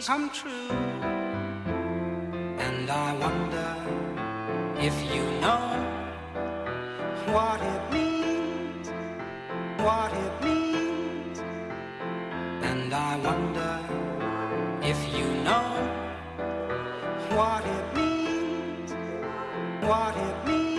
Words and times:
dreams 0.00 0.06
come 0.06 0.30
true. 0.30 0.70
And 2.58 2.90
I 2.90 3.12
wonder 3.18 3.76
if 4.78 4.94
you 5.14 5.22
know 5.40 5.66
what 7.32 7.60
it 7.60 7.92
means, 7.92 8.88
what 9.78 10.12
it 10.12 10.44
means. 10.44 11.38
And 12.62 12.92
I 12.92 13.16
wonder 13.16 13.80
if 14.82 14.98
you 15.16 15.26
know 15.44 15.68
what 17.36 17.64
it 17.64 17.94
means, 17.94 18.92
what 19.82 20.16
it 20.16 20.46
means. 20.46 20.69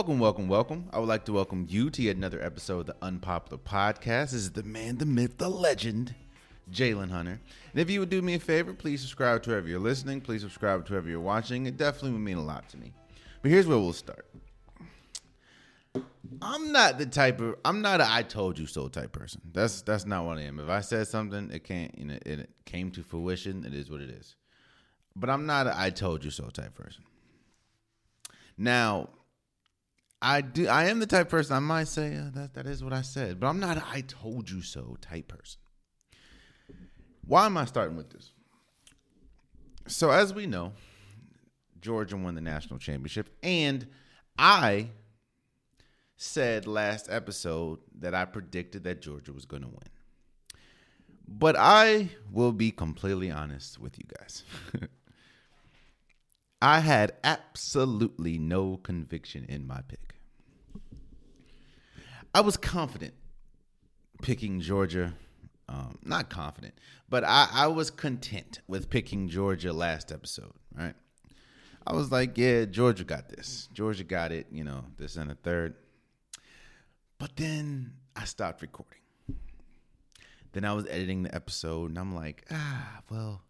Welcome, 0.00 0.18
welcome, 0.18 0.48
welcome. 0.48 0.88
I 0.94 0.98
would 0.98 1.10
like 1.10 1.26
to 1.26 1.32
welcome 1.34 1.66
you 1.68 1.90
to 1.90 2.08
another 2.08 2.42
episode 2.42 2.80
of 2.80 2.86
the 2.86 2.96
Unpopular 3.02 3.58
Podcast. 3.62 4.30
This 4.30 4.32
is 4.32 4.52
the 4.52 4.62
man, 4.62 4.96
the 4.96 5.04
myth, 5.04 5.36
the 5.36 5.50
legend, 5.50 6.14
Jalen 6.72 7.10
Hunter. 7.10 7.38
And 7.72 7.80
if 7.82 7.90
you 7.90 8.00
would 8.00 8.08
do 8.08 8.22
me 8.22 8.32
a 8.32 8.38
favor, 8.38 8.72
please 8.72 9.02
subscribe 9.02 9.42
to 9.42 9.50
wherever 9.50 9.68
you're 9.68 9.78
listening. 9.78 10.22
Please 10.22 10.40
subscribe 10.40 10.86
to 10.86 10.92
wherever 10.94 11.06
you're 11.06 11.20
watching. 11.20 11.66
It 11.66 11.76
definitely 11.76 12.12
would 12.12 12.22
mean 12.22 12.38
a 12.38 12.42
lot 12.42 12.66
to 12.70 12.78
me. 12.78 12.94
But 13.42 13.50
here's 13.50 13.66
where 13.66 13.76
we'll 13.76 13.92
start. 13.92 14.24
I'm 16.40 16.72
not 16.72 16.96
the 16.96 17.04
type 17.04 17.42
of 17.42 17.56
I'm 17.62 17.82
not 17.82 18.00
a 18.00 18.10
I 18.10 18.22
told 18.22 18.58
you 18.58 18.64
so 18.64 18.88
type 18.88 19.12
person. 19.12 19.42
That's 19.52 19.82
that's 19.82 20.06
not 20.06 20.24
what 20.24 20.38
I 20.38 20.44
am. 20.44 20.60
If 20.60 20.70
I 20.70 20.80
said 20.80 21.08
something, 21.08 21.50
it 21.50 21.62
can't 21.64 21.96
you 21.98 22.06
know 22.06 22.18
it 22.24 22.48
came 22.64 22.90
to 22.92 23.02
fruition, 23.02 23.66
it 23.66 23.74
is 23.74 23.90
what 23.90 24.00
it 24.00 24.08
is. 24.08 24.34
But 25.14 25.28
I'm 25.28 25.44
not 25.44 25.66
a 25.66 25.78
I 25.78 25.90
told 25.90 26.24
you 26.24 26.30
so 26.30 26.48
type 26.48 26.74
person. 26.74 27.04
Now, 28.56 29.08
I 30.22 30.42
do. 30.42 30.68
I 30.68 30.86
am 30.86 31.00
the 31.00 31.06
type 31.06 31.28
person 31.28 31.56
I 31.56 31.60
might 31.60 31.88
say 31.88 32.14
uh, 32.16 32.30
that 32.34 32.54
that 32.54 32.66
is 32.66 32.84
what 32.84 32.92
I 32.92 33.02
said, 33.02 33.40
but 33.40 33.46
I'm 33.46 33.60
not. 33.60 33.82
I 33.90 34.02
told 34.02 34.50
you 34.50 34.60
so 34.60 34.96
type 35.00 35.28
person. 35.28 35.60
Why 37.26 37.46
am 37.46 37.56
I 37.56 37.64
starting 37.64 37.96
with 37.96 38.10
this? 38.10 38.32
So 39.86 40.10
as 40.10 40.34
we 40.34 40.46
know, 40.46 40.72
Georgia 41.80 42.16
won 42.16 42.34
the 42.34 42.40
national 42.40 42.78
championship, 42.78 43.30
and 43.42 43.86
I 44.38 44.90
said 46.16 46.66
last 46.66 47.08
episode 47.10 47.78
that 47.98 48.14
I 48.14 48.26
predicted 48.26 48.84
that 48.84 49.00
Georgia 49.00 49.32
was 49.32 49.46
going 49.46 49.62
to 49.62 49.68
win. 49.68 49.88
But 51.26 51.56
I 51.56 52.10
will 52.30 52.52
be 52.52 52.72
completely 52.72 53.30
honest 53.30 53.78
with 53.78 53.96
you 53.98 54.04
guys. 54.18 54.44
I 56.62 56.80
had 56.80 57.12
absolutely 57.24 58.38
no 58.38 58.76
conviction 58.76 59.46
in 59.48 59.66
my 59.66 59.80
pick. 59.88 60.16
I 62.34 62.42
was 62.42 62.56
confident 62.56 63.14
picking 64.22 64.60
Georgia. 64.60 65.14
Um, 65.68 65.98
not 66.04 66.30
confident, 66.30 66.74
but 67.08 67.22
I, 67.22 67.48
I 67.52 67.66
was 67.68 67.92
content 67.92 68.60
with 68.66 68.90
picking 68.90 69.28
Georgia 69.28 69.72
last 69.72 70.10
episode, 70.10 70.52
right? 70.76 70.94
I 71.86 71.94
was 71.94 72.10
like, 72.10 72.36
yeah, 72.36 72.64
Georgia 72.64 73.04
got 73.04 73.28
this. 73.28 73.68
Georgia 73.72 74.02
got 74.02 74.32
it, 74.32 74.48
you 74.50 74.64
know, 74.64 74.84
this 74.98 75.16
and 75.16 75.30
a 75.30 75.36
third. 75.36 75.76
But 77.18 77.36
then 77.36 77.92
I 78.16 78.24
stopped 78.24 78.62
recording. 78.62 78.98
Then 80.52 80.64
I 80.64 80.72
was 80.72 80.86
editing 80.88 81.22
the 81.22 81.32
episode, 81.32 81.90
and 81.90 81.98
I'm 81.98 82.14
like, 82.14 82.44
ah, 82.50 83.02
well, 83.08 83.42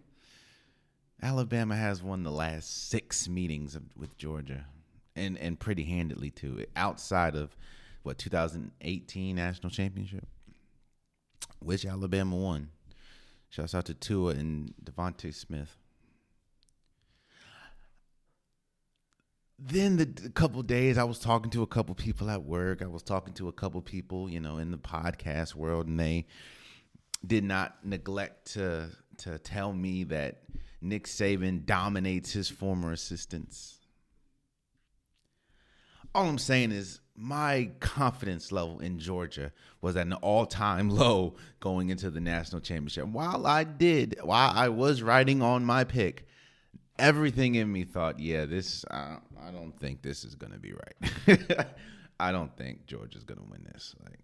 Alabama 1.23 1.77
has 1.77 2.03
won 2.03 2.23
the 2.23 2.31
last 2.31 2.89
six 2.89 3.29
meetings 3.29 3.75
of, 3.75 3.83
with 3.97 4.17
Georgia, 4.17 4.67
and 5.15 5.37
and 5.39 5.59
pretty 5.59 5.85
handedly 5.85 6.31
too. 6.31 6.65
Outside 6.77 7.35
of 7.35 7.57
what 8.03 8.19
2018 8.19 9.37
national 9.37 9.71
championship, 9.71 10.27
which 11.61 11.85
Alabama 11.85 12.37
won. 12.37 12.71
Shouts 13.51 13.75
out 13.75 13.87
to 13.87 13.95
Tua 13.95 14.33
and 14.33 14.73
DeVonta 14.83 15.35
Smith. 15.35 15.77
Then 19.59 19.97
the, 19.97 20.05
the 20.07 20.31
couple 20.31 20.63
days, 20.63 20.97
I 20.97 21.05
was 21.05 21.19
talking 21.19 21.51
to 21.51 21.63
a 21.63 21.67
couple 21.67 21.95
people 21.95 22.31
at 22.31 22.45
work. 22.45 22.81
I 22.81 22.87
was 22.87 23.03
talking 23.03 23.35
to 23.35 23.49
a 23.49 23.53
couple 23.53 23.83
people, 23.83 24.31
you 24.31 24.41
know, 24.41 24.57
in 24.57 24.71
the 24.71 24.79
podcast 24.79 25.55
world, 25.55 25.87
and 25.87 26.01
they 26.01 26.27
did 27.27 27.45
not 27.45 27.85
neglect 27.85 28.53
to 28.55 28.89
to 29.19 29.39
tell 29.39 29.73
me 29.73 30.05
that 30.05 30.43
Nick 30.81 31.07
Saban 31.07 31.67
dominates 31.67 32.33
his 32.33 32.49
former 32.49 32.93
assistants. 32.93 33.79
All 36.15 36.29
I'm 36.29 36.39
saying 36.39 36.73
is 36.73 37.01
my 37.15 37.71
confidence 37.81 38.51
level 38.51 38.81
in 38.81 38.99
Georgia 38.99 39.53
was 39.81 39.97
at 39.97 40.07
an 40.07 40.15
all-time 40.15 40.89
low 40.91 41.35
going 41.61 41.91
into 41.91 42.11
the 42.11 42.21
national 42.21 42.61
championship. 42.61 43.07
While 43.07 43.47
I 43.47 43.65
did, 43.65 44.19
while 44.23 44.53
I 44.55 44.69
was 44.69 45.03
riding 45.03 45.43
on 45.43 45.65
my 45.65 45.85
pick, 45.85 46.27
everything 46.99 47.55
in 47.57 47.71
me 47.71 47.85
thought, 47.85 48.19
yeah, 48.19 48.47
this 48.47 48.85
I, 48.91 49.19
I 49.41 49.51
don't 49.51 49.79
think 49.79 50.03
this 50.03 50.25
is 50.25 50.35
going 50.35 50.53
to 50.53 50.59
be 50.59 50.73
right. 50.73 51.67
I 52.21 52.33
don't 52.33 52.55
think 52.57 52.87
Georgia's 52.87 53.25
going 53.25 53.41
to 53.41 53.47
win 53.51 53.65
this. 53.73 53.95
Like 54.03 54.19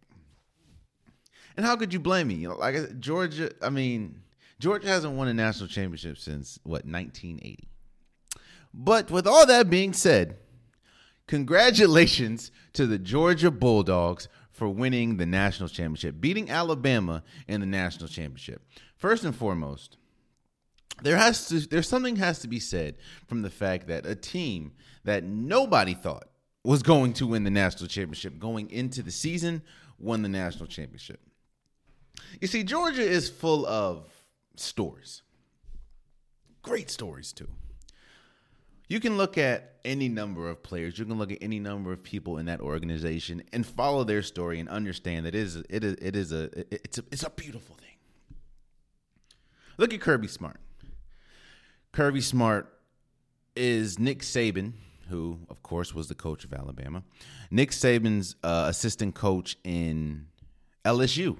and 1.57 1.65
how 1.65 1.77
could 1.77 1.93
you 1.93 2.01
blame 2.01 2.29
me? 2.29 2.47
Like 2.49 3.01
Georgia, 3.01 3.51
I 3.63 3.71
mean, 3.71 4.21
Georgia 4.59 4.89
hasn't 4.89 5.15
won 5.15 5.29
a 5.29 5.35
national 5.35 5.69
championship 5.69 6.19
since 6.19 6.59
what 6.63 6.85
1980. 6.87 7.69
But 8.73 9.11
with 9.11 9.27
all 9.27 9.47
that 9.47 9.71
being 9.71 9.93
said, 9.93 10.37
congratulations 11.27 12.51
to 12.75 12.87
the 12.87 12.99
Georgia 12.99 13.51
Bulldogs 13.51 14.29
for 14.51 14.69
winning 14.69 15.17
the 15.17 15.27
national 15.27 15.69
championship, 15.69 16.21
beating 16.21 16.51
Alabama 16.51 17.23
in 17.47 17.61
the 17.61 17.67
national 17.67 18.09
championship. 18.09 18.63
First 18.97 19.25
and 19.25 19.37
foremost, 19.37 19.99
there 21.03 21.19
has 21.19 21.49
to 21.49 21.61
there's 21.61 21.89
something 21.89 22.17
has 22.17 22.39
to 22.39 22.49
be 22.49 22.59
said 22.59 22.97
from 23.27 23.43
the 23.43 23.51
fact 23.51 23.89
that 23.89 24.07
a 24.07 24.15
team 24.15 24.73
that 25.05 25.25
nobody 25.25 25.93
thought 25.93 26.29
was 26.65 26.83
going 26.83 27.13
to 27.15 27.27
win 27.27 27.45
the 27.45 27.51
national 27.51 27.89
championship 27.89 28.39
going 28.39 28.71
into 28.71 29.03
the 29.03 29.11
season 29.11 29.63
won 29.99 30.23
the 30.23 30.29
national 30.29 30.67
championship. 30.67 31.21
You 32.41 32.49
see, 32.49 32.65
Georgia 32.65 33.03
is 33.03 33.29
full 33.29 33.67
of 33.67 34.09
stories. 34.61 35.23
Great 36.63 36.91
stories, 36.91 37.33
too. 37.33 37.49
You 38.89 39.01
can 39.01 39.17
look 39.17 39.37
at 39.37 39.77
any 39.85 40.09
number 40.09 40.49
of 40.49 40.63
players, 40.63 40.99
you 40.99 41.05
can 41.05 41.19
look 41.19 41.33
at 41.33 41.39
any 41.41 41.59
number 41.59 41.93
of 41.93 42.03
people 42.03 42.39
in 42.39 42.47
that 42.47 42.61
organization 42.61 43.43
and 43.53 43.67
follow 43.67 44.05
their 44.05 44.23
story 44.23 44.61
and 44.61 44.69
understand 44.69 45.27
that 45.27 45.35
it 45.35 45.41
is 45.41 45.57
it 45.57 45.83
is 45.83 45.95
it 45.95 46.17
is 46.17 46.33
a 46.33 46.51
it's 46.73 46.99
a 46.99 47.05
it's 47.11 47.23
a 47.25 47.31
beautiful 47.31 47.75
thing. 47.77 47.97
Look 49.79 49.93
at 49.93 50.01
Kirby 50.01 50.29
Smart. 50.29 50.61
Kirby 51.93 52.21
Smart 52.21 52.73
is 53.57 53.99
Nick 53.99 54.21
Saban, 54.21 54.73
who 55.09 55.41
of 55.51 55.63
course 55.63 55.95
was 55.95 56.09
the 56.09 56.15
coach 56.15 56.45
of 56.45 56.53
Alabama. 56.53 57.03
Nick 57.51 57.71
Saban's 57.71 58.37
uh, 58.45 58.67
assistant 58.69 59.15
coach 59.15 59.57
in 59.65 60.27
LSU. 60.85 61.39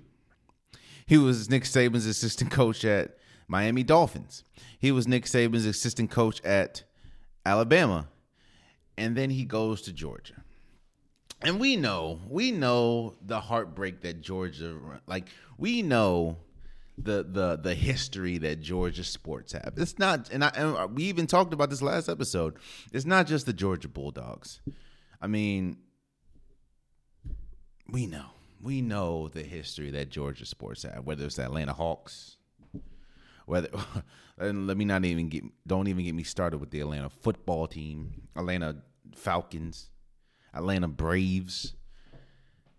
He 1.07 1.19
was 1.19 1.49
Nick 1.49 1.63
Saban's 1.65 2.07
assistant 2.07 2.51
coach 2.51 2.85
at 2.85 3.17
Miami 3.47 3.85
Dolphins. 3.85 4.43
He 4.79 4.91
was 4.91 5.07
Nick 5.07 5.25
Saban's 5.25 5.65
assistant 5.65 6.11
coach 6.11 6.43
at 6.45 6.83
Alabama. 7.45 8.09
And 8.99 9.17
then 9.17 9.31
he 9.31 9.45
goes 9.45 9.83
to 9.83 9.93
Georgia. 9.93 10.43
And 11.43 11.61
we 11.61 11.77
know, 11.77 12.21
we 12.29 12.51
know 12.51 13.15
the 13.23 13.41
heartbreak 13.41 14.01
that 14.01 14.23
Georgia 14.23 14.77
like 15.07 15.29
we 15.59 15.83
know 15.83 16.39
the 16.99 17.27
the 17.29 17.57
the 17.57 17.75
history 17.75 18.39
that 18.39 18.63
Georgia 18.63 19.05
sports 19.05 19.53
have. 19.53 19.75
It's 19.77 19.99
not 19.99 20.31
and 20.31 20.43
I 20.43 20.49
and 20.57 20.97
we 20.97 21.05
even 21.05 21.27
talked 21.27 21.53
about 21.53 21.69
this 21.69 21.83
last 21.83 22.09
episode. 22.09 22.57
It's 22.91 23.05
not 23.05 23.27
just 23.27 23.45
the 23.45 23.53
Georgia 23.53 23.89
Bulldogs. 23.89 24.61
I 25.21 25.27
mean, 25.27 25.77
we 27.91 28.07
know 28.07 28.31
we 28.61 28.83
know 28.83 29.29
the 29.29 29.43
history 29.43 29.91
that 29.93 30.11
Georgia 30.11 30.47
sports 30.47 30.83
have, 30.83 31.05
whether 31.05 31.25
it's 31.25 31.37
the 31.37 31.45
Atlanta 31.45 31.73
Hawks, 31.73 32.37
whether 33.47 33.69
and 34.39 34.67
let 34.67 34.77
me 34.77 34.85
not 34.85 35.05
even 35.05 35.29
get 35.29 35.45
don't 35.67 35.89
even 35.89 36.05
get 36.05 36.15
me 36.15 36.23
started 36.23 36.59
with 36.59 36.71
the 36.71 36.81
Atlanta 36.81 37.09
football 37.11 37.67
team, 37.67 38.29
Atlanta 38.37 38.77
Falcons, 39.15 39.91
Atlanta 40.55 40.89
Braves 40.89 41.75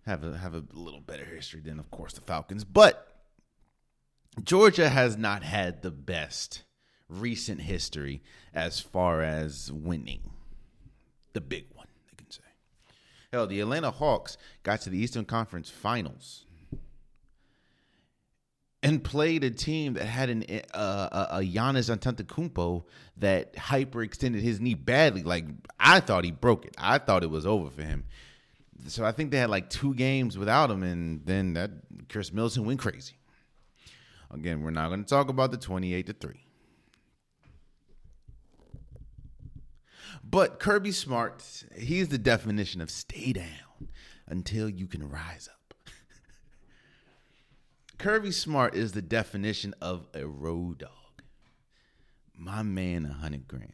have 0.05 0.23
a 0.23 0.37
have 0.37 0.55
a 0.55 0.63
little 0.73 1.01
better 1.01 1.25
history 1.25 1.61
than 1.61 1.79
of 1.79 1.91
course 1.91 2.13
the 2.13 2.21
Falcons, 2.21 2.63
but 2.63 3.07
Georgia 4.43 4.89
has 4.89 5.17
not 5.17 5.43
had 5.43 5.81
the 5.81 5.91
best 5.91 6.63
recent 7.09 7.61
history 7.61 8.21
as 8.53 8.79
far 8.79 9.21
as 9.21 9.71
winning 9.71 10.31
the 11.33 11.41
big. 11.41 11.65
Hell, 13.33 13.47
the 13.47 13.59
Atlanta 13.59 13.91
Hawks 13.91 14.37
got 14.63 14.81
to 14.81 14.89
the 14.89 14.97
Eastern 14.97 15.25
Conference 15.25 15.69
Finals 15.69 16.45
and 18.81 19.03
played 19.03 19.43
a 19.43 19.49
team 19.49 19.95
that 19.95 20.05
had 20.05 20.29
an 20.29 20.45
uh, 20.73 21.27
a 21.31 21.39
Giannis 21.41 21.93
Antetokounmpo 21.93 22.85
that 23.17 23.53
hyperextended 23.55 24.39
his 24.39 24.61
knee 24.61 24.75
badly. 24.75 25.23
Like 25.23 25.45
I 25.77 25.99
thought 25.99 26.23
he 26.23 26.31
broke 26.31 26.65
it. 26.65 26.75
I 26.77 26.99
thought 26.99 27.23
it 27.23 27.29
was 27.29 27.45
over 27.45 27.69
for 27.69 27.81
him. 27.81 28.05
So 28.87 29.03
I 29.03 29.11
think 29.11 29.31
they 29.31 29.39
had 29.39 29.49
like 29.49 29.69
two 29.69 29.93
games 29.95 30.37
without 30.37 30.71
him, 30.71 30.83
and 30.83 31.25
then 31.25 31.55
that 31.55 31.71
Khris 32.07 32.31
Middleton 32.31 32.65
went 32.65 32.79
crazy. 32.79 33.15
Again, 34.31 34.61
we're 34.61 34.71
not 34.71 34.87
going 34.87 35.03
to 35.03 35.09
talk 35.09 35.27
about 35.27 35.51
the 35.51 35.57
twenty-eight 35.57 36.05
to 36.05 36.13
three. 36.13 36.46
But 40.29 40.59
Kirby 40.59 40.91
Smart, 40.91 41.63
he's 41.77 42.09
the 42.09 42.17
definition 42.17 42.81
of 42.81 42.91
stay 42.91 43.31
down 43.31 43.87
until 44.27 44.67
you 44.69 44.85
can 44.85 45.07
rise 45.07 45.47
up. 45.49 45.73
Kirby 47.97 48.31
Smart 48.31 48.75
is 48.75 48.91
the 48.91 49.01
definition 49.01 49.73
of 49.81 50.07
a 50.13 50.27
road 50.27 50.79
dog. 50.79 50.91
My 52.35 52.61
man, 52.61 53.05
a 53.05 53.13
hundred 53.13 53.47
grand. 53.47 53.71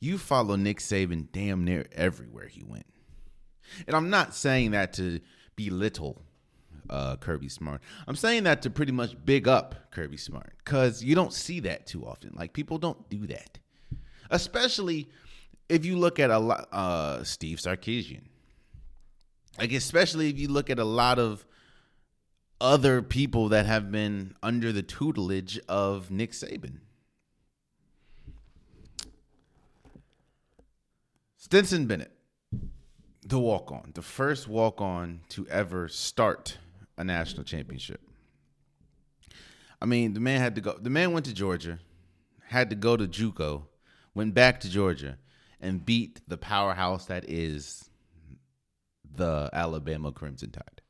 You 0.00 0.18
follow 0.18 0.56
Nick 0.56 0.80
Saban 0.80 1.28
damn 1.32 1.64
near 1.64 1.86
everywhere 1.92 2.46
he 2.46 2.62
went. 2.62 2.86
And 3.86 3.96
I'm 3.96 4.10
not 4.10 4.34
saying 4.34 4.72
that 4.72 4.92
to 4.94 5.20
belittle 5.56 6.22
uh, 6.90 7.16
Kirby 7.16 7.48
Smart. 7.48 7.80
I'm 8.06 8.16
saying 8.16 8.42
that 8.44 8.62
to 8.62 8.70
pretty 8.70 8.92
much 8.92 9.16
big 9.24 9.48
up 9.48 9.90
Kirby 9.92 10.18
Smart 10.18 10.52
because 10.62 11.02
you 11.02 11.14
don't 11.14 11.32
see 11.32 11.60
that 11.60 11.86
too 11.86 12.04
often. 12.04 12.34
Like 12.34 12.52
people 12.52 12.76
don't 12.76 13.08
do 13.08 13.26
that, 13.28 13.58
especially 14.30 15.08
if 15.70 15.86
you 15.86 15.96
look 15.96 16.18
at 16.18 16.30
a 16.30 16.38
lot, 16.38 16.68
uh, 16.72 17.22
Steve 17.22 17.58
Sarkisian. 17.58 18.24
Like 19.58 19.72
especially 19.72 20.28
if 20.28 20.38
you 20.38 20.48
look 20.48 20.68
at 20.68 20.78
a 20.78 20.84
lot 20.84 21.18
of 21.18 21.46
other 22.60 23.02
people 23.02 23.48
that 23.50 23.66
have 23.66 23.90
been 23.90 24.34
under 24.42 24.72
the 24.72 24.82
tutelage 24.82 25.58
of 25.68 26.10
Nick 26.10 26.32
Saban. 26.32 26.78
Stetson 31.36 31.86
Bennett, 31.86 32.12
the 33.24 33.38
walk 33.38 33.72
on, 33.72 33.92
the 33.94 34.02
first 34.02 34.46
walk 34.46 34.80
on 34.80 35.20
to 35.30 35.46
ever 35.48 35.88
start 35.88 36.58
a 36.98 37.04
national 37.04 37.44
championship. 37.44 38.00
I 39.80 39.86
mean, 39.86 40.12
the 40.12 40.20
man 40.20 40.40
had 40.40 40.54
to 40.56 40.60
go. 40.60 40.76
The 40.78 40.90
man 40.90 41.12
went 41.12 41.26
to 41.26 41.34
Georgia, 41.34 41.78
had 42.48 42.70
to 42.70 42.76
go 42.76 42.96
to 42.96 43.06
JUCO, 43.08 43.62
went 44.14 44.34
back 44.34 44.60
to 44.60 44.68
Georgia, 44.68 45.16
and 45.60 45.84
beat 45.84 46.20
the 46.28 46.36
powerhouse 46.36 47.06
that 47.06 47.28
is 47.28 47.90
the 49.14 49.50
Alabama 49.52 50.12
Crimson 50.12 50.50
Tide 50.50 50.80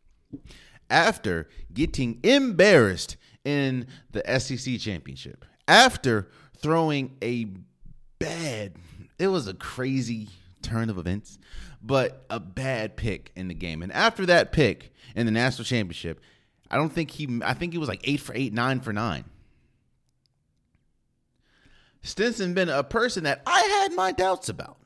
after 0.91 1.49
getting 1.73 2.19
embarrassed 2.23 3.17
in 3.45 3.87
the 4.11 4.23
SEC 4.39 4.79
championship, 4.79 5.45
after 5.67 6.29
throwing 6.59 7.17
a 7.23 7.47
bad, 8.19 8.75
it 9.19 9.29
was 9.29 9.47
a 9.47 9.55
crazy 9.55 10.29
turn 10.63 10.91
of 10.91 10.99
events, 10.99 11.39
but 11.81 12.27
a 12.29 12.41
bad 12.41 12.97
pick 12.97 13.33
in 13.37 13.49
the 13.49 13.55
game. 13.55 13.83
And 13.83 13.93
after 13.93 14.27
that 14.27 14.53
pick 14.53 14.93
in 15.15 15.25
the 15.27 15.33
national 15.33 15.65
championship, 15.65 16.21
I 16.71 16.77
don't 16.77 16.93
think 16.93 17.11
he, 17.13 17.41
I 17.45 17.55
think 17.55 17.73
he 17.73 17.79
was 17.79 17.89
like 17.89 18.01
eight 18.05 18.21
for 18.21 18.35
eight, 18.35 18.53
nine 18.53 18.81
for 18.81 18.93
nine. 18.93 19.25
Stetson 22.03 22.55
been 22.55 22.69
a 22.69 22.83
person 22.83 23.25
that 23.25 23.43
I 23.47 23.61
had 23.61 23.93
my 23.93 24.13
doubts 24.13 24.49
about. 24.49 24.79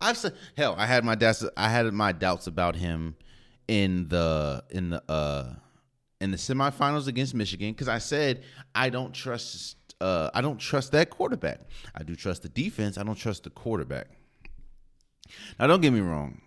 I've 0.00 0.16
said, 0.16 0.34
hell, 0.56 0.74
I 0.78 0.86
had 0.86 1.04
my 1.04 1.14
doubts. 1.14 1.44
I 1.56 1.68
had 1.68 1.92
my 1.92 2.12
doubts 2.12 2.46
about 2.46 2.76
him 2.76 3.16
in 3.68 4.08
the 4.08 4.64
in 4.70 4.90
the 4.90 5.02
uh 5.08 5.54
in 6.20 6.30
the 6.30 6.36
semifinals 6.36 7.06
against 7.06 7.34
Michigan 7.34 7.72
because 7.72 7.88
I 7.88 7.98
said 7.98 8.42
I 8.74 8.90
don't 8.90 9.12
trust 9.14 9.76
uh 10.00 10.30
I 10.34 10.40
don't 10.40 10.58
trust 10.58 10.92
that 10.92 11.10
quarterback. 11.10 11.60
I 11.94 12.02
do 12.02 12.14
trust 12.16 12.42
the 12.42 12.48
defense. 12.48 12.98
I 12.98 13.02
don't 13.02 13.14
trust 13.14 13.44
the 13.44 13.50
quarterback. 13.50 14.08
Now 15.58 15.66
don't 15.66 15.80
get 15.80 15.92
me 15.92 16.00
wrong. 16.00 16.40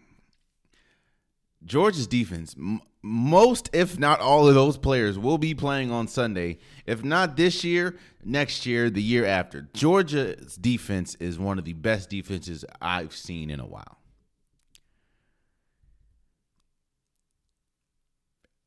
Georgia's 1.66 2.08
defense, 2.08 2.56
most 3.02 3.70
if 3.74 4.00
not 4.00 4.20
all 4.20 4.48
of 4.48 4.56
those 4.56 4.78
players 4.78 5.18
will 5.18 5.38
be 5.38 5.54
playing 5.54 5.92
on 5.92 6.08
Sunday. 6.08 6.58
If 6.86 7.04
not 7.04 7.38
this 7.38 7.64
year, 7.64 7.98
next 8.24 8.66
year, 8.66 8.90
the 8.90 9.02
year 9.02 9.26
after. 9.26 9.68
Georgia's 9.74 10.56
defense 10.56 11.16
is 11.16 11.40
one 11.40 11.60
of 11.60 11.66
the 11.66 11.74
best 11.74 12.10
defenses 12.10 12.66
I've 12.82 13.16
seen 13.16 13.50
in 13.50 13.60
a 13.60 13.66
while. 13.66 13.98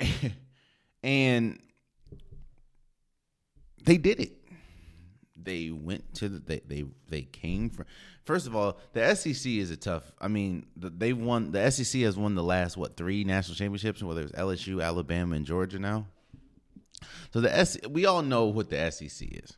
and 1.03 1.61
they 3.85 3.97
did 3.99 4.21
it. 4.21 4.40
They 5.43 5.71
went 5.71 6.15
to 6.15 6.29
the 6.29 6.39
they 6.39 6.61
they 6.67 6.85
they 7.09 7.23
came 7.23 7.71
from. 7.71 7.87
First 8.25 8.47
of 8.47 8.55
all, 8.55 8.79
the 8.93 9.15
SEC 9.15 9.51
is 9.53 9.71
a 9.71 9.77
tough. 9.77 10.13
I 10.21 10.29
mean, 10.29 10.67
they 10.77 11.13
won. 11.13 11.53
The 11.53 11.71
SEC 11.71 12.03
has 12.03 12.17
won 12.17 12.35
the 12.35 12.43
last 12.43 12.77
what 12.77 12.97
three 12.97 13.25
national 13.25 13.57
championships, 13.57 14.03
whether 14.03 14.23
it's 14.23 14.33
LSU, 14.33 14.83
Alabama, 14.83 15.37
and 15.37 15.47
Georgia 15.47 15.79
now. 15.79 16.07
So 17.33 17.41
the 17.41 17.55
S 17.55 17.79
we 17.89 18.07
all 18.07 18.23
know 18.23 18.47
what 18.47 18.71
the 18.71 18.91
SEC 18.91 19.29
is. 19.31 19.57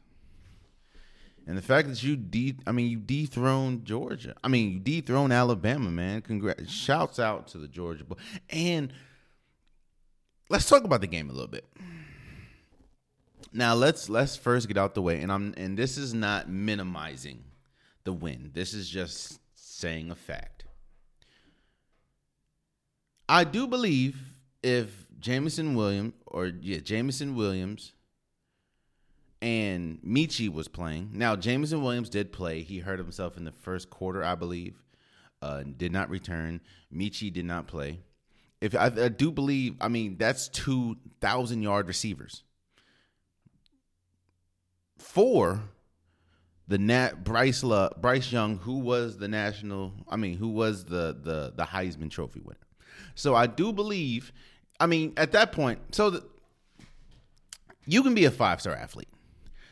And 1.46 1.58
the 1.58 1.62
fact 1.62 1.88
that 1.88 2.02
you 2.02 2.16
de 2.16 2.56
I 2.66 2.72
mean 2.72 2.88
you 2.88 2.98
dethroned 2.98 3.84
Georgia. 3.84 4.34
I 4.44 4.48
mean 4.48 4.72
you 4.72 4.78
dethroned 4.78 5.32
Alabama, 5.32 5.90
man. 5.90 6.22
Congrats. 6.22 6.70
Shouts 6.70 7.18
out 7.18 7.48
to 7.48 7.58
the 7.58 7.68
Georgia 7.68 8.04
boy. 8.04 8.16
And 8.50 8.92
let's 10.48 10.68
talk 10.68 10.84
about 10.84 11.00
the 11.00 11.06
game 11.08 11.30
a 11.30 11.32
little 11.32 11.48
bit. 11.48 11.66
Now 13.52 13.74
let's 13.74 14.08
let's 14.08 14.36
first 14.36 14.68
get 14.68 14.78
out 14.78 14.94
the 14.94 15.02
way, 15.02 15.20
and 15.20 15.30
I'm 15.30 15.54
and 15.56 15.76
this 15.76 15.98
is 15.98 16.14
not 16.14 16.48
minimizing 16.48 17.44
the 18.04 18.12
win. 18.12 18.50
This 18.54 18.72
is 18.72 18.88
just 18.88 19.38
saying 19.54 20.10
a 20.10 20.14
fact. 20.14 20.64
I 23.28 23.44
do 23.44 23.66
believe 23.66 24.16
if 24.62 25.06
Jameson 25.18 25.74
Williams 25.74 26.14
or 26.26 26.46
yeah 26.46 26.78
Jameson 26.78 27.36
Williams 27.36 27.92
and 29.40 30.00
Metchie 30.02 30.52
was 30.52 30.68
playing. 30.68 31.10
Now 31.12 31.36
Jameson 31.36 31.82
Williams 31.82 32.08
did 32.08 32.32
play. 32.32 32.62
He 32.62 32.78
hurt 32.78 32.98
himself 32.98 33.36
in 33.36 33.44
the 33.44 33.52
first 33.52 33.90
quarter, 33.90 34.22
I 34.22 34.34
believe. 34.34 34.82
Uh, 35.42 35.64
did 35.76 35.92
not 35.92 36.08
return. 36.08 36.60
Metchie 36.94 37.32
did 37.32 37.44
not 37.44 37.66
play. 37.66 38.00
If 38.60 38.76
I, 38.76 38.86
I 38.86 39.08
do 39.08 39.32
believe, 39.32 39.74
I 39.80 39.88
mean 39.88 40.16
that's 40.16 40.48
two 40.48 40.96
thousand 41.20 41.62
yard 41.62 41.86
receivers. 41.88 42.44
For 45.02 45.60
the 46.68 46.78
Nat 46.78 47.22
Bryce 47.24 47.62
Love, 47.62 48.00
Bryce 48.00 48.32
Young, 48.32 48.58
who 48.58 48.78
was 48.78 49.18
the 49.18 49.28
national, 49.28 49.92
I 50.08 50.16
mean, 50.16 50.38
who 50.38 50.48
was 50.48 50.84
the 50.84 51.16
the 51.20 51.52
the 51.54 51.64
Heisman 51.64 52.10
Trophy 52.10 52.40
winner. 52.40 52.58
So 53.14 53.34
I 53.34 53.46
do 53.46 53.72
believe, 53.72 54.32
I 54.80 54.86
mean, 54.86 55.12
at 55.16 55.32
that 55.32 55.52
point, 55.52 55.80
so 55.94 56.10
that 56.10 56.22
you 57.84 58.02
can 58.02 58.14
be 58.14 58.24
a 58.24 58.30
five 58.30 58.60
star 58.60 58.74
athlete. 58.74 59.08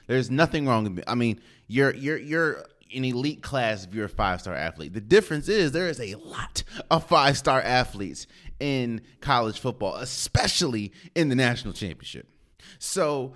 There's 0.06 0.30
nothing 0.30 0.66
wrong 0.66 0.84
with 0.84 0.92
me. 0.92 1.02
I 1.06 1.14
mean, 1.14 1.40
you're 1.68 1.94
you're 1.94 2.18
you're 2.18 2.64
an 2.94 3.04
elite 3.04 3.42
class 3.42 3.84
if 3.84 3.94
you're 3.94 4.06
a 4.06 4.08
five 4.08 4.40
star 4.40 4.54
athlete. 4.54 4.92
The 4.92 5.00
difference 5.00 5.48
is 5.48 5.72
there 5.72 5.88
is 5.88 6.00
a 6.00 6.16
lot 6.16 6.64
of 6.90 7.06
five 7.06 7.38
star 7.38 7.60
athletes 7.62 8.26
in 8.58 9.00
college 9.20 9.58
football, 9.58 9.94
especially 9.96 10.92
in 11.14 11.28
the 11.28 11.36
national 11.36 11.72
championship. 11.72 12.28
So, 12.78 13.34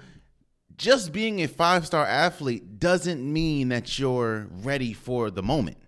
just 0.76 1.12
being 1.12 1.40
a 1.43 1.49
five 1.49 1.87
star 1.87 2.04
athlete 2.04 2.78
doesn't 2.78 3.21
mean 3.33 3.69
that 3.69 3.99
you're 3.99 4.49
ready 4.50 4.93
for 4.93 5.31
the 5.31 5.43
moment. 5.43 5.78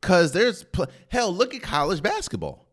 Because 0.00 0.32
there's, 0.32 0.64
hell, 1.08 1.32
look 1.32 1.54
at 1.54 1.62
college 1.62 2.02
basketball. 2.02 2.66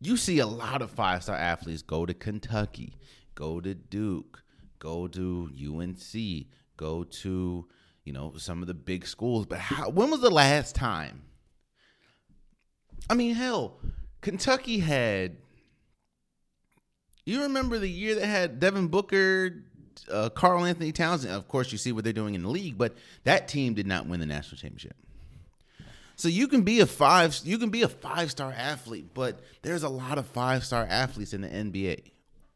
You 0.00 0.16
see 0.16 0.38
a 0.38 0.46
lot 0.46 0.82
of 0.82 0.90
five 0.90 1.22
star 1.22 1.36
athletes 1.36 1.82
go 1.82 2.06
to 2.06 2.14
Kentucky, 2.14 2.94
go 3.34 3.60
to 3.60 3.74
Duke, 3.74 4.42
go 4.78 5.08
to 5.08 5.50
UNC, 5.54 6.46
go 6.76 7.04
to, 7.04 7.66
you 8.04 8.12
know, 8.12 8.34
some 8.36 8.60
of 8.60 8.68
the 8.68 8.74
big 8.74 9.06
schools. 9.06 9.46
But 9.46 9.58
how, 9.58 9.88
when 9.88 10.10
was 10.10 10.20
the 10.20 10.30
last 10.30 10.74
time? 10.74 11.22
I 13.08 13.14
mean, 13.14 13.34
hell, 13.34 13.80
Kentucky 14.20 14.78
had. 14.78 15.38
You 17.24 17.42
remember 17.42 17.78
the 17.78 17.88
year 17.88 18.14
they 18.14 18.26
had 18.26 18.60
Devin 18.60 18.88
Booker, 18.88 19.62
uh, 20.10 20.28
Karl-Anthony 20.28 20.92
Towns. 20.92 21.24
Of 21.24 21.48
course, 21.48 21.72
you 21.72 21.78
see 21.78 21.92
what 21.92 22.04
they're 22.04 22.12
doing 22.12 22.34
in 22.34 22.42
the 22.42 22.50
league, 22.50 22.76
but 22.76 22.94
that 23.24 23.48
team 23.48 23.74
did 23.74 23.86
not 23.86 24.06
win 24.06 24.20
the 24.20 24.26
national 24.26 24.58
championship. 24.58 24.94
So 26.16 26.28
you 26.28 26.46
can 26.46 26.62
be 26.62 26.80
a 26.80 26.86
five, 26.86 27.38
you 27.44 27.58
can 27.58 27.70
be 27.70 27.82
a 27.82 27.88
five 27.88 28.30
star 28.30 28.52
athlete, 28.56 29.06
but 29.14 29.40
there's 29.62 29.82
a 29.82 29.88
lot 29.88 30.18
of 30.18 30.26
five 30.26 30.64
star 30.64 30.86
athletes 30.88 31.32
in 31.32 31.40
the 31.40 31.48
NBA. 31.48 32.02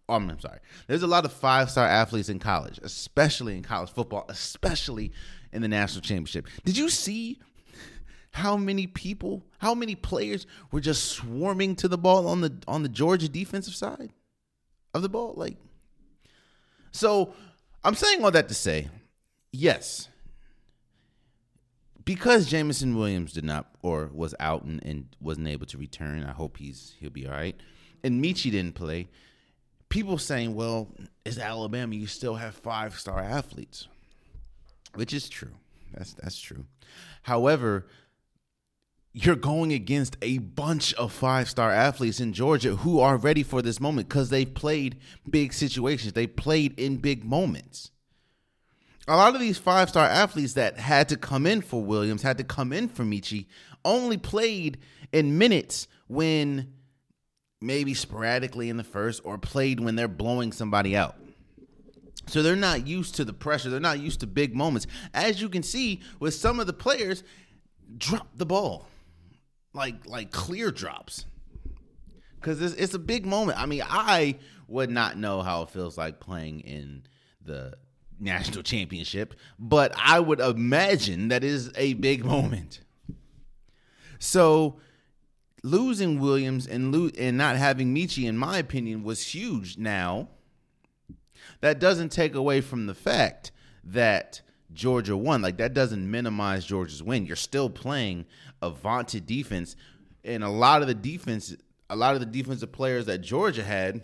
Oh, 0.09 0.15
I'm 0.15 0.41
sorry. 0.41 0.61
There's 0.87 1.03
a 1.03 1.09
lot 1.09 1.25
of 1.25 1.33
five 1.33 1.71
star 1.71 1.87
athletes 1.87 2.29
in 2.29 2.39
college, 2.39 2.79
especially 2.83 3.57
in 3.57 3.63
college 3.63 3.91
football, 3.91 4.27
especially 4.29 5.13
in 5.53 5.63
the 5.63 5.69
national 5.69 6.03
championship. 6.03 6.47
Did 6.65 6.77
you 6.77 6.89
see 6.89 7.41
how 8.31 8.57
many 8.57 8.87
people, 8.87 9.43
how 9.59 9.75
many 9.75 9.95
players 9.95 10.47
were 10.71 10.81
just 10.81 11.07
swarming 11.07 11.75
to 11.77 11.89
the 11.89 11.99
ball 11.99 12.29
on 12.29 12.43
the 12.43 12.53
on 12.69 12.83
the 12.83 12.89
Georgia 12.89 13.29
defensive 13.29 13.75
side 13.75 14.13
of 14.99 15.03
the 15.03 15.09
ball? 15.09 15.35
Like 15.37 15.57
So 16.93 17.35
I'm 17.83 17.95
saying 17.95 18.23
all 18.23 18.31
that 18.31 18.49
to 18.49 18.55
say, 18.55 18.89
yes, 19.53 20.09
because 22.05 22.47
Jameson 22.47 22.97
Williams 22.97 23.35
did 23.35 23.45
not 23.45 23.67
or 23.83 24.11
was 24.15 24.35
out 24.41 24.63
and, 24.65 24.83
and 24.83 25.09
wasn't 25.21 25.47
able 25.47 25.67
to 25.67 25.77
return. 25.77 26.25
I 26.25 26.33
hope 26.33 26.57
he's 26.57 26.95
he'll 27.01 27.11
be 27.11 27.27
all 27.27 27.33
right. 27.33 27.55
And 28.03 28.25
Metchie 28.25 28.51
didn't 28.51 28.77
play. 28.77 29.09
People 29.91 30.17
saying, 30.17 30.55
"Well, 30.55 30.89
is 31.27 31.39
Alabama? 31.39 31.95
You 31.95 32.07
still 32.07 32.37
have 32.37 32.55
five 32.55 32.99
star 32.99 33.21
athletes," 33.21 33.89
which 34.95 35.13
is 35.13 35.29
true. 35.29 35.53
That's 35.93 36.15
that's 36.15 36.41
true. 36.41 36.65
However, 37.23 37.87
you're 39.25 39.35
going 39.35 39.73
against 39.73 40.17
a 40.23 40.39
bunch 40.39 40.95
of 40.95 41.13
five 41.13 41.49
star 41.49 41.73
athletes 41.73 42.21
in 42.21 42.33
Georgia 42.33 42.77
who 42.77 43.01
are 43.01 43.17
ready 43.17 43.43
for 43.43 43.61
this 43.61 43.81
moment 43.81 44.09
because 44.09 44.31
they've 44.31 44.55
played 44.55 44.97
big 45.29 45.53
situations. 45.53 46.13
They 46.13 46.29
played 46.29 46.79
in 46.79 46.99
big 46.99 47.25
moments. 47.25 47.91
A 49.09 49.17
lot 49.17 49.35
of 49.35 49.41
these 49.41 49.59
five 49.59 49.89
star 49.89 50.07
athletes 50.07 50.53
that 50.53 50.79
had 50.79 51.09
to 51.09 51.17
come 51.17 51.47
in 51.47 51.63
for 51.63 51.83
Williams, 51.83 52.23
had 52.23 52.39
to 52.39 52.45
come 52.45 52.73
in 52.73 52.89
for 52.89 53.03
Metchie, 53.03 53.47
only 53.85 54.17
played 54.19 54.79
in 55.11 55.37
minutes 55.37 55.89
when 56.07 56.75
maybe 57.61 57.95
sporadically 57.95 58.71
in 58.71 58.77
the 58.77 58.85
first 58.85 59.21
or 59.25 59.37
played 59.37 59.81
when 59.81 59.97
they're 59.97 60.07
blowing 60.07 60.53
somebody 60.53 60.97
out. 60.97 61.17
So 62.29 62.41
they're 62.41 62.55
not 62.55 62.87
used 62.87 63.17
to 63.17 63.25
the 63.25 63.33
pressure. 63.33 63.69
They're 63.69 63.81
not 63.81 63.99
used 63.99 64.21
to 64.21 64.29
big 64.29 64.55
moments. 64.55 64.87
As 65.13 65.41
you 65.41 65.49
can 65.49 65.65
see 65.65 66.03
with 66.21 66.35
some 66.35 66.61
of 66.61 66.69
the 66.69 66.73
players, 66.73 67.25
drop 67.97 68.29
the 68.37 68.47
ball 68.47 68.87
like 69.75 70.07
like 70.07 70.31
clear 70.31 70.71
drops 70.71 71.27
because 72.41 72.61
it's, 72.63 72.75
it's 72.75 72.95
a 72.95 72.99
big 72.99 73.27
moment. 73.27 73.61
I 73.61 73.67
mean, 73.67 73.83
I 73.87 74.37
would 74.67 74.91
not 74.91 75.17
know 75.17 75.43
how 75.43 75.63
it 75.63 75.71
feels 75.71 75.99
like 75.99 76.21
playing 76.21 76.61
in 76.61 77.03
the 77.45 77.75
national 78.21 78.63
championship, 78.63 79.35
but 79.59 79.93
I 79.97 80.21
would 80.21 80.41
imagine 80.41 81.29
that 81.29 81.45
is 81.45 81.71
a 81.77 81.95
big 81.95 82.25
moment. 82.25 82.81
So 84.19 84.81
losing 85.63 86.21
Williams 86.21 86.67
and 86.67 86.95
lo- 86.95 87.11
and 87.19 87.39
not 87.39 87.57
having 87.57 87.95
Metchie, 87.95 88.29
in 88.29 88.37
my 88.37 88.59
opinion, 88.59 89.03
was 89.03 89.35
huge. 89.35 89.79
Now 89.79 90.29
that 91.61 91.79
doesn't 91.79 92.11
take 92.11 92.35
away 92.35 92.61
from 92.61 92.87
the 92.87 92.95
fact 92.95 93.53
that 93.85 94.43
Georgia 94.73 95.17
won. 95.17 95.43
Like 95.43 95.59
that 95.59 95.75
doesn't 95.75 96.11
minimize 96.11 96.65
Georgia's 96.65 97.03
win. 97.03 97.27
You're 97.27 97.37
still 97.37 97.71
playing 97.71 98.27
a 98.63 98.71
vaunted 98.71 99.27
defense, 99.27 99.77
and 100.25 100.45
a 100.45 100.49
lot 100.49 100.83
of 100.83 100.89
the 100.89 100.95
defense, 100.95 101.57
a 101.89 101.97
lot 101.97 102.15
of 102.15 102.21
the 102.21 102.27
defensive 102.27 102.73
players 102.73 103.07
that 103.07 103.19
Georgia 103.19 103.63
had, 103.63 104.03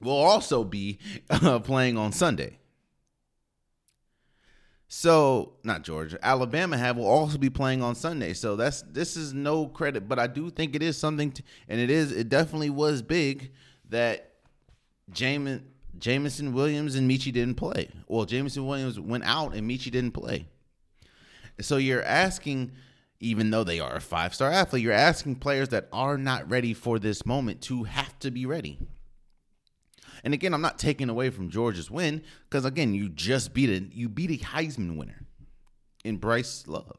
will 0.00 0.16
also 0.16 0.64
be 0.64 0.98
uh, 1.30 1.58
playing 1.60 1.96
on 1.96 2.12
Sunday. 2.12 2.58
So 4.90 5.52
not 5.64 5.82
Georgia, 5.82 6.18
Alabama 6.22 6.78
have 6.78 6.96
will 6.96 7.06
also 7.06 7.36
be 7.36 7.50
playing 7.50 7.82
on 7.82 7.94
Sunday. 7.94 8.32
So 8.32 8.56
that's 8.56 8.82
this 8.82 9.18
is 9.18 9.34
no 9.34 9.66
credit, 9.66 10.08
but 10.08 10.18
I 10.18 10.26
do 10.26 10.48
think 10.48 10.74
it 10.74 10.82
is 10.82 10.96
something, 10.96 11.30
to, 11.32 11.42
and 11.68 11.78
it 11.78 11.90
is 11.90 12.10
it 12.10 12.30
definitely 12.30 12.70
was 12.70 13.02
big 13.02 13.52
that 13.90 14.32
Jamin 15.12 15.62
Jameson 16.00 16.52
Williams 16.52 16.94
and 16.94 17.10
Metchie 17.10 17.32
didn't 17.32 17.56
play. 17.56 17.88
Well, 18.06 18.24
Jameson 18.24 18.66
Williams 18.66 18.98
went 18.98 19.24
out 19.24 19.54
and 19.54 19.68
Metchie 19.68 19.90
didn't 19.90 20.12
play. 20.12 20.46
So 21.60 21.76
you're 21.76 22.02
asking, 22.02 22.72
even 23.20 23.50
though 23.50 23.64
they 23.64 23.80
are 23.80 23.96
a 23.96 24.00
five 24.00 24.34
star 24.34 24.50
athlete, 24.50 24.82
you're 24.82 24.92
asking 24.92 25.36
players 25.36 25.70
that 25.70 25.88
are 25.92 26.16
not 26.16 26.48
ready 26.50 26.74
for 26.74 26.98
this 26.98 27.26
moment 27.26 27.60
to 27.62 27.84
have 27.84 28.18
to 28.20 28.30
be 28.30 28.46
ready. 28.46 28.78
And 30.24 30.34
again, 30.34 30.54
I'm 30.54 30.60
not 30.60 30.78
taking 30.78 31.08
away 31.08 31.30
from 31.30 31.50
Georgia's 31.50 31.90
win 31.90 32.22
because 32.48 32.64
again, 32.64 32.94
you 32.94 33.08
just 33.08 33.54
beat 33.54 33.70
it. 33.70 33.92
You 33.92 34.08
beat 34.08 34.30
a 34.30 34.44
Heisman 34.44 34.96
winner 34.96 35.26
in 36.04 36.16
Bryce 36.16 36.66
Love, 36.66 36.98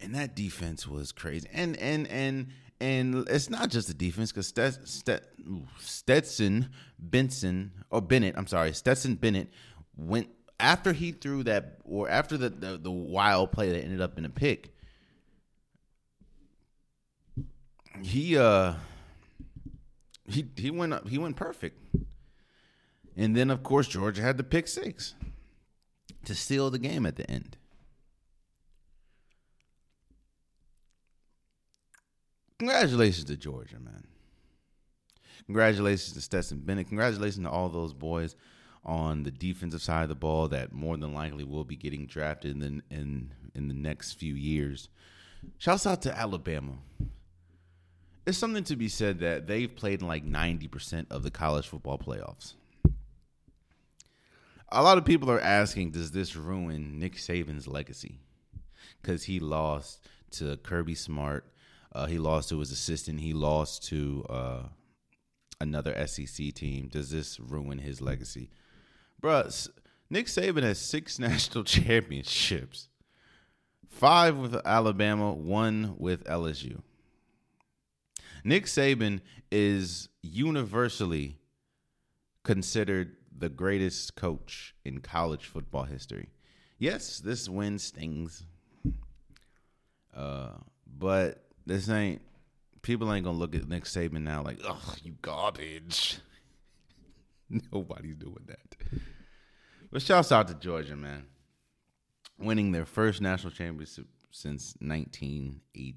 and 0.00 0.14
that 0.14 0.36
defense 0.36 0.86
was 0.86 1.12
crazy. 1.12 1.48
And 1.52 1.76
and 1.78 2.06
and 2.08 2.48
and 2.82 3.28
it's 3.28 3.48
not 3.48 3.70
just 3.70 3.86
the 3.86 3.94
defense 3.94 4.32
because 4.32 4.52
Stetson 5.78 6.70
Benson 6.98 7.70
or 7.90 8.02
Bennett, 8.02 8.34
I'm 8.36 8.48
sorry, 8.48 8.72
Stetson 8.72 9.14
Bennett 9.14 9.50
went 9.96 10.28
after 10.58 10.92
he 10.92 11.12
threw 11.12 11.44
that 11.44 11.78
or 11.84 12.10
after 12.10 12.36
the, 12.36 12.48
the, 12.48 12.78
the 12.78 12.90
wild 12.90 13.52
play 13.52 13.70
that 13.70 13.84
ended 13.84 14.00
up 14.00 14.18
in 14.18 14.24
a 14.24 14.28
pick. 14.28 14.74
He 18.02 18.36
uh 18.36 18.74
he 20.26 20.46
he 20.56 20.72
went 20.72 20.92
up 20.92 21.08
he 21.08 21.18
went 21.18 21.36
perfect. 21.36 21.78
And 23.16 23.36
then 23.36 23.48
of 23.50 23.62
course 23.62 23.86
Georgia 23.86 24.22
had 24.22 24.38
the 24.38 24.44
pick 24.44 24.66
six 24.66 25.14
to 26.24 26.34
steal 26.34 26.68
the 26.70 26.80
game 26.80 27.06
at 27.06 27.14
the 27.14 27.30
end. 27.30 27.56
Congratulations 32.62 33.24
to 33.24 33.36
Georgia, 33.36 33.80
man. 33.80 34.06
Congratulations 35.46 36.12
to 36.12 36.20
Stetson 36.20 36.58
Bennett. 36.58 36.86
Congratulations 36.86 37.44
to 37.44 37.50
all 37.50 37.68
those 37.68 37.92
boys 37.92 38.36
on 38.84 39.24
the 39.24 39.32
defensive 39.32 39.82
side 39.82 40.04
of 40.04 40.08
the 40.08 40.14
ball 40.14 40.46
that 40.46 40.72
more 40.72 40.96
than 40.96 41.12
likely 41.12 41.42
will 41.42 41.64
be 41.64 41.74
getting 41.74 42.06
drafted 42.06 42.62
in 42.62 42.80
in 42.88 43.32
in 43.56 43.66
the 43.66 43.74
next 43.74 44.12
few 44.12 44.34
years. 44.34 44.90
Shouts 45.58 45.88
out 45.88 46.02
to 46.02 46.16
Alabama. 46.16 46.74
It's 48.26 48.38
something 48.38 48.62
to 48.62 48.76
be 48.76 48.88
said 48.88 49.18
that 49.18 49.48
they've 49.48 49.74
played 49.74 50.00
in 50.00 50.06
like 50.06 50.24
90% 50.24 51.10
of 51.10 51.24
the 51.24 51.32
college 51.32 51.66
football 51.66 51.98
playoffs. 51.98 52.54
A 54.70 54.84
lot 54.84 54.98
of 54.98 55.04
people 55.04 55.32
are 55.32 55.40
asking, 55.40 55.90
does 55.90 56.12
this 56.12 56.36
ruin 56.36 57.00
Nick 57.00 57.16
Saban's 57.16 57.66
legacy? 57.66 58.20
Because 59.00 59.24
he 59.24 59.40
lost 59.40 60.06
to 60.34 60.58
Kirby 60.58 60.94
Smart. 60.94 61.44
Uh, 61.94 62.06
he 62.06 62.18
lost 62.18 62.48
to 62.48 62.58
his 62.58 62.72
assistant. 62.72 63.20
He 63.20 63.32
lost 63.32 63.86
to 63.88 64.24
uh, 64.28 64.62
another 65.60 66.06
SEC 66.06 66.54
team. 66.54 66.88
Does 66.88 67.10
this 67.10 67.38
ruin 67.38 67.78
his 67.78 68.00
legacy? 68.00 68.50
Bruh, 69.22 69.68
Nick 70.08 70.26
Saban 70.26 70.62
has 70.62 70.78
six 70.78 71.18
national 71.18 71.64
championships 71.64 72.88
five 73.92 74.36
with 74.36 74.56
Alabama, 74.66 75.32
one 75.32 75.94
with 75.98 76.24
LSU. 76.24 76.80
Nick 78.42 78.64
Saban 78.64 79.20
is 79.50 80.08
universally 80.22 81.38
considered 82.42 83.16
the 83.36 83.48
greatest 83.48 84.16
coach 84.16 84.74
in 84.84 84.98
college 85.00 85.46
football 85.46 85.84
history. 85.84 86.30
Yes, 86.78 87.18
this 87.18 87.48
win 87.48 87.78
stings. 87.78 88.44
Uh, 90.14 90.50
but 90.98 91.41
this 91.66 91.88
ain't 91.88 92.22
people 92.82 93.12
ain't 93.12 93.24
gonna 93.24 93.38
look 93.38 93.54
at 93.54 93.68
Nick 93.68 93.84
Saban 93.84 94.22
now 94.22 94.42
like, 94.42 94.58
oh, 94.64 94.94
you 95.02 95.14
garbage. 95.22 96.18
Nobody's 97.72 98.16
doing 98.16 98.44
that. 98.46 98.76
But 99.90 100.02
shouts 100.02 100.32
out 100.32 100.48
to 100.48 100.54
Georgia, 100.54 100.96
man. 100.96 101.24
Winning 102.38 102.72
their 102.72 102.86
first 102.86 103.20
national 103.20 103.52
championship 103.52 104.06
since 104.30 104.74
1980. 104.80 105.96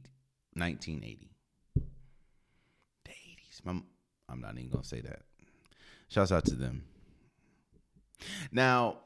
1980. 0.53 1.29
The 3.05 3.11
80s. 3.11 3.61
I'm, 3.65 3.85
I'm 4.29 4.41
not 4.41 4.57
even 4.57 4.69
going 4.69 4.83
to 4.83 4.87
say 4.87 5.01
that. 5.01 5.21
Shouts 6.09 6.31
out 6.31 6.45
to 6.45 6.55
them. 6.55 6.83
Now, 8.51 8.97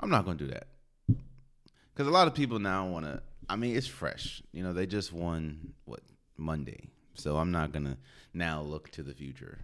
I'm 0.00 0.10
not 0.10 0.24
going 0.24 0.38
to 0.38 0.44
do 0.44 0.50
that. 0.50 0.66
Because 1.92 2.08
a 2.08 2.10
lot 2.10 2.26
of 2.26 2.34
people 2.34 2.58
now 2.58 2.86
want 2.86 3.04
to, 3.04 3.22
I 3.48 3.56
mean, 3.56 3.76
it's 3.76 3.86
fresh. 3.86 4.42
You 4.52 4.62
know, 4.62 4.72
they 4.72 4.86
just 4.86 5.12
won, 5.12 5.74
what, 5.84 6.00
Monday. 6.36 6.88
So 7.14 7.36
I'm 7.36 7.50
not 7.50 7.72
going 7.72 7.84
to 7.84 7.96
now 8.32 8.62
look 8.62 8.90
to 8.92 9.02
the 9.02 9.12
future. 9.12 9.58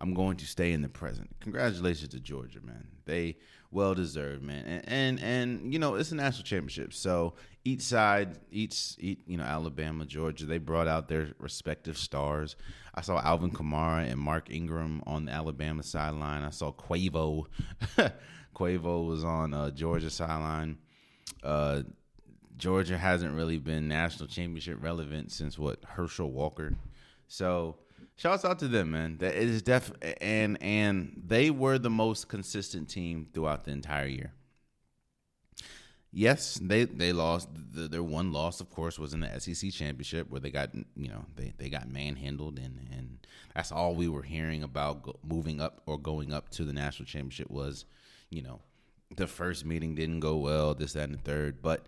I'm 0.00 0.14
going 0.14 0.38
to 0.38 0.46
stay 0.46 0.72
in 0.72 0.80
the 0.80 0.88
present. 0.88 1.28
Congratulations 1.40 2.08
to 2.10 2.20
Georgia, 2.20 2.60
man. 2.62 2.88
They 3.04 3.36
well 3.70 3.94
deserved, 3.94 4.42
man. 4.42 4.64
And, 4.64 4.88
and 4.88 5.20
and, 5.20 5.72
you 5.72 5.78
know 5.78 5.94
it's 5.96 6.10
a 6.10 6.14
national 6.14 6.44
championship, 6.44 6.94
so 6.94 7.34
each 7.64 7.82
side, 7.82 8.38
each, 8.50 8.94
each 8.98 9.20
you 9.26 9.36
know 9.36 9.44
Alabama, 9.44 10.06
Georgia, 10.06 10.46
they 10.46 10.56
brought 10.56 10.88
out 10.88 11.08
their 11.08 11.32
respective 11.38 11.98
stars. 11.98 12.56
I 12.94 13.02
saw 13.02 13.20
Alvin 13.20 13.50
Kamara 13.50 14.10
and 14.10 14.18
Mark 14.18 14.50
Ingram 14.50 15.02
on 15.06 15.26
the 15.26 15.32
Alabama 15.32 15.82
sideline. 15.82 16.42
I 16.42 16.50
saw 16.50 16.72
Quavo. 16.72 17.46
Quavo 18.54 19.06
was 19.06 19.24
on 19.24 19.54
uh, 19.54 19.70
Georgia 19.70 20.10
sideline. 20.10 20.78
Uh, 21.42 21.82
Georgia 22.56 22.98
hasn't 22.98 23.34
really 23.34 23.58
been 23.58 23.88
national 23.88 24.28
championship 24.28 24.78
relevant 24.82 25.32
since 25.32 25.58
what 25.58 25.78
Herschel 25.84 26.30
Walker. 26.30 26.74
So 27.28 27.76
shouts 28.16 28.44
out 28.44 28.58
to 28.58 28.68
them, 28.68 28.90
man. 28.90 29.16
That 29.18 29.34
is 29.34 29.62
def 29.62 29.92
and 30.20 30.62
and 30.62 31.22
they 31.26 31.50
were 31.50 31.78
the 31.78 31.90
most 31.90 32.28
consistent 32.28 32.88
team 32.88 33.28
throughout 33.32 33.64
the 33.64 33.70
entire 33.72 34.06
year. 34.06 34.32
yes, 36.12 36.58
they 36.62 36.84
they 36.84 37.12
lost. 37.12 37.48
The, 37.72 37.88
their 37.88 38.02
one 38.02 38.32
loss, 38.32 38.60
of 38.60 38.68
course, 38.70 38.98
was 38.98 39.14
in 39.14 39.20
the 39.20 39.40
SEC 39.40 39.70
championship 39.70 40.30
where 40.30 40.40
they 40.40 40.50
got 40.50 40.74
you 40.74 41.08
know 41.08 41.24
they 41.36 41.52
they 41.56 41.68
got 41.70 41.88
manhandled, 41.88 42.58
and 42.58 42.88
and 42.92 43.26
that's 43.54 43.72
all 43.72 43.94
we 43.94 44.08
were 44.08 44.22
hearing 44.22 44.62
about 44.62 45.02
go, 45.02 45.16
moving 45.26 45.60
up 45.60 45.82
or 45.86 45.98
going 45.98 46.32
up 46.32 46.50
to 46.50 46.64
the 46.64 46.72
national 46.72 47.06
championship 47.06 47.50
was, 47.50 47.84
you 48.30 48.42
know, 48.42 48.60
the 49.16 49.26
first 49.26 49.64
meeting 49.64 49.94
didn't 49.94 50.20
go 50.20 50.36
well, 50.36 50.74
this 50.74 50.92
that 50.94 51.04
and 51.04 51.14
the 51.14 51.18
third, 51.18 51.60
but 51.62 51.86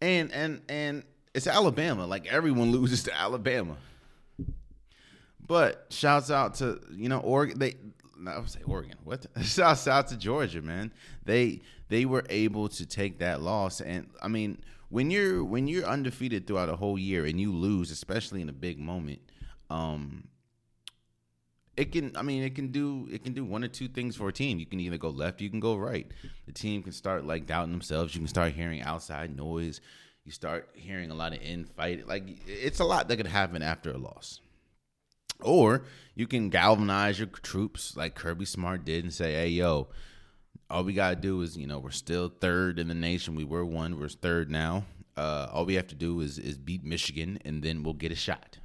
and 0.00 0.32
and 0.32 0.62
and 0.68 1.04
it's 1.34 1.46
Alabama, 1.46 2.06
like 2.06 2.26
everyone 2.26 2.70
loses 2.72 3.04
to 3.04 3.14
Alabama. 3.14 3.76
But 5.46 5.86
shouts 5.90 6.30
out 6.30 6.54
to 6.56 6.80
you 6.90 7.08
know 7.08 7.20
Oregon. 7.20 7.58
They 7.58 7.76
I 8.26 8.38
would 8.38 8.50
say 8.50 8.60
Oregon. 8.66 8.96
What? 9.04 9.26
Shouts 9.42 9.86
out 9.86 10.08
to 10.08 10.16
Georgia, 10.16 10.62
man. 10.62 10.92
They 11.24 11.60
they 11.88 12.04
were 12.04 12.24
able 12.30 12.68
to 12.70 12.86
take 12.86 13.18
that 13.18 13.40
loss, 13.42 13.80
and 13.80 14.08
I 14.20 14.28
mean, 14.28 14.58
when 14.88 15.10
you're 15.10 15.44
when 15.44 15.68
you're 15.68 15.84
undefeated 15.84 16.46
throughout 16.46 16.68
a 16.68 16.76
whole 16.76 16.98
year 16.98 17.26
and 17.26 17.40
you 17.40 17.52
lose, 17.52 17.90
especially 17.90 18.40
in 18.40 18.48
a 18.48 18.52
big 18.54 18.78
moment, 18.78 19.20
um, 19.70 20.28
it 21.76 21.92
can. 21.92 22.16
I 22.16 22.22
mean, 22.22 22.42
it 22.42 22.54
can 22.54 22.68
do 22.68 23.08
it 23.10 23.22
can 23.22 23.32
do 23.32 23.44
one 23.44 23.62
or 23.62 23.68
two 23.68 23.88
things 23.88 24.16
for 24.16 24.28
a 24.28 24.32
team. 24.32 24.58
You 24.58 24.66
can 24.66 24.80
either 24.80 24.98
go 24.98 25.10
left, 25.10 25.40
you 25.40 25.50
can 25.50 25.60
go 25.60 25.76
right. 25.76 26.10
The 26.46 26.52
team 26.52 26.82
can 26.82 26.92
start 26.92 27.26
like 27.26 27.46
doubting 27.46 27.72
themselves. 27.72 28.14
You 28.14 28.20
can 28.20 28.28
start 28.28 28.52
hearing 28.52 28.82
outside 28.82 29.36
noise. 29.36 29.80
You 30.24 30.32
start 30.32 30.70
hearing 30.74 31.10
a 31.10 31.14
lot 31.14 31.32
of 31.32 31.40
infight. 31.40 32.06
Like 32.06 32.24
it's 32.46 32.80
a 32.80 32.84
lot 32.84 33.08
that 33.08 33.16
could 33.16 33.26
happen 33.26 33.62
after 33.62 33.90
a 33.90 33.98
loss. 33.98 34.40
Or 35.42 35.84
you 36.14 36.26
can 36.26 36.48
galvanize 36.48 37.18
your 37.18 37.28
troops 37.28 37.96
like 37.96 38.14
Kirby 38.14 38.46
Smart 38.46 38.84
did 38.84 39.04
and 39.04 39.12
say, 39.12 39.34
hey, 39.34 39.48
yo, 39.48 39.88
all 40.70 40.82
we 40.82 40.94
got 40.94 41.10
to 41.10 41.16
do 41.16 41.42
is, 41.42 41.56
you 41.56 41.66
know, 41.66 41.78
we're 41.78 41.90
still 41.90 42.32
third 42.40 42.78
in 42.78 42.88
the 42.88 42.94
nation. 42.94 43.34
We 43.34 43.44
were 43.44 43.64
one, 43.64 44.00
we're 44.00 44.08
third 44.08 44.50
now. 44.50 44.84
Uh, 45.16 45.48
all 45.52 45.66
we 45.66 45.74
have 45.74 45.86
to 45.88 45.94
do 45.94 46.20
is, 46.20 46.38
is 46.38 46.58
beat 46.58 46.84
Michigan 46.84 47.38
and 47.44 47.62
then 47.62 47.82
we'll 47.82 47.94
get 47.94 48.12
a 48.12 48.16
shot. 48.16 48.58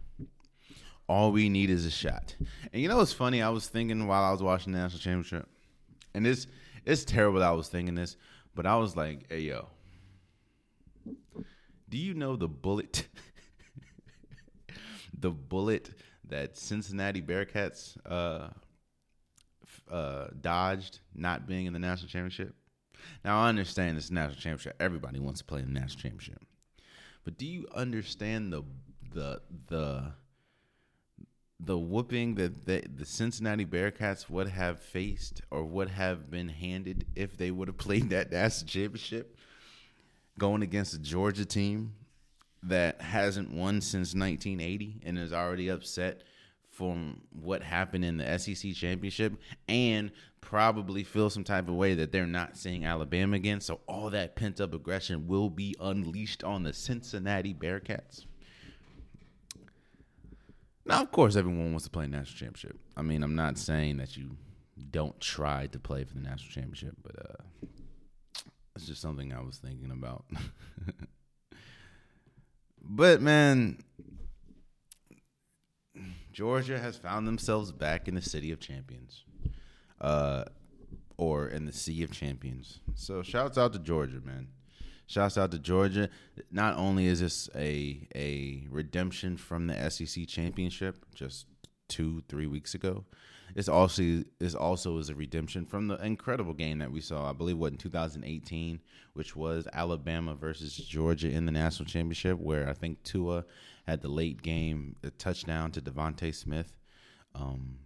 All 1.11 1.33
we 1.33 1.49
need 1.49 1.69
is 1.69 1.85
a 1.85 1.91
shot. 1.91 2.37
And 2.71 2.81
you 2.81 2.87
know 2.87 2.95
what's 2.95 3.11
funny? 3.11 3.41
I 3.41 3.49
was 3.49 3.67
thinking 3.67 4.07
while 4.07 4.23
I 4.23 4.31
was 4.31 4.41
watching 4.41 4.71
the 4.71 4.79
national 4.79 5.01
championship, 5.01 5.45
and 6.13 6.25
it's 6.25 6.47
it's 6.85 7.03
terrible 7.03 7.41
that 7.41 7.49
I 7.49 7.51
was 7.51 7.67
thinking 7.67 7.95
this, 7.95 8.15
but 8.55 8.65
I 8.65 8.77
was 8.77 8.95
like, 8.95 9.25
hey 9.27 9.41
yo, 9.41 9.67
do 11.89 11.97
you 11.97 12.13
know 12.13 12.37
the 12.37 12.47
bullet 12.47 13.09
the 15.19 15.31
bullet 15.31 15.89
that 16.29 16.57
Cincinnati 16.57 17.21
Bearcats 17.21 17.97
uh, 18.05 18.47
uh, 19.91 20.27
dodged 20.39 21.01
not 21.13 21.45
being 21.45 21.65
in 21.65 21.73
the 21.73 21.79
national 21.79 22.07
championship. 22.07 22.55
Now 23.25 23.41
I 23.41 23.49
understand 23.49 23.97
this 23.97 24.11
national 24.11 24.39
championship. 24.39 24.77
Everybody 24.79 25.19
wants 25.19 25.41
to 25.41 25.45
play 25.45 25.59
in 25.59 25.73
the 25.73 25.77
national 25.77 26.03
championship, 26.03 26.41
but 27.25 27.37
do 27.37 27.45
you 27.45 27.67
understand 27.75 28.53
the 28.53 28.63
the 29.13 29.41
the 29.67 30.13
the 31.63 31.77
whooping 31.77 32.35
that 32.35 32.65
the, 32.65 32.83
the 32.95 33.05
Cincinnati 33.05 33.65
Bearcats 33.65 34.29
would 34.29 34.47
have 34.47 34.79
faced 34.79 35.41
or 35.51 35.63
would 35.63 35.89
have 35.89 36.31
been 36.31 36.49
handed 36.49 37.05
if 37.15 37.37
they 37.37 37.51
would 37.51 37.67
have 37.67 37.77
played 37.77 38.09
that 38.09 38.31
national 38.31 38.67
championship 38.67 39.37
going 40.39 40.63
against 40.63 40.93
a 40.93 40.99
Georgia 40.99 41.45
team 41.45 41.93
that 42.63 43.01
hasn't 43.01 43.51
won 43.51 43.81
since 43.81 44.15
1980 44.15 45.01
and 45.03 45.19
is 45.19 45.33
already 45.33 45.69
upset 45.69 46.23
from 46.69 47.21
what 47.31 47.61
happened 47.61 48.05
in 48.05 48.17
the 48.17 48.39
SEC 48.39 48.73
championship 48.73 49.33
and 49.67 50.11
probably 50.39 51.03
feel 51.03 51.29
some 51.29 51.43
type 51.43 51.67
of 51.67 51.75
way 51.75 51.93
that 51.93 52.11
they're 52.11 52.25
not 52.25 52.57
seeing 52.57 52.85
Alabama 52.85 53.35
again. 53.35 53.61
So 53.61 53.81
all 53.87 54.09
that 54.11 54.35
pent 54.35 54.59
up 54.61 54.73
aggression 54.73 55.27
will 55.27 55.49
be 55.49 55.75
unleashed 55.79 56.43
on 56.43 56.63
the 56.63 56.73
Cincinnati 56.73 57.53
Bearcats. 57.53 58.25
Now, 60.91 61.01
of 61.01 61.11
course, 61.11 61.35
everyone 61.35 61.71
wants 61.71 61.85
to 61.85 61.89
play 61.89 62.05
national 62.05 62.37
championship. 62.37 62.77
I 62.97 63.01
mean, 63.01 63.23
I'm 63.23 63.35
not 63.35 63.57
saying 63.57 63.97
that 63.97 64.17
you 64.17 64.31
don't 64.91 65.19
try 65.19 65.67
to 65.67 65.79
play 65.79 66.03
for 66.03 66.13
the 66.13 66.21
national 66.21 66.51
championship, 66.51 66.95
but 67.01 67.15
uh, 67.17 67.67
it's 68.75 68.85
just 68.85 69.01
something 69.01 69.33
I 69.33 69.41
was 69.41 69.57
thinking 69.57 69.91
about. 69.91 70.25
But 72.83 73.21
man, 73.21 73.77
Georgia 76.33 76.79
has 76.79 76.97
found 76.97 77.27
themselves 77.27 77.71
back 77.71 78.07
in 78.07 78.15
the 78.15 78.21
city 78.21 78.51
of 78.51 78.59
champions, 78.59 79.23
uh, 79.99 80.45
or 81.17 81.47
in 81.47 81.65
the 81.65 81.71
sea 81.71 82.03
of 82.03 82.11
champions. 82.11 82.79
So 82.95 83.21
shouts 83.21 83.57
out 83.57 83.73
to 83.73 83.79
Georgia, 83.79 84.19
man. 84.23 84.47
Shouts 85.11 85.37
out 85.37 85.51
to 85.51 85.59
Georgia. 85.59 86.07
Not 86.51 86.77
only 86.77 87.07
is 87.07 87.19
this 87.19 87.49
a 87.53 88.07
a 88.15 88.65
redemption 88.69 89.35
from 89.35 89.67
the 89.67 89.89
SEC 89.89 90.25
championship 90.25 91.03
just 91.13 91.47
two 91.89 92.23
three 92.29 92.47
weeks 92.47 92.75
ago, 92.75 93.03
it's 93.53 93.67
also 93.67 94.23
is 94.39 94.55
also 94.55 94.99
is 94.99 95.09
a 95.09 95.15
redemption 95.15 95.65
from 95.65 95.89
the 95.89 95.97
incredible 95.97 96.53
game 96.53 96.79
that 96.79 96.93
we 96.93 97.01
saw. 97.01 97.29
I 97.29 97.33
believe 97.33 97.57
what 97.57 97.73
in 97.73 97.77
2018, 97.77 98.79
which 99.11 99.35
was 99.35 99.67
Alabama 99.73 100.33
versus 100.33 100.77
Georgia 100.77 101.29
in 101.29 101.45
the 101.45 101.51
national 101.51 101.87
championship, 101.87 102.39
where 102.39 102.69
I 102.69 102.73
think 102.73 103.03
Tua 103.03 103.43
had 103.85 103.99
the 103.99 104.07
late 104.07 104.41
game 104.41 104.95
a 105.03 105.09
touchdown 105.09 105.71
to 105.71 105.81
DeVonta 105.81 106.33
Smith. 106.33 106.77
Um, 107.35 107.79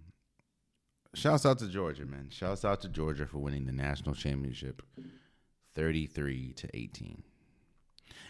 shouts 1.15 1.43
out 1.43 1.57
to 1.57 1.69
Georgia, 1.69 2.05
man. 2.05 2.27
Shouts 2.29 2.63
out 2.63 2.81
to 2.81 2.88
Georgia 2.88 3.25
for 3.25 3.39
winning 3.39 3.65
the 3.65 3.71
national 3.71 4.13
championship, 4.13 4.83
33 5.75 6.53
to 6.53 6.69
18. 6.73 7.23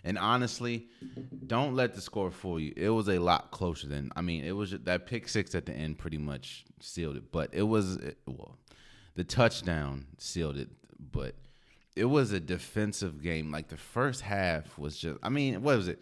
And 0.03 0.19
honestly, 0.19 0.88
don't 1.47 1.75
let 1.75 1.95
the 1.95 2.01
score 2.01 2.29
fool 2.29 2.60
you. 2.60 2.73
It 2.77 2.89
was 2.89 3.10
a 3.10 3.17
lot 3.17 3.49
closer 3.49 3.88
than 3.88 4.12
I 4.15 4.21
mean, 4.21 4.45
it 4.45 4.51
was 4.51 4.71
that 4.71 5.08
pick 5.08 5.27
six 5.27 5.55
at 5.55 5.65
the 5.65 5.73
end 5.73 5.97
pretty 5.97 6.19
much 6.19 6.63
sealed 6.79 7.17
it. 7.17 7.31
But 7.31 7.49
it 7.53 7.63
was 7.63 7.97
well, 8.27 8.60
the 9.15 9.23
touchdown 9.23 10.05
sealed 10.19 10.58
it. 10.58 10.69
But 11.12 11.34
it 11.95 12.05
was 12.05 12.31
a 12.31 12.39
defensive 12.39 13.23
game. 13.23 13.51
Like 13.51 13.69
the 13.69 13.77
first 13.77 14.21
half 14.21 14.77
was 14.77 14.95
just. 14.95 15.17
I 15.23 15.29
mean, 15.29 15.63
what 15.63 15.77
was 15.77 15.88
it? 15.88 15.99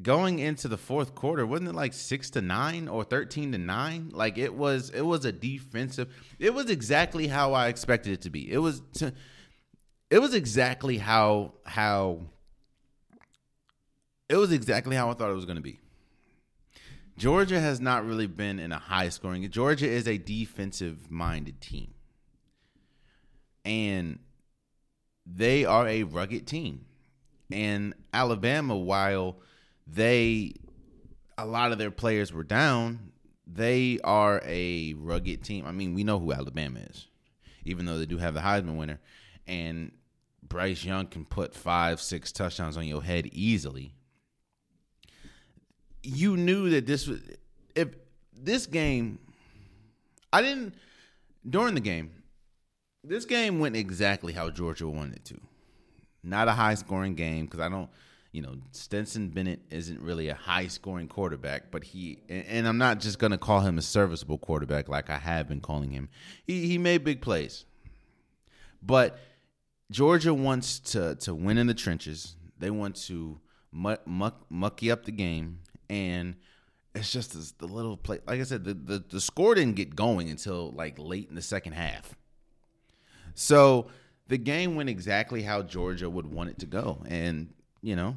Going 0.00 0.38
into 0.38 0.68
the 0.68 0.78
fourth 0.78 1.14
quarter, 1.14 1.46
wasn't 1.46 1.68
it 1.68 1.74
like 1.74 1.92
six 1.92 2.30
to 2.30 2.40
nine 2.40 2.88
or 2.88 3.04
thirteen 3.04 3.52
to 3.52 3.58
nine? 3.58 4.10
Like 4.14 4.38
it 4.38 4.54
was. 4.54 4.88
It 4.88 5.02
was 5.02 5.26
a 5.26 5.32
defensive. 5.32 6.08
It 6.38 6.54
was 6.54 6.70
exactly 6.70 7.26
how 7.26 7.52
I 7.52 7.68
expected 7.68 8.14
it 8.14 8.22
to 8.22 8.30
be. 8.30 8.50
It 8.50 8.58
was. 8.58 8.80
To, 8.94 9.12
it 10.12 10.20
was 10.20 10.34
exactly 10.34 10.98
how 10.98 11.54
how 11.64 12.20
it 14.28 14.36
was 14.36 14.52
exactly 14.52 14.94
how 14.94 15.08
I 15.08 15.14
thought 15.14 15.30
it 15.30 15.34
was 15.34 15.46
going 15.46 15.56
to 15.56 15.62
be. 15.62 15.80
Georgia 17.16 17.58
has 17.58 17.80
not 17.80 18.04
really 18.04 18.26
been 18.26 18.58
in 18.58 18.72
a 18.72 18.78
high 18.78 19.08
scoring. 19.08 19.48
Georgia 19.50 19.88
is 19.88 20.06
a 20.06 20.18
defensive 20.18 21.10
minded 21.10 21.62
team. 21.62 21.94
And 23.64 24.18
they 25.24 25.64
are 25.64 25.88
a 25.88 26.02
rugged 26.02 26.46
team. 26.46 26.84
And 27.50 27.94
Alabama, 28.12 28.76
while 28.76 29.36
they 29.86 30.52
a 31.38 31.46
lot 31.46 31.72
of 31.72 31.78
their 31.78 31.90
players 31.90 32.34
were 32.34 32.44
down, 32.44 33.12
they 33.46 33.98
are 34.04 34.42
a 34.44 34.92
rugged 34.92 35.42
team. 35.42 35.64
I 35.66 35.72
mean, 35.72 35.94
we 35.94 36.04
know 36.04 36.18
who 36.18 36.34
Alabama 36.34 36.80
is, 36.80 37.06
even 37.64 37.86
though 37.86 37.96
they 37.96 38.06
do 38.06 38.18
have 38.18 38.34
the 38.34 38.40
Heisman 38.40 38.76
winner. 38.76 39.00
And 39.46 39.92
Bryce 40.52 40.84
Young 40.84 41.06
can 41.06 41.24
put 41.24 41.54
five, 41.54 42.00
six 42.00 42.30
touchdowns 42.30 42.76
on 42.76 42.86
your 42.86 43.02
head 43.02 43.28
easily 43.32 43.94
you 46.02 46.36
knew 46.36 46.70
that 46.70 46.86
this 46.86 47.06
was 47.06 47.20
if 47.74 47.88
this 48.32 48.66
game 48.66 49.18
I 50.32 50.42
didn't 50.42 50.74
during 51.48 51.74
the 51.74 51.80
game 51.80 52.10
this 53.04 53.24
game 53.24 53.58
went 53.58 53.76
exactly 53.76 54.32
how 54.32 54.48
Georgia 54.48 54.86
wanted 54.88 55.16
it 55.16 55.24
to. 55.26 55.40
Not 56.22 56.46
a 56.46 56.52
high 56.52 56.74
scoring 56.74 57.16
game 57.16 57.46
because 57.46 57.60
I 57.60 57.68
don't 57.68 57.90
you 58.30 58.40
know, 58.40 58.54
Stetson 58.70 59.28
Bennett 59.28 59.60
isn't 59.68 60.00
really 60.00 60.28
a 60.28 60.34
high 60.34 60.66
scoring 60.66 61.06
quarterback, 61.06 61.70
but 61.70 61.84
he 61.84 62.18
and 62.28 62.66
I'm 62.66 62.78
not 62.78 63.00
just 63.00 63.18
gonna 63.18 63.38
call 63.38 63.60
him 63.60 63.78
a 63.78 63.82
serviceable 63.82 64.38
quarterback 64.38 64.88
like 64.88 65.10
I 65.10 65.18
have 65.18 65.48
been 65.48 65.60
calling 65.60 65.90
him. 65.90 66.08
He 66.44 66.66
he 66.66 66.78
made 66.78 67.04
big 67.04 67.20
plays. 67.20 67.64
But 68.84 69.18
Georgia 69.92 70.34
wants 70.34 70.80
to 70.80 71.14
to 71.16 71.34
win 71.34 71.58
in 71.58 71.68
the 71.68 71.74
trenches. 71.74 72.34
They 72.58 72.70
want 72.70 72.96
to 73.06 73.40
muck, 73.70 74.06
muck 74.06 74.44
mucky 74.50 74.90
up 74.90 75.04
the 75.04 75.12
game 75.12 75.60
and 75.88 76.36
it's 76.94 77.12
just 77.12 77.34
this, 77.34 77.52
the 77.52 77.66
little 77.66 77.96
play. 77.96 78.18
Like 78.26 78.40
I 78.40 78.44
said, 78.44 78.64
the, 78.64 78.74
the 78.74 79.04
the 79.10 79.20
score 79.20 79.54
didn't 79.54 79.76
get 79.76 79.94
going 79.94 80.30
until 80.30 80.70
like 80.72 80.98
late 80.98 81.28
in 81.28 81.34
the 81.34 81.42
second 81.42 81.72
half. 81.72 82.16
So 83.34 83.86
the 84.28 84.38
game 84.38 84.76
went 84.76 84.88
exactly 84.88 85.42
how 85.42 85.62
Georgia 85.62 86.08
would 86.08 86.26
want 86.26 86.50
it 86.50 86.58
to 86.60 86.66
go, 86.66 87.02
and 87.06 87.52
you 87.82 87.96
know, 87.96 88.16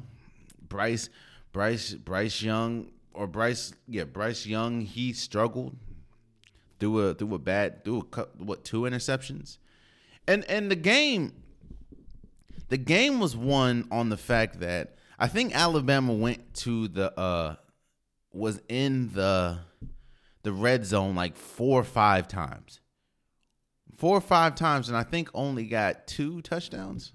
Bryce, 0.68 1.08
Bryce, 1.52 1.94
Bryce 1.94 2.42
Young 2.42 2.90
or 3.14 3.26
Bryce, 3.26 3.72
yeah, 3.88 4.04
Bryce 4.04 4.46
Young, 4.46 4.82
he 4.82 5.12
struggled 5.12 5.76
through 6.78 7.00
a 7.00 7.14
through 7.14 7.34
a 7.34 7.38
bad 7.38 7.84
through 7.84 8.06
a 8.12 8.20
what 8.38 8.64
two 8.64 8.82
interceptions, 8.82 9.56
and 10.28 10.44
and 10.44 10.70
the 10.70 10.76
game, 10.76 11.32
the 12.68 12.76
game 12.76 13.20
was 13.20 13.36
won 13.36 13.86
on 13.90 14.08
the 14.08 14.16
fact 14.16 14.60
that 14.60 14.96
I 15.18 15.28
think 15.28 15.54
Alabama 15.54 16.12
went 16.12 16.54
to 16.54 16.88
the 16.88 17.18
uh 17.18 17.56
was 18.32 18.60
in 18.68 19.12
the 19.12 19.58
the 20.42 20.52
red 20.52 20.84
zone 20.84 21.14
like 21.14 21.36
four 21.36 21.80
or 21.80 21.84
five 21.84 22.28
times. 22.28 22.80
Four 23.96 24.16
or 24.16 24.20
five 24.20 24.54
times, 24.54 24.88
and 24.88 24.96
I 24.96 25.02
think 25.02 25.30
only 25.32 25.64
got 25.64 26.06
two 26.06 26.42
touchdowns. 26.42 27.14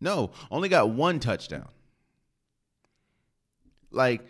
No, 0.00 0.30
only 0.50 0.68
got 0.68 0.90
one 0.90 1.20
touchdown. 1.20 1.68
Like, 3.90 4.22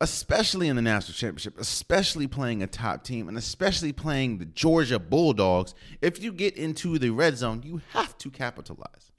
especially 0.00 0.68
in 0.68 0.76
the 0.76 0.82
national 0.82 1.14
championship, 1.14 1.60
especially 1.60 2.26
playing 2.26 2.62
a 2.62 2.66
top 2.66 3.04
team, 3.04 3.28
and 3.28 3.36
especially 3.36 3.92
playing 3.92 4.38
the 4.38 4.46
Georgia 4.46 4.98
Bulldogs, 4.98 5.74
if 6.00 6.20
you 6.22 6.32
get 6.32 6.56
into 6.56 6.98
the 6.98 7.10
red 7.10 7.36
zone, 7.36 7.62
you 7.62 7.82
have 7.90 8.16
to 8.18 8.30
capitalize 8.30 9.09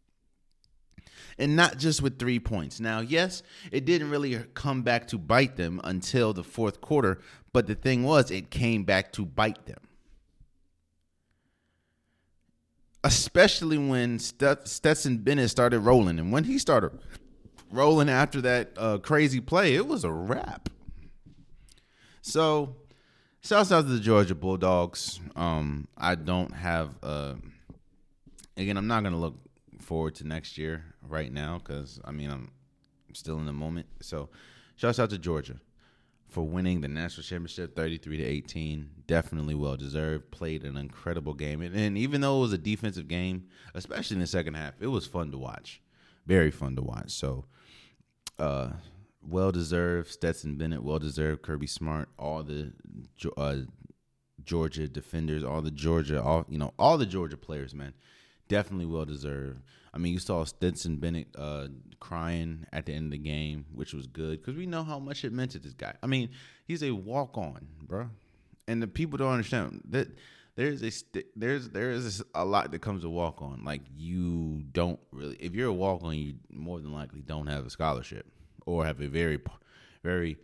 and 1.37 1.55
not 1.55 1.77
just 1.77 2.01
with 2.01 2.19
three 2.19 2.39
points. 2.39 2.79
Now, 2.79 2.99
yes, 2.99 3.43
it 3.71 3.85
didn't 3.85 4.09
really 4.09 4.37
come 4.53 4.81
back 4.81 5.07
to 5.07 5.17
bite 5.17 5.55
them 5.55 5.81
until 5.83 6.33
the 6.33 6.43
fourth 6.43 6.81
quarter, 6.81 7.19
but 7.53 7.67
the 7.67 7.75
thing 7.75 8.03
was, 8.03 8.31
it 8.31 8.49
came 8.49 8.83
back 8.83 9.11
to 9.13 9.25
bite 9.25 9.65
them. 9.65 9.79
Especially 13.03 13.77
when 13.77 14.19
Stetson 14.19 15.17
Bennett 15.17 15.49
started 15.49 15.79
rolling. 15.79 16.19
And 16.19 16.31
when 16.31 16.43
he 16.43 16.59
started 16.59 16.91
rolling 17.71 18.09
after 18.09 18.41
that 18.41 18.71
uh, 18.77 18.99
crazy 18.99 19.41
play, 19.41 19.75
it 19.75 19.87
was 19.87 20.03
a 20.03 20.11
wrap. 20.11 20.69
So, 22.21 22.75
shouts 23.41 23.71
out 23.71 23.81
to 23.81 23.87
the 23.87 23.99
Georgia 23.99 24.35
Bulldogs. 24.35 25.19
Um, 25.35 25.87
I 25.97 26.13
don't 26.13 26.53
have, 26.53 26.95
uh, 27.01 27.33
again, 28.55 28.77
I'm 28.77 28.87
not 28.87 29.01
going 29.01 29.13
to 29.13 29.19
look 29.19 29.37
forward 29.79 30.13
to 30.15 30.27
next 30.27 30.59
year 30.59 30.90
right 31.07 31.31
now 31.31 31.57
because 31.59 31.99
I 32.05 32.11
mean 32.11 32.29
I'm 32.29 32.51
still 33.15 33.37
in 33.39 33.45
the 33.45 33.53
moment. 33.53 33.87
So, 34.01 34.29
shouts 34.75 34.99
out 34.99 35.09
to 35.11 35.17
Georgia 35.17 35.55
for 36.27 36.47
winning 36.47 36.81
the 36.81 36.87
national 36.87 37.23
championship 37.23 37.75
33 37.75 38.17
to 38.17 38.23
18 38.23 38.89
definitely 39.05 39.55
well 39.55 39.75
deserved. 39.75 40.31
Played 40.31 40.63
an 40.63 40.77
incredible 40.77 41.33
game. 41.33 41.61
And, 41.61 41.75
and, 41.75 41.97
even 41.97 42.21
though 42.21 42.37
it 42.37 42.41
was 42.41 42.53
a 42.53 42.57
defensive 42.57 43.07
game 43.07 43.47
especially 43.75 44.15
in 44.15 44.21
the 44.21 44.27
second 44.27 44.53
half 44.53 44.75
it 44.79 44.87
was 44.87 45.05
fun 45.05 45.31
to 45.31 45.37
watch. 45.37 45.81
Very 46.25 46.51
fun 46.51 46.75
to 46.75 46.81
watch. 46.81 47.11
So 47.11 47.45
uh 48.39 48.69
well 49.21 49.51
deserved. 49.51 50.09
Stetson 50.09 50.55
bennett 50.55 50.83
well 50.83 50.99
deserved. 50.99 51.41
Kirby 51.41 51.67
smart 51.67 52.09
all 52.17 52.43
the 52.43 52.71
uh, 53.37 53.57
georgia 54.43 54.87
defenders 54.87 55.43
all 55.43 55.61
the 55.61 55.69
georgia 55.69 56.19
all 56.19 56.43
you 56.49 56.57
know 56.57 56.73
all 56.79 56.97
the 56.97 57.05
georgia 57.05 57.37
players 57.37 57.75
man 57.75 57.93
definitely 58.47 58.87
well 58.87 59.05
deserved 59.05 59.61
I 59.93 59.97
mean, 59.97 60.13
you 60.13 60.19
saw 60.19 60.43
Stetson 60.45 60.97
Bennett 60.97 61.27
uh, 61.37 61.67
crying 61.99 62.65
at 62.71 62.85
the 62.85 62.93
end 62.93 63.05
of 63.05 63.11
the 63.11 63.17
game, 63.17 63.65
which 63.73 63.93
was 63.93 64.07
good 64.07 64.39
because 64.41 64.55
we 64.55 64.65
know 64.65 64.83
how 64.83 64.99
much 64.99 65.25
it 65.25 65.33
meant 65.33 65.51
to 65.51 65.59
this 65.59 65.73
guy. 65.73 65.93
I 66.01 66.07
mean, 66.07 66.29
he's 66.65 66.83
a 66.83 66.91
walk 66.91 67.37
on, 67.37 67.67
bro, 67.83 68.09
and 68.67 68.81
the 68.81 68.87
people 68.87 69.17
don't 69.17 69.33
understand 69.33 69.81
that 69.89 70.07
there's 70.55 70.81
a 70.83 70.91
there's 71.35 71.69
there 71.69 71.91
is 71.91 72.23
a 72.35 72.45
lot 72.45 72.71
that 72.71 72.79
comes 72.79 73.01
to 73.03 73.09
walk 73.09 73.41
on. 73.41 73.63
Like 73.65 73.81
you 73.95 74.63
don't 74.71 74.99
really, 75.11 75.35
if 75.35 75.53
you're 75.53 75.69
a 75.69 75.73
walk 75.73 76.03
on, 76.03 76.17
you 76.17 76.35
more 76.49 76.79
than 76.79 76.93
likely 76.93 77.21
don't 77.21 77.47
have 77.47 77.65
a 77.65 77.69
scholarship 77.69 78.25
or 78.65 78.85
have 78.85 79.01
a 79.01 79.07
very, 79.07 79.39
very, 80.03 80.37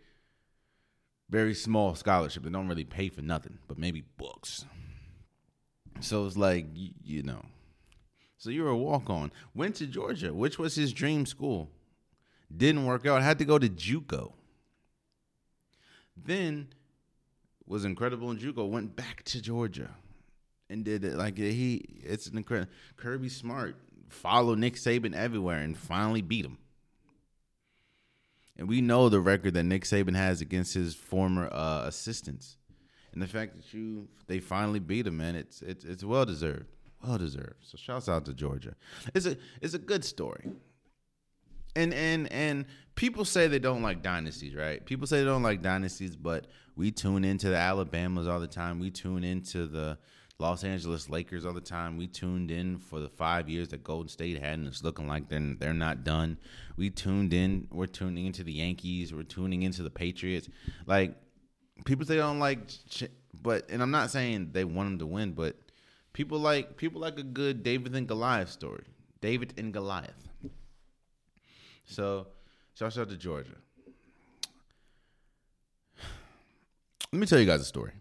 very 1.30 1.54
small 1.54 1.94
scholarship 1.94 2.42
that 2.42 2.52
don't 2.52 2.68
really 2.68 2.84
pay 2.84 3.08
for 3.08 3.22
nothing, 3.22 3.58
but 3.66 3.78
maybe 3.78 4.04
books. 4.18 4.66
So 6.00 6.26
it's 6.26 6.36
like 6.36 6.66
you, 6.74 6.90
you 7.02 7.22
know 7.22 7.42
so 8.38 8.50
you 8.50 8.62
were 8.62 8.70
a 8.70 8.76
walk 8.76 9.10
on. 9.10 9.32
Went 9.52 9.74
to 9.76 9.86
Georgia, 9.86 10.32
which 10.32 10.58
was 10.58 10.76
his 10.76 10.92
dream 10.92 11.26
school. 11.26 11.70
Didn't 12.56 12.86
work 12.86 13.04
out. 13.04 13.20
Had 13.20 13.38
to 13.40 13.44
go 13.44 13.58
to 13.58 13.68
JUCO. 13.68 14.32
Then 16.16 16.68
was 17.66 17.84
incredible 17.84 18.30
in 18.30 18.38
JUCO. 18.38 18.68
Went 18.68 18.94
back 18.94 19.24
to 19.24 19.42
Georgia 19.42 19.90
and 20.70 20.84
did 20.84 21.04
it 21.04 21.16
like 21.16 21.36
he. 21.36 21.84
It's 22.04 22.28
an 22.28 22.36
incredible. 22.36 22.70
Kirby 22.96 23.28
Smart 23.28 23.76
followed 24.08 24.58
Nick 24.58 24.76
Saban 24.76 25.14
everywhere 25.14 25.58
and 25.58 25.76
finally 25.76 26.22
beat 26.22 26.44
him. 26.44 26.58
And 28.56 28.68
we 28.68 28.80
know 28.80 29.08
the 29.08 29.20
record 29.20 29.54
that 29.54 29.64
Nick 29.64 29.82
Saban 29.82 30.14
has 30.14 30.40
against 30.40 30.74
his 30.74 30.94
former 30.94 31.48
uh, 31.52 31.82
assistants, 31.86 32.56
and 33.12 33.22
the 33.22 33.26
fact 33.26 33.56
that 33.56 33.74
you 33.74 34.08
they 34.26 34.40
finally 34.40 34.80
beat 34.80 35.06
him, 35.06 35.16
man, 35.16 35.34
it's 35.34 35.60
it's 35.60 35.84
it's 35.84 36.04
well 36.04 36.24
deserved 36.24 36.66
well 37.04 37.18
deserved. 37.18 37.56
So 37.62 37.76
shouts 37.76 38.08
out 38.08 38.24
to 38.26 38.34
Georgia. 38.34 38.74
It's 39.14 39.26
a 39.26 39.36
it's 39.60 39.74
a 39.74 39.78
good 39.78 40.04
story. 40.04 40.50
And 41.76 41.94
and 41.94 42.30
and 42.32 42.66
people 42.94 43.24
say 43.24 43.46
they 43.46 43.58
don't 43.58 43.82
like 43.82 44.02
dynasties, 44.02 44.54
right? 44.54 44.84
People 44.84 45.06
say 45.06 45.20
they 45.20 45.24
don't 45.26 45.42
like 45.42 45.62
dynasties, 45.62 46.16
but 46.16 46.46
we 46.76 46.90
tune 46.90 47.24
into 47.24 47.48
the 47.48 47.56
Alabamas 47.56 48.26
all 48.26 48.40
the 48.40 48.46
time. 48.46 48.80
We 48.80 48.90
tune 48.90 49.24
into 49.24 49.66
the 49.66 49.98
Los 50.40 50.62
Angeles 50.62 51.08
Lakers 51.10 51.44
all 51.44 51.52
the 51.52 51.60
time. 51.60 51.96
We 51.96 52.06
tuned 52.06 52.52
in 52.52 52.78
for 52.78 53.00
the 53.00 53.08
five 53.08 53.48
years 53.48 53.68
that 53.68 53.82
Golden 53.82 54.08
State 54.08 54.40
had, 54.40 54.58
and 54.58 54.68
it's 54.68 54.84
looking 54.84 55.08
like 55.08 55.28
they're 55.28 55.54
they're 55.58 55.74
not 55.74 56.04
done. 56.04 56.38
We 56.76 56.90
tuned 56.90 57.34
in. 57.34 57.68
We're 57.70 57.86
tuning 57.86 58.26
into 58.26 58.44
the 58.44 58.52
Yankees. 58.52 59.12
We're 59.12 59.24
tuning 59.24 59.62
into 59.62 59.82
the 59.82 59.90
Patriots. 59.90 60.48
Like 60.86 61.14
people 61.84 62.06
say 62.06 62.14
they 62.14 62.20
don't 62.20 62.38
like, 62.38 62.60
but 63.42 63.68
and 63.70 63.82
I'm 63.82 63.90
not 63.90 64.10
saying 64.10 64.50
they 64.52 64.64
want 64.64 64.88
them 64.88 64.98
to 65.00 65.06
win, 65.06 65.32
but 65.32 65.56
People 66.18 66.40
like 66.40 66.76
people 66.76 67.00
like 67.00 67.16
a 67.16 67.22
good 67.22 67.62
David 67.62 67.94
and 67.94 68.08
Goliath 68.08 68.50
story. 68.50 68.82
David 69.20 69.54
and 69.56 69.72
Goliath. 69.72 70.28
So, 71.84 72.26
shout 72.74 72.98
out 72.98 73.08
to 73.10 73.16
Georgia. 73.16 73.54
Let 77.12 77.20
me 77.20 77.24
tell 77.24 77.38
you 77.38 77.46
guys 77.46 77.60
a 77.60 77.64
story. 77.64 77.92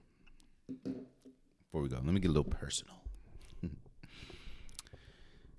Before 0.65 1.83
we 1.83 1.89
go, 1.89 1.97
let 1.97 2.05
me 2.05 2.19
get 2.19 2.29
a 2.29 2.33
little 2.33 2.51
personal. 2.51 2.95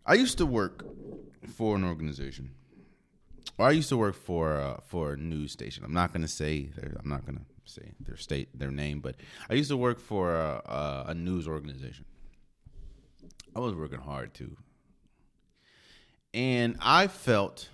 I 0.04 0.14
used 0.14 0.38
to 0.38 0.46
work 0.46 0.84
for 1.54 1.76
an 1.76 1.84
organization. 1.84 2.50
Or 3.56 3.66
I 3.66 3.70
used 3.70 3.90
to 3.90 3.96
work 3.96 4.16
for 4.16 4.56
uh, 4.56 4.80
for 4.84 5.12
a 5.12 5.16
news 5.16 5.52
station. 5.52 5.84
I'm 5.84 5.94
not 5.94 6.12
gonna 6.12 6.26
say 6.26 6.70
I'm 6.98 7.08
not 7.08 7.24
gonna 7.24 7.46
say 7.66 7.92
their 8.00 8.16
state 8.16 8.48
their 8.58 8.72
name, 8.72 8.98
but 8.98 9.14
I 9.48 9.54
used 9.54 9.70
to 9.70 9.76
work 9.76 10.00
for 10.00 10.34
a, 10.34 11.04
a 11.06 11.14
news 11.14 11.46
organization. 11.46 12.04
I 13.54 13.60
was 13.60 13.74
working 13.74 14.00
hard 14.00 14.34
too. 14.34 14.56
And 16.34 16.76
I 16.80 17.06
felt 17.06 17.70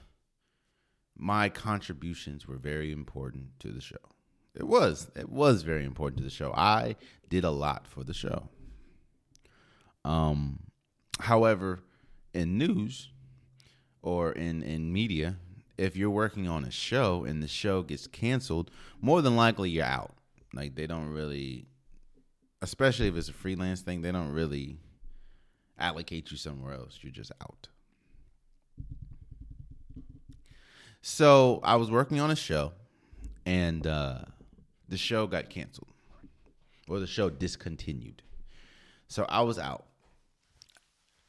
my 1.17 1.49
contributions 1.49 2.47
were 2.47 2.57
very 2.57 2.93
important 2.93 3.59
to 3.61 3.69
the 3.69 3.81
show. 3.81 3.97
It 4.55 4.65
was. 4.65 5.11
It 5.17 5.29
was 5.29 5.63
very 5.63 5.85
important 5.85 6.19
to 6.19 6.25
the 6.25 6.31
show. 6.31 6.53
I 6.55 6.97
did 7.29 7.45
a 7.45 7.51
lot 7.51 7.87
for 7.87 8.05
the 8.05 8.15
show. 8.15 8.49
Um 10.05 10.61
however, 11.21 11.81
in 12.33 12.59
news 12.59 13.11
or 14.03 14.33
in 14.33 14.63
in 14.63 14.93
media, 14.93 15.37
if 15.77 15.97
you're 15.97 16.11
working 16.11 16.49
on 16.49 16.65
a 16.65 16.71
show 16.71 17.25
and 17.25 17.43
the 17.43 17.49
show 17.49 17.83
gets 17.83 18.07
canceled, 18.07 18.71
more 19.01 19.23
than 19.23 19.37
likely 19.37 19.71
you're 19.71 19.85
out. 19.85 20.15
Like 20.53 20.77
they 20.77 20.87
don't 20.87 21.09
really 21.09 21.67
especially 22.63 23.09
if 23.09 23.17
it's 23.17 23.29
a 23.29 23.33
freelance 23.33 23.83
thing, 23.83 24.03
they 24.03 24.13
don't 24.13 24.33
really 24.33 24.79
allocate 25.79 26.31
you 26.31 26.37
somewhere 26.37 26.75
else. 26.75 26.99
You're 27.03 27.13
just 27.13 27.33
out. 27.43 27.69
So 31.03 31.61
I 31.63 31.77
was 31.77 31.91
working 31.91 32.19
on 32.19 32.31
a 32.31 32.37
show, 32.37 32.73
and 33.45 33.87
uh, 33.87 34.21
the 34.89 34.97
show 34.97 35.27
got 35.27 35.51
canceled, 35.51 35.93
or 36.89 36.99
the 36.99 37.07
show 37.07 37.29
discontinued. 37.29 38.23
So 39.09 39.27
I 39.29 39.43
was 39.43 39.59
out, 39.59 39.85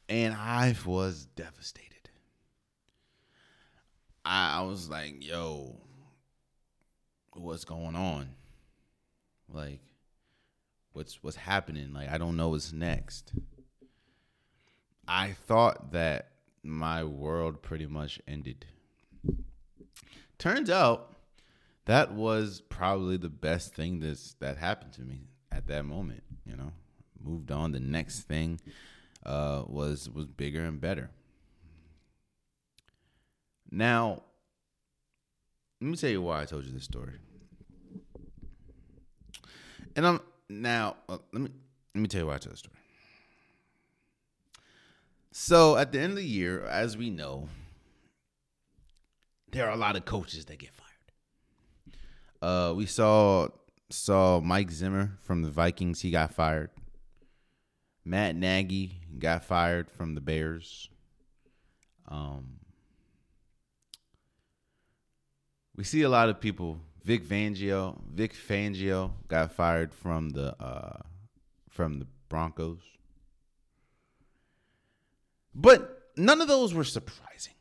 and 0.08 0.34
I 0.34 0.74
was 0.86 1.26
devastated. 1.36 2.08
I, 4.24 4.60
I 4.60 4.62
was 4.62 4.88
like, 4.88 5.22
"Yo, 5.22 5.76
what's 7.34 7.66
going 7.66 7.96
on? 7.96 8.30
Like, 9.52 9.80
what's 10.94 11.22
what's 11.22 11.36
happening? 11.36 11.92
Like, 11.92 12.08
I 12.08 12.16
don't 12.16 12.38
know 12.38 12.48
what's 12.48 12.72
next." 12.72 13.32
I 15.08 15.32
thought 15.46 15.92
that 15.92 16.30
my 16.62 17.04
world 17.04 17.62
pretty 17.62 17.86
much 17.86 18.20
ended. 18.26 18.66
Turns 20.38 20.68
out 20.68 21.14
that 21.86 22.12
was 22.12 22.60
probably 22.68 23.16
the 23.16 23.28
best 23.28 23.74
thing 23.74 24.00
that's 24.00 24.34
that 24.40 24.58
happened 24.58 24.92
to 24.94 25.02
me 25.02 25.28
at 25.50 25.66
that 25.68 25.84
moment, 25.84 26.22
you 26.44 26.56
know. 26.56 26.72
Moved 27.22 27.50
on. 27.50 27.72
The 27.72 27.80
next 27.80 28.20
thing 28.22 28.60
uh, 29.24 29.64
was 29.66 30.10
was 30.10 30.26
bigger 30.26 30.64
and 30.64 30.80
better. 30.80 31.10
Now, 33.70 34.22
let 35.80 35.90
me 35.90 35.96
tell 35.96 36.10
you 36.10 36.22
why 36.22 36.42
I 36.42 36.44
told 36.44 36.64
you 36.64 36.72
this 36.72 36.84
story. 36.84 37.14
And 39.94 40.06
I'm 40.06 40.20
now 40.48 40.96
uh, 41.08 41.18
let 41.32 41.42
me 41.42 41.50
let 41.94 42.00
me 42.00 42.08
tell 42.08 42.22
you 42.22 42.26
why 42.26 42.34
I 42.34 42.38
told 42.38 42.54
the 42.54 42.58
story. 42.58 42.76
So 45.38 45.76
at 45.76 45.92
the 45.92 46.00
end 46.00 46.12
of 46.12 46.16
the 46.16 46.24
year, 46.24 46.64
as 46.64 46.96
we 46.96 47.10
know, 47.10 47.50
there 49.52 49.68
are 49.68 49.74
a 49.74 49.76
lot 49.76 49.94
of 49.94 50.06
coaches 50.06 50.46
that 50.46 50.58
get 50.58 50.70
fired. 50.72 51.92
Uh, 52.40 52.72
we 52.74 52.86
saw 52.86 53.48
saw 53.90 54.40
Mike 54.40 54.70
Zimmer 54.70 55.18
from 55.20 55.42
the 55.42 55.50
Vikings. 55.50 56.00
He 56.00 56.10
got 56.10 56.32
fired. 56.32 56.70
Matt 58.02 58.34
Nagy 58.34 59.02
got 59.18 59.44
fired 59.44 59.90
from 59.90 60.14
the 60.14 60.22
Bears. 60.22 60.88
Um, 62.08 62.60
we 65.76 65.84
see 65.84 66.00
a 66.00 66.08
lot 66.08 66.30
of 66.30 66.40
people. 66.40 66.80
Vic 67.04 67.22
Fangio, 67.22 68.00
Vic 68.10 68.32
Fangio 68.32 69.10
got 69.28 69.52
fired 69.52 69.92
from 69.92 70.30
the 70.30 70.56
uh, 70.58 71.02
from 71.68 71.98
the 71.98 72.06
Broncos. 72.30 72.95
But 75.58 76.02
none 76.18 76.42
of 76.42 76.48
those 76.48 76.74
were 76.74 76.84
surprising. 76.84 77.54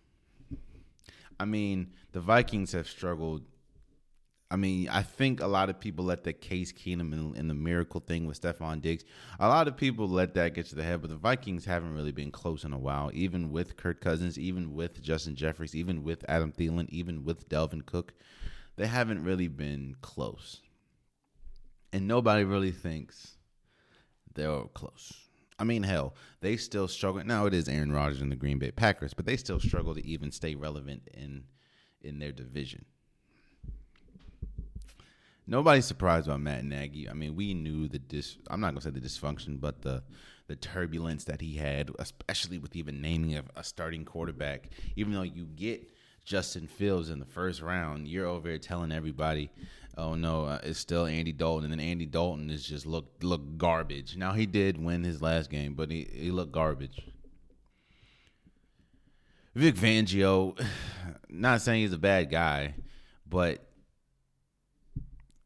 I 1.39 1.45
mean, 1.45 1.93
the 2.12 2.19
Vikings 2.19 2.73
have 2.73 2.89
struggled. 2.89 3.43
I 4.51 4.58
mean, 4.58 4.89
I 4.89 5.01
think 5.01 5.41
a 5.41 5.47
lot 5.47 5.69
of 5.69 5.79
people 5.79 6.03
let 6.05 6.25
the 6.25 6.34
Case 6.34 6.73
Keenum 6.73 7.13
and, 7.38 7.49
the 7.49 7.53
miracle 7.53 8.01
thing 8.01 8.25
with 8.27 8.39
Stefon 8.39 8.81
Diggs. 8.81 9.05
A 9.39 9.47
lot 9.47 9.67
of 9.69 9.77
people 9.77 10.10
let 10.10 10.34
that 10.36 10.53
get 10.53 10.65
to 10.67 10.75
the 10.75 10.84
head, 10.84 11.01
but 11.01 11.10
the 11.10 11.15
Vikings 11.15 11.65
haven't 11.65 11.93
really 11.93 12.12
been 12.12 12.31
close 12.31 12.65
in 12.65 12.73
a 12.73 12.77
while. 12.77 13.12
Even 13.13 13.51
with 13.51 13.77
Kirk 13.77 14.01
Cousins, 14.01 14.38
even 14.38 14.73
with 14.73 15.01
Justin 15.01 15.36
Jeffries, 15.36 15.73
even 15.73 16.03
with 16.03 16.25
Adam 16.27 16.51
Thielen, 16.51 16.89
even 16.89 17.23
with 17.23 17.47
Dalvin 17.49 17.86
Cook, 17.86 18.13
they 18.75 18.88
haven't 18.88 19.23
really 19.23 19.47
been 19.47 19.95
close. 20.01 20.62
And 21.93 22.08
nobody 22.08 22.43
really 22.43 22.71
thinks 22.71 23.38
they're 24.34 24.63
close. 24.73 25.25
I 25.58 25.63
mean, 25.63 25.84
hell, 25.84 26.15
they 26.41 26.58
still 26.58 26.88
struggle. 26.88 27.24
Now 27.24 27.46
it 27.46 27.54
is 27.54 27.70
Aaron 27.70 27.91
Rodgers 27.91 28.22
and 28.22 28.32
the 28.32 28.36
Green 28.36 28.60
Bay 28.60 28.72
Packers, 28.72 29.13
but 29.13 29.26
they 29.26 29.38
still 29.38 29.60
struggle 29.60 29.96
to 29.96 30.06
even 30.06 30.32
stay 30.32 30.56
relevant 30.56 31.08
in 31.13 31.46
in 32.02 32.20
their 32.20 32.32
division. 32.32 32.86
Nobody's 35.48 35.86
surprised 35.86 36.28
about 36.28 36.41
Matt 36.41 36.65
Nagy. 36.65 37.08
I 37.10 37.13
mean, 37.13 37.36
we 37.36 37.54
knew 37.54 37.88
the 37.88 38.00
dis. 38.00 38.38
I'm 38.50 38.60
not 38.60 38.72
gonna 38.72 38.82
say 38.82 38.89
the 38.89 39.00
dysfunction, 39.00 39.60
but 39.60 39.82
the 39.82 40.04
the 40.48 40.56
turbulence 40.56 41.24
that 41.26 41.41
he 41.41 41.56
had, 41.56 41.89
especially 42.00 42.58
with 42.58 42.76
even 42.76 43.02
naming 43.02 43.36
a, 43.36 43.44
a 43.56 43.63
starting 43.63 44.06
quarterback. 44.06 44.70
Even 44.96 45.13
though 45.13 45.22
you 45.24 45.46
get 45.46 45.89
Justin 46.24 46.68
Fields 46.68 47.10
in 47.10 47.20
the 47.20 47.26
first 47.26 47.62
round, 47.62 48.08
you're 48.08 48.26
over 48.26 48.50
here 48.50 48.58
telling 48.58 48.91
everybody, 48.91 49.52
"Oh 49.97 50.15
no, 50.15 50.45
uh, 50.45 50.60
it's 50.63 50.79
still 50.79 51.05
Andy 51.05 51.31
Dalton," 51.31 51.65
and 51.65 51.73
then 51.73 51.86
Andy 51.86 52.05
Dalton 52.05 52.49
is 52.49 52.65
just 52.65 52.86
look 52.86 53.12
look 53.21 53.58
garbage. 53.58 54.17
Now 54.17 54.34
he 54.34 54.45
did 54.45 54.84
win 54.84 55.03
his 55.03 55.21
last 55.21 55.49
game, 55.49 55.73
but 55.73 55.91
he 55.91 56.08
he 56.12 56.31
looked 56.31 56.51
garbage. 56.51 57.01
Vic 59.55 59.75
Fangio, 59.75 60.60
not 61.29 61.62
saying 61.62 61.81
he's 61.81 61.93
a 61.93 61.97
bad 61.97 62.29
guy, 62.29 62.75
but 63.27 63.65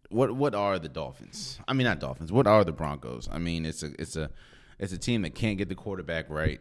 what 0.10 0.36
what 0.36 0.56
are 0.56 0.80
the 0.80 0.90
Dolphins? 0.90 1.60
I 1.68 1.74
mean, 1.74 1.86
not 1.86 2.00
Dolphins. 2.00 2.32
What 2.32 2.48
are 2.48 2.64
the 2.64 2.72
Broncos? 2.72 3.30
I 3.32 3.38
mean, 3.38 3.66
it's 3.66 3.84
a 3.84 3.92
it's 4.00 4.16
a 4.16 4.32
it's 4.80 4.94
a 4.94 4.98
team 4.98 5.22
that 5.22 5.36
can't 5.36 5.58
get 5.58 5.70
the 5.70 5.76
quarterback 5.76 6.30
right. 6.30 6.60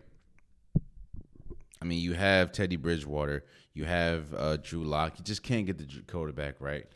I 1.80 1.84
mean, 1.84 2.00
you 2.00 2.14
have 2.14 2.52
Teddy 2.52 2.76
Bridgewater, 2.76 3.44
you 3.72 3.84
have 3.84 4.34
uh, 4.34 4.56
Drew 4.56 4.84
Lock. 4.84 5.18
You 5.18 5.24
just 5.24 5.42
can't 5.42 5.64
get 5.64 5.78
the 5.78 5.86
quarterback 6.08 6.56
right. 6.60 6.86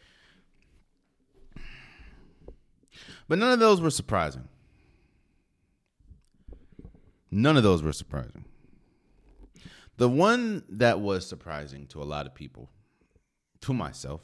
But 3.29 3.39
none 3.39 3.53
of 3.53 3.59
those 3.59 3.81
were 3.81 3.91
surprising. 3.91 4.49
None 7.31 7.57
of 7.57 7.63
those 7.63 7.83
were 7.83 7.93
surprising. 7.93 8.45
The 9.97 10.09
one 10.09 10.65
that 10.69 11.01
was 11.01 11.27
surprising 11.27 11.87
to 11.89 12.03
a 12.03 12.05
lot 12.05 12.27
of 12.27 12.35
people, 12.35 12.71
to 13.63 13.73
myself, 13.73 14.23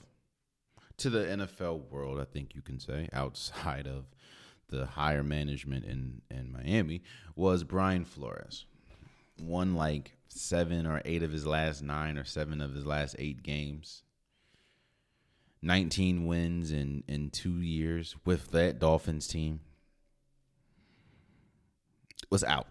to 0.98 1.10
the 1.10 1.20
NFL 1.20 1.88
world, 1.90 2.20
I 2.20 2.24
think 2.24 2.54
you 2.54 2.62
can 2.62 2.78
say, 2.80 3.08
outside 3.12 3.86
of 3.86 4.06
the 4.68 4.84
higher 4.84 5.22
management 5.22 5.84
in, 5.84 6.20
in 6.30 6.52
Miami, 6.52 7.02
was 7.36 7.64
Brian 7.64 8.04
Flores. 8.04 8.66
Won 9.40 9.74
like 9.74 10.16
seven 10.28 10.86
or 10.86 11.00
eight 11.04 11.22
of 11.22 11.32
his 11.32 11.46
last 11.46 11.82
nine 11.82 12.18
or 12.18 12.24
seven 12.24 12.60
of 12.60 12.74
his 12.74 12.84
last 12.84 13.16
eight 13.18 13.42
games. 13.42 14.02
19 15.62 16.26
wins 16.26 16.70
in, 16.70 17.02
in 17.08 17.30
two 17.30 17.60
years 17.60 18.14
with 18.24 18.50
that 18.52 18.78
Dolphins 18.78 19.26
team. 19.26 19.60
Was 22.30 22.44
out. 22.44 22.66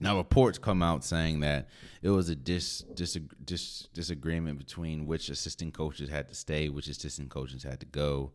Now 0.00 0.16
reports 0.16 0.58
come 0.58 0.82
out 0.82 1.04
saying 1.04 1.40
that 1.40 1.68
it 2.02 2.10
was 2.10 2.28
a 2.28 2.34
dis, 2.34 2.80
dis, 2.94 3.16
dis, 3.44 3.88
disagreement 3.94 4.58
between 4.58 5.06
which 5.06 5.28
assistant 5.28 5.74
coaches 5.74 6.10
had 6.10 6.28
to 6.28 6.34
stay, 6.34 6.68
which 6.68 6.88
assistant 6.88 7.30
coaches 7.30 7.62
had 7.62 7.78
to 7.80 7.86
go, 7.86 8.32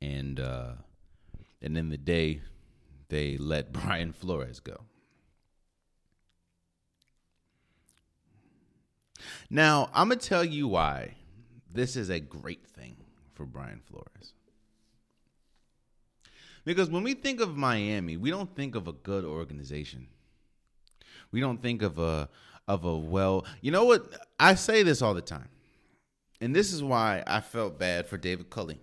and 0.00 0.38
uh, 0.38 0.74
and 1.60 1.76
in 1.76 1.88
the 1.88 1.96
day 1.96 2.42
they 3.08 3.36
let 3.38 3.72
Brian 3.72 4.12
Flores 4.12 4.60
go. 4.60 4.84
Now, 9.50 9.90
I'm 9.92 10.10
to 10.10 10.16
tell 10.16 10.44
you 10.44 10.68
why 10.68 11.16
this 11.72 11.96
is 11.96 12.10
a 12.10 12.20
great 12.20 12.66
thing 12.66 12.96
for 13.34 13.46
Brian 13.46 13.80
Flores. 13.80 14.34
Because 16.64 16.90
when 16.90 17.02
we 17.02 17.14
think 17.14 17.40
of 17.40 17.56
Miami, 17.56 18.16
we 18.16 18.30
don't 18.30 18.54
think 18.54 18.74
of 18.74 18.86
a 18.86 18.92
good 18.92 19.24
organization. 19.24 20.08
We 21.32 21.40
don't 21.40 21.62
think 21.62 21.82
of 21.82 21.98
a 21.98 22.28
of 22.68 22.84
a 22.84 22.96
well, 22.96 23.46
you 23.60 23.70
know 23.70 23.84
what? 23.84 24.06
I 24.38 24.54
say 24.54 24.82
this 24.82 25.02
all 25.02 25.14
the 25.14 25.22
time. 25.22 25.48
And 26.40 26.54
this 26.54 26.72
is 26.72 26.82
why 26.82 27.22
I 27.26 27.40
felt 27.40 27.78
bad 27.78 28.06
for 28.06 28.16
David 28.16 28.50
Culley 28.50 28.80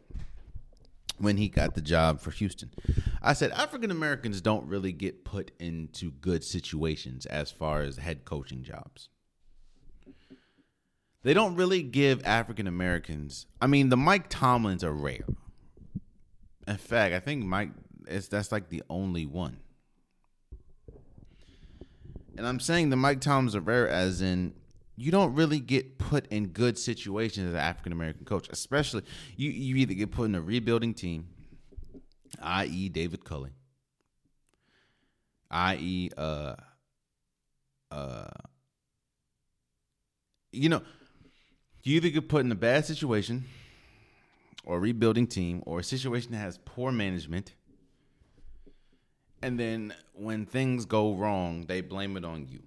when 1.18 1.38
he 1.38 1.48
got 1.48 1.74
the 1.74 1.82
job 1.82 2.20
for 2.20 2.32
Houston. 2.32 2.72
I 3.22 3.34
said 3.34 3.52
African 3.52 3.92
Americans 3.92 4.42
don't 4.42 4.68
really 4.68 4.92
get 4.92 5.26
put 5.26 5.52
into 5.60 6.12
good 6.12 6.44
situations 6.44 7.26
as 7.26 7.52
far 7.52 7.82
as 7.82 7.98
head 7.98 8.26
coaching 8.26 8.64
jobs 8.64 9.10
they 11.28 11.34
don't 11.34 11.56
really 11.56 11.84
give 11.84 12.26
African 12.26 12.68
Americans. 12.68 13.48
I 13.60 13.68
mean, 13.68 13.90
the 13.90 13.98
Mike 13.98 14.30
Tomlins 14.30 14.82
are 14.82 14.94
rare. 14.94 15.26
In 16.66 16.78
fact, 16.78 17.14
I 17.14 17.20
think 17.20 17.44
Mike 17.44 17.72
is 18.08 18.30
that's 18.30 18.50
like 18.50 18.70
the 18.70 18.82
only 18.90 19.26
one. 19.26 19.58
And 22.38 22.48
I'm 22.48 22.62
saying 22.62 22.92
the 22.92 22.96
Mike 22.96 23.20
Tomlins 23.20 23.56
are 23.56 23.60
rare, 23.60 23.90
as 23.90 24.22
in 24.22 24.54
you 24.96 25.12
don't 25.12 25.36
really 25.36 25.60
get 25.60 25.98
put 25.98 26.28
in 26.28 26.48
good 26.48 26.78
situations 26.78 27.48
as 27.50 27.54
an 27.56 27.60
African 27.60 27.92
American 27.92 28.24
coach, 28.24 28.48
especially 28.48 29.04
you 29.36 29.50
you 29.50 29.76
either 29.76 29.96
get 29.96 30.12
put 30.12 30.30
in 30.30 30.36
a 30.36 30.42
rebuilding 30.42 30.94
team, 30.94 31.28
i.e. 32.42 32.88
David 32.88 33.26
Culley, 33.26 33.52
i.e. 35.52 36.10
uh 36.16 36.56
uh 37.92 38.30
you 40.54 40.70
know 40.70 40.82
you 41.88 41.98
either 41.98 42.10
get 42.10 42.28
put 42.28 42.44
in 42.44 42.52
a 42.52 42.56
bad 42.56 42.86
situation 42.86 43.46
or 44.66 44.80
rebuilding 44.80 45.28
team 45.28 45.64
or 45.66 45.80
a 45.80 45.84
situation 45.84 46.32
that 46.34 46.40
has 46.40 46.60
poor 46.66 46.92
management. 46.92 47.54
And 49.42 49.60
then 49.60 49.94
when 50.14 50.46
things 50.46 50.86
go 50.86 51.14
wrong, 51.14 51.66
they 51.68 51.82
blame 51.82 52.18
it 52.18 52.26
on 52.26 52.48
you. 52.48 52.62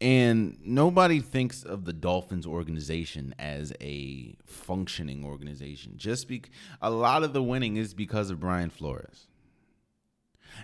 And 0.00 0.58
nobody 0.62 1.20
thinks 1.20 1.62
of 1.62 1.84
the 1.84 1.92
Dolphins 1.92 2.46
organization 2.46 3.34
as 3.38 3.72
a 3.80 4.36
functioning 4.44 5.24
organization. 5.24 5.94
Just 5.96 6.28
be 6.28 6.42
a 6.82 6.90
lot 6.90 7.22
of 7.22 7.32
the 7.32 7.42
winning 7.42 7.76
is 7.76 7.94
because 7.94 8.30
of 8.30 8.40
Brian 8.40 8.68
Flores. 8.68 9.26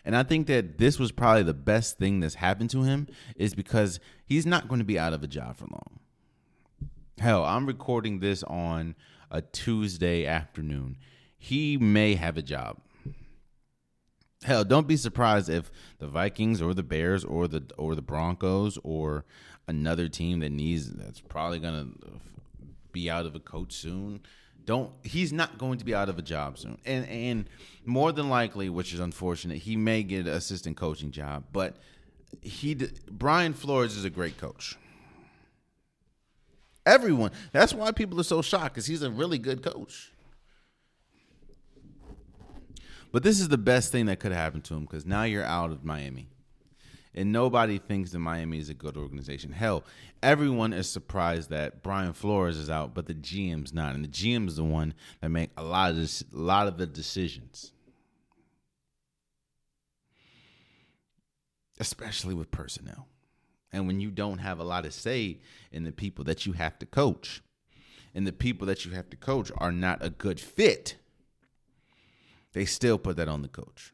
And 0.05 0.16
I 0.16 0.23
think 0.23 0.47
that 0.49 0.79
this 0.79 0.99
was 0.99 1.12
probably 1.12 1.42
the 1.42 1.55
best 1.55 1.99
thing 1.99 2.21
that's 2.21 2.37
happened 2.37 2.71
to 2.71 2.83
him 2.83 3.09
is 3.37 3.55
because 3.55 4.01
he's 4.25 4.47
not 4.47 4.68
going 4.68 4.81
to 4.81 4.85
be 4.85 4.99
out 4.99 5.12
of 5.12 5.23
a 5.23 5.27
job 5.27 5.57
for 5.57 5.66
long. 5.66 6.01
Hell, 7.18 7.45
I'm 7.45 7.66
recording 7.66 8.21
this 8.21 8.42
on 8.45 8.95
a 9.31 9.42
Tuesday 9.42 10.27
afternoon. 10.27 10.97
He 11.38 11.77
may 11.77 12.14
have 12.14 12.37
a 12.37 12.42
job. 12.42 12.79
Hell, 14.42 14.64
don't 14.64 14.88
be 14.88 14.97
surprised 14.97 15.49
if 15.49 15.71
the 15.99 16.09
Vikings 16.09 16.61
or 16.61 16.75
the 16.75 16.83
Bears 16.83 17.25
or 17.25 17.47
the 17.47 17.62
or 17.79 17.95
the 17.95 18.03
Broncos 18.03 18.77
or 18.83 19.25
another 19.68 20.09
team 20.09 20.40
that 20.40 20.51
needs 20.51 20.90
that's 20.90 21.21
probably 21.21 21.61
gonna 21.61 21.90
be 22.90 23.09
out 23.09 23.25
of 23.25 23.37
a 23.37 23.40
coach 23.40 23.73
soon 23.73 24.21
don't 24.64 24.90
he's 25.03 25.33
not 25.33 25.59
going 25.59 25.79
to 25.79 25.85
be 25.85 25.94
out 25.94 26.09
of 26.09 26.18
a 26.18 26.22
job 26.22 26.59
soon. 26.59 26.79
And 26.85 27.07
and 27.09 27.48
more 27.85 28.12
than 28.12 28.29
likely 28.29 28.68
which 28.68 28.92
is 28.92 29.01
unfortunate 29.01 29.59
he 29.59 29.77
may 29.77 30.03
get 30.03 30.27
an 30.27 30.33
assistant 30.33 30.77
coaching 30.77 31.11
job 31.11 31.44
but 31.53 31.77
he 32.40 32.75
brian 33.11 33.53
flores 33.53 33.96
is 33.96 34.05
a 34.05 34.11
great 34.11 34.38
coach. 34.38 34.77
Everyone 36.85 37.31
that's 37.53 37.75
why 37.75 37.92
people 37.92 38.20
are 38.20 38.25
so 38.25 38.42
shocked 38.42 38.75
because 38.75 38.87
he's 38.87 39.03
a 39.03 39.11
really 39.11 39.38
good 39.38 39.62
coach. 39.62 40.12
But 43.12 43.22
this 43.22 43.40
is 43.40 43.48
the 43.48 43.59
best 43.59 43.92
thing 43.92 44.07
that 44.07 44.20
could 44.20 44.33
happen 44.33 44.62
to 44.62 44.75
him 44.75 44.83
because 44.83 45.05
now 45.05 45.25
you're 45.25 45.44
out 45.44 45.70
of 45.70 45.85
Miami. 45.85 46.29
And 47.14 47.31
nobody 47.31 47.79
thinks 47.79 48.12
that 48.12 48.20
Miami 48.20 48.59
is 48.59 48.70
a 48.70 48.75
good 48.75 48.96
organization. 48.96 49.53
Hell, 49.53 49.85
everyone 50.22 50.72
is 50.72 50.88
surprised 50.88 51.51
that 51.51 51.83
Brian 51.83 52.14
Flores 52.14 52.57
is 52.57 52.70
out, 52.70 52.94
but 52.94 53.07
the 53.07 53.14
GM's 53.14 53.75
not. 53.75 53.94
And 53.94 54.03
the 54.03 54.09
GM's 54.09 54.57
the 54.57 54.64
one 54.64 54.94
that 55.20 55.29
make 55.29 55.51
a 55.57 55.62
lot 55.62 55.90
of 55.90 55.96
this, 55.96 56.22
a 56.33 56.38
lot 56.38 56.68
of 56.68 56.79
the 56.79 56.87
decisions. 56.87 57.72
Especially 61.79 62.33
with 62.33 62.51
personnel. 62.51 63.09
And 63.72 63.87
when 63.87 64.01
you 64.01 64.11
don't 64.11 64.38
have 64.38 64.59
a 64.59 64.64
lot 64.64 64.87
of 64.87 64.94
say 64.94 65.38
in 65.70 65.85
the 65.85 65.92
people 65.92 66.25
that 66.25 66.46
you 66.46 66.53
have 66.53 66.79
to 66.79 66.87
coach, 66.87 67.42
and 68.14 68.27
the 68.27 68.33
people 68.33 68.66
that 68.66 68.85
you 68.85 68.92
have 68.92 69.09
to 69.11 69.16
coach 69.16 69.51
are 69.57 69.72
not 69.72 70.05
a 70.05 70.11
good 70.11 70.38
fit, 70.38 70.96
they 72.53 72.64
still 72.64 72.98
put 72.98 73.16
that 73.16 73.29
on 73.29 73.42
the 73.42 73.48
coach. 73.48 73.91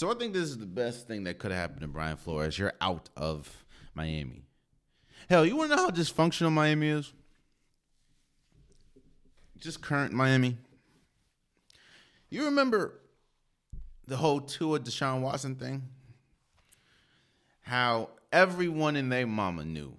So 0.00 0.10
I 0.10 0.14
think 0.14 0.32
this 0.32 0.44
is 0.44 0.56
the 0.56 0.64
best 0.64 1.06
thing 1.06 1.24
that 1.24 1.38
could 1.38 1.50
have 1.50 1.60
happened 1.60 1.82
to 1.82 1.86
Brian 1.86 2.16
Flores. 2.16 2.58
You're 2.58 2.72
out 2.80 3.10
of 3.18 3.66
Miami. 3.92 4.46
Hell, 5.28 5.44
you 5.44 5.54
want 5.54 5.70
to 5.70 5.76
know 5.76 5.82
how 5.82 5.90
dysfunctional 5.90 6.50
Miami 6.50 6.88
is? 6.88 7.12
Just 9.58 9.82
current 9.82 10.14
Miami. 10.14 10.56
You 12.30 12.46
remember 12.46 12.98
the 14.06 14.16
whole 14.16 14.40
Tua 14.40 14.80
Deshaun 14.80 15.20
Watson 15.20 15.54
thing? 15.54 15.82
How 17.60 18.08
everyone 18.32 18.96
and 18.96 19.12
their 19.12 19.26
mama 19.26 19.66
knew 19.66 19.94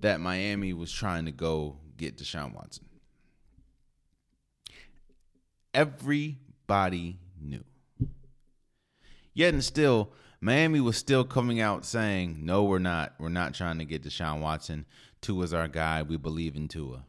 that 0.00 0.18
Miami 0.18 0.72
was 0.72 0.90
trying 0.90 1.26
to 1.26 1.30
go 1.30 1.76
get 1.96 2.18
Deshaun 2.18 2.52
Watson. 2.52 2.86
Everybody 5.72 7.20
knew. 7.40 7.62
Yet 9.32 9.54
and 9.54 9.64
still, 9.64 10.12
Miami 10.40 10.80
was 10.80 10.96
still 10.96 11.24
coming 11.24 11.60
out 11.60 11.84
saying, 11.84 12.44
"No, 12.44 12.64
we're 12.64 12.78
not. 12.78 13.14
We're 13.18 13.28
not 13.28 13.54
trying 13.54 13.78
to 13.78 13.84
get 13.84 14.02
Deshaun 14.02 14.40
Watson. 14.40 14.86
Tua's 15.20 15.52
our 15.52 15.68
guy. 15.68 16.02
We 16.02 16.16
believe 16.16 16.56
in 16.56 16.68
Tua." 16.68 17.04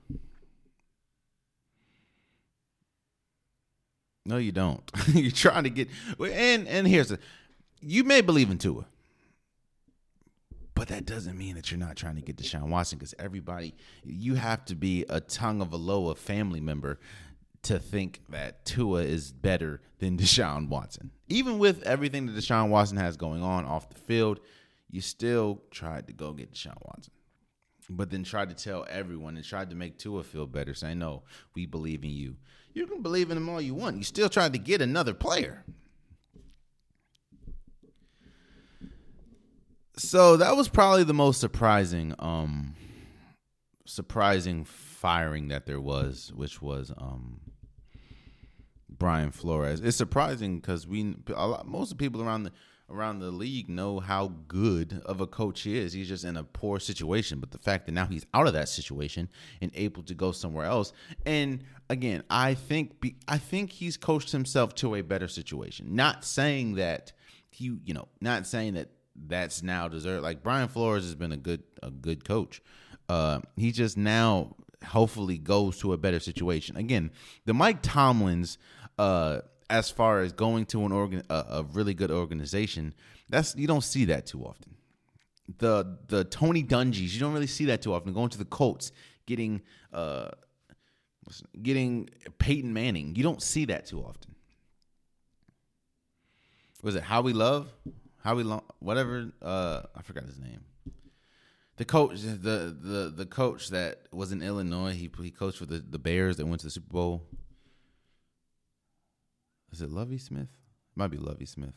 No, 4.26 4.38
you 4.38 4.52
don't. 4.52 4.84
You're 5.08 5.32
trying 5.32 5.64
to 5.64 5.70
get 5.70 5.90
and 6.20 6.68
and 6.68 6.88
here's 6.88 7.10
the 7.10 7.20
you 7.82 8.04
may 8.04 8.22
believe 8.22 8.52
in 8.52 8.58
Tua. 8.58 8.86
But 10.74 10.88
that 10.88 11.06
doesn't 11.06 11.38
mean 11.38 11.56
that 11.56 11.70
you're 11.70 11.80
not 11.80 11.96
trying 11.96 12.16
to 12.16 12.22
get 12.22 12.38
Deshaun 12.38 12.70
Watson 12.70 12.98
because 12.98 13.14
everybody, 13.20 13.76
you 14.04 14.34
have 14.34 14.66
to 14.66 14.76
be 14.76 15.04
a 15.10 15.22
Tagovailoa 15.22 16.18
family 16.18 16.60
member 16.60 17.00
to 17.64 17.80
think 17.80 18.22
that 18.30 18.66
Tua 18.66 19.02
is 19.02 19.32
better 19.32 19.82
than 20.00 20.18
Deshaun 20.20 20.68
Watson. 20.70 21.12
Even 21.28 21.60
with 21.60 21.84
everything 21.84 22.26
that 22.26 22.36
Deshaun 22.36 22.70
Watson 22.70 22.98
has 22.98 23.18
going 23.18 23.44
on 23.44 23.66
off 23.66 23.90
the 23.90 24.00
field, 24.00 24.40
you 24.90 25.02
still 25.02 25.62
tried 25.72 26.08
to 26.08 26.14
go 26.14 26.34
get 26.34 26.54
Deshaun 26.54 26.78
Watson. 26.86 27.14
But 27.90 28.10
then 28.10 28.24
tried 28.24 28.50
to 28.50 28.56
tell 28.56 28.86
everyone 28.90 29.36
and 29.36 29.46
tried 29.46 29.70
to 29.72 29.76
make 29.76 29.98
Tua 29.98 30.24
feel 30.24 30.46
better, 30.46 30.74
saying, 30.74 31.00
No, 31.00 31.24
we 31.56 31.66
believe 31.66 32.04
in 32.04 32.12
you. 32.12 32.38
You 32.74 32.88
can 32.88 33.02
believe 33.02 33.32
in 33.32 33.38
him 33.38 33.50
all 33.50 33.60
you 33.60 33.76
want. 33.76 33.98
You 33.98 34.04
still 34.04 34.30
tried 34.30 34.54
to 34.54 34.60
get 34.60 34.82
another 34.82 35.14
player. 35.14 35.66
So 39.98 40.38
that 40.38 40.56
was 40.56 40.70
probably 40.70 41.04
the 41.04 41.14
most 41.14 41.40
surprising 41.40 42.16
um 42.20 42.76
surprising 43.86 44.64
firing 44.64 45.50
that 45.50 45.66
there 45.66 45.82
was, 45.82 46.32
which 46.34 46.62
was 46.62 46.92
um 46.98 47.42
Brian 48.92 49.32
Flores. 49.32 49.82
It's 49.82 49.98
surprising 49.98 50.60
because 50.60 50.88
we 50.88 51.16
lot, 51.30 51.68
most 51.68 51.92
of 51.92 51.98
people 51.98 52.22
around 52.22 52.44
the 52.44 52.52
around 52.90 53.20
the 53.20 53.32
league 53.32 53.70
know 53.70 54.00
how 54.00 54.34
good 54.48 55.02
of 55.06 55.22
a 55.22 55.28
coach 55.28 55.62
he 55.62 55.78
is. 55.78 55.94
He's 55.94 56.10
just 56.10 56.26
in 56.26 56.36
a 56.36 56.44
poor 56.44 56.80
situation, 56.80 57.40
but 57.40 57.52
the 57.52 57.58
fact 57.58 57.86
that 57.86 57.94
now 57.94 58.06
he's 58.06 58.26
out 58.34 58.48
of 58.48 58.54
that 58.54 58.68
situation 58.68 59.30
and 59.62 59.72
able 59.74 60.04
to 60.04 60.14
go 60.14 60.32
somewhere 60.32 60.66
else, 60.66 60.92
and 61.26 61.64
again, 61.90 62.24
I 62.30 62.54
think 62.54 63.04
I 63.28 63.38
think 63.38 63.72
he's 63.72 63.98
coached 63.98 64.32
himself 64.32 64.76
to 64.76 64.96
a 64.96 65.02
better 65.02 65.28
situation. 65.28 65.96
Not 65.96 66.26
saying 66.26 66.76
that 66.76 67.14
he, 67.50 67.78
you 67.86 67.94
know, 67.94 68.08
not 68.20 68.46
saying 68.46 68.74
that 68.76 68.90
that's 69.16 69.62
now 69.64 69.88
deserved. 69.88 70.24
Like 70.24 70.44
Brian 70.44 70.68
Flores 70.68 71.04
has 71.04 71.16
been 71.16 71.32
a 71.32 71.38
good 71.38 71.64
a 71.82 71.92
good 71.92 72.26
coach. 72.26 72.62
Uh, 73.10 73.40
he 73.58 73.72
just 73.72 73.98
now 73.98 74.56
hopefully 74.86 75.38
goes 75.38 75.80
to 75.80 75.94
a 75.94 75.98
better 75.98 76.20
situation. 76.20 76.76
Again, 76.78 77.12
the 77.46 77.54
Mike 77.54 77.82
Tomlins 77.82 78.58
uh, 79.02 79.42
as 79.68 79.90
far 79.90 80.20
as 80.20 80.32
going 80.32 80.66
to 80.68 80.86
an 80.86 80.92
organ 80.92 81.24
a, 81.30 81.46
a 81.50 81.64
really 81.74 81.96
good 81.96 82.12
organization, 82.12 82.94
that's 83.30 83.56
you 83.56 83.66
don't 83.66 83.84
see 83.84 84.06
that 84.06 84.28
too 84.28 84.44
often. 84.44 84.76
The 85.58 85.98
the 86.08 86.24
Tony 86.26 86.64
Dungys, 86.64 87.14
you 87.14 87.20
don't 87.20 87.34
really 87.34 87.48
see 87.48 87.66
that 87.66 87.82
too 87.82 87.94
often. 87.96 88.14
Going 88.14 88.30
to 88.30 88.38
the 88.38 88.46
Colts, 88.46 88.92
getting 89.26 89.64
uh, 89.92 90.30
getting 91.64 92.10
Peyton 92.38 92.74
Manning, 92.74 93.16
you 93.16 93.24
don't 93.24 93.42
see 93.42 93.66
that 93.66 93.88
too 93.88 94.02
often. 94.02 94.36
Was 96.84 96.96
it 96.96 97.02
Howie 97.02 97.34
Love? 97.34 97.74
Howie 98.24 98.44
Long, 98.44 98.62
whatever. 98.80 99.32
Uh, 99.42 99.82
I 99.96 100.04
forgot 100.04 100.26
his 100.26 100.38
name. 100.38 100.62
The 101.78 101.86
coach, 101.86 102.22
the 102.22 102.78
the 102.80 103.12
the 103.16 103.26
coach 103.26 103.70
that 103.70 104.04
was 104.12 104.32
in 104.32 104.44
Illinois, 104.44 104.94
he 104.94 105.10
he 105.24 105.32
coached 105.32 105.58
for 105.58 105.66
the 105.66 105.80
the 105.80 105.98
Bears 105.98 106.38
that 106.38 106.46
went 106.46 106.60
to 106.60 106.68
the 106.68 106.72
Super 106.72 106.94
Bowl. 106.94 107.24
Is 109.72 109.82
it 109.82 109.90
Lovie 109.90 110.18
Smith? 110.18 110.44
It 110.44 110.98
might 110.98 111.12
be 111.12 111.18
Lovie 111.18 111.46
Smith. 111.46 111.74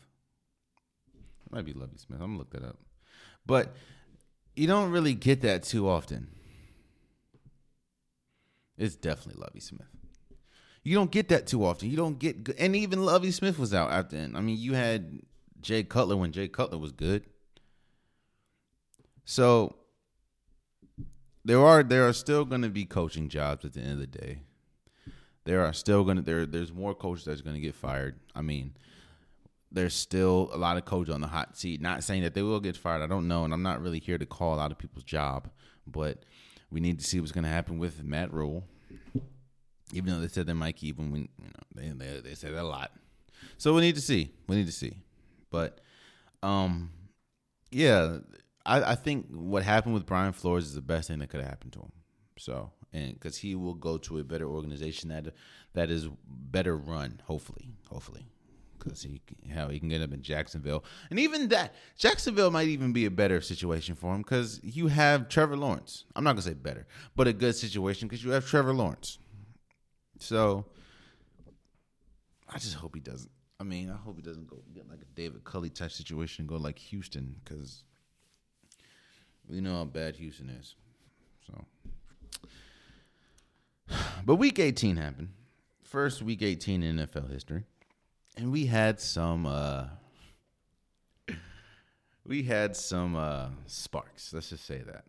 It 1.45 1.51
might 1.51 1.65
be 1.65 1.73
Lovie 1.73 1.97
Smith. 1.97 2.19
I'm 2.21 2.27
gonna 2.27 2.39
look 2.39 2.51
that 2.51 2.63
up. 2.63 2.79
But 3.45 3.75
you 4.55 4.67
don't 4.67 4.91
really 4.91 5.13
get 5.13 5.41
that 5.41 5.63
too 5.63 5.87
often. 5.87 6.29
It's 8.77 8.95
definitely 8.95 9.41
Lovie 9.41 9.59
Smith. 9.59 9.87
You 10.83 10.95
don't 10.95 11.11
get 11.11 11.29
that 11.29 11.47
too 11.47 11.65
often. 11.65 11.89
You 11.89 11.97
don't 11.97 12.19
get, 12.19 12.49
and 12.59 12.75
even 12.75 13.05
Lovie 13.05 13.31
Smith 13.31 13.57
was 13.57 13.73
out 13.73 13.91
after. 13.91 14.17
I 14.17 14.41
mean, 14.41 14.57
you 14.57 14.73
had 14.73 15.19
Jay 15.61 15.83
Cutler 15.83 16.15
when 16.15 16.31
Jay 16.31 16.47
Cutler 16.47 16.77
was 16.77 16.91
good. 16.91 17.25
So 19.23 19.77
there 21.43 21.63
are 21.63 21.81
there 21.81 22.07
are 22.07 22.13
still 22.13 22.45
going 22.45 22.61
to 22.61 22.69
be 22.69 22.85
coaching 22.85 23.29
jobs 23.29 23.65
at 23.65 23.73
the 23.73 23.81
end 23.81 23.93
of 23.93 23.99
the 23.99 24.07
day 24.07 24.41
there 25.45 25.63
are 25.65 25.73
still 25.73 26.03
to 26.05 26.21
there 26.21 26.45
there's 26.45 26.73
more 26.73 26.93
coaches 26.93 27.25
that's 27.25 27.41
to 27.41 27.59
get 27.59 27.75
fired. 27.75 28.19
I 28.35 28.41
mean, 28.41 28.75
there's 29.71 29.93
still 29.93 30.49
a 30.53 30.57
lot 30.57 30.77
of 30.77 30.85
coaches 30.85 31.13
on 31.13 31.21
the 31.21 31.27
hot 31.27 31.57
seat. 31.57 31.81
Not 31.81 32.03
saying 32.03 32.23
that 32.23 32.33
they 32.33 32.41
will 32.41 32.59
get 32.59 32.75
fired. 32.75 33.01
I 33.01 33.07
don't 33.07 33.27
know, 33.27 33.43
and 33.43 33.53
I'm 33.53 33.63
not 33.63 33.81
really 33.81 33.99
here 33.99 34.17
to 34.17 34.25
call 34.25 34.59
out 34.59 34.71
of 34.71 34.77
people's 34.77 35.03
job, 35.03 35.49
but 35.85 36.23
we 36.71 36.79
need 36.79 36.99
to 36.99 37.05
see 37.05 37.19
what's 37.19 37.31
to 37.43 37.49
happen 37.49 37.77
with 37.77 38.03
Matt 38.03 38.33
Rhule. 38.33 38.65
Even 39.93 40.11
though 40.11 40.19
they 40.19 40.27
said 40.27 40.47
they 40.47 40.53
might 40.53 40.75
keep 40.75 40.97
him, 40.97 41.11
we, 41.11 41.19
you 41.19 41.27
know, 41.39 41.75
they, 41.75 41.89
they 41.89 42.19
they 42.21 42.35
said 42.35 42.53
that 42.53 42.63
a 42.63 42.67
lot. 42.67 42.91
So 43.57 43.73
we 43.73 43.81
need 43.81 43.95
to 43.95 44.01
see. 44.01 44.31
We 44.47 44.55
need 44.55 44.65
to 44.65 44.71
see. 44.71 44.97
But 45.51 45.79
um, 46.41 46.89
yeah, 47.69 48.17
I, 48.65 48.91
I 48.91 48.95
think 48.95 49.27
what 49.29 49.63
happened 49.63 49.93
with 49.93 50.07
Brian 50.07 50.33
Flores 50.33 50.65
is 50.65 50.73
the 50.73 50.81
best 50.81 51.07
thing 51.07 51.19
that 51.19 51.29
could 51.29 51.39
have 51.39 51.49
happened 51.49 51.73
to 51.73 51.79
him. 51.79 51.91
So 52.37 52.71
and 52.95 53.13
because 53.13 53.37
he 53.37 53.55
will 53.55 53.73
go 53.73 53.97
to 53.97 54.19
a 54.19 54.23
better 54.23 54.47
organization 54.47 55.09
that 55.09 55.33
that 55.73 55.89
is 55.89 56.07
better 56.27 56.77
run. 56.77 57.21
Hopefully, 57.25 57.69
hopefully, 57.89 58.25
because 58.79 59.03
he 59.03 59.21
how 59.53 59.67
he 59.67 59.79
can 59.79 59.89
get 59.89 60.01
up 60.01 60.13
in 60.13 60.21
Jacksonville, 60.21 60.83
and 61.09 61.19
even 61.19 61.49
that 61.49 61.75
Jacksonville 61.97 62.51
might 62.51 62.69
even 62.69 62.93
be 62.93 63.05
a 63.05 63.11
better 63.11 63.41
situation 63.41 63.95
for 63.95 64.15
him 64.15 64.21
because 64.21 64.61
you 64.63 64.87
have 64.87 65.27
Trevor 65.27 65.57
Lawrence. 65.57 66.05
I'm 66.15 66.23
not 66.23 66.31
gonna 66.31 66.43
say 66.43 66.53
better, 66.53 66.87
but 67.15 67.27
a 67.27 67.33
good 67.33 67.55
situation 67.55 68.07
because 68.07 68.23
you 68.23 68.31
have 68.31 68.47
Trevor 68.47 68.73
Lawrence. 68.73 69.19
So 70.19 70.65
I 72.47 72.57
just 72.57 72.75
hope 72.75 72.95
he 72.95 73.01
doesn't. 73.01 73.31
I 73.59 73.63
mean, 73.63 73.89
I 73.89 73.97
hope 73.97 74.15
he 74.15 74.21
doesn't 74.21 74.47
go 74.47 74.63
get 74.73 74.89
like 74.89 75.01
a 75.01 75.15
David 75.15 75.43
Culley 75.43 75.69
type 75.69 75.91
situation, 75.91 76.45
go 76.45 76.55
like 76.55 76.79
Houston, 76.79 77.35
because 77.43 77.83
we 79.49 79.59
know 79.59 79.75
how 79.75 79.83
bad 79.83 80.15
Houston 80.15 80.49
is. 80.49 80.75
So 81.45 81.65
but 84.25 84.35
week 84.35 84.59
18 84.59 84.97
happened. 84.97 85.29
First 85.83 86.21
week 86.21 86.41
18 86.41 86.83
in 86.83 86.97
NFL 86.97 87.31
history. 87.31 87.63
And 88.37 88.51
we 88.51 88.65
had 88.65 88.99
some 88.99 89.45
uh 89.45 89.85
we 92.25 92.43
had 92.43 92.75
some 92.75 93.15
uh 93.15 93.47
sparks. 93.65 94.33
Let's 94.33 94.49
just 94.49 94.65
say 94.65 94.81
that. 94.85 95.05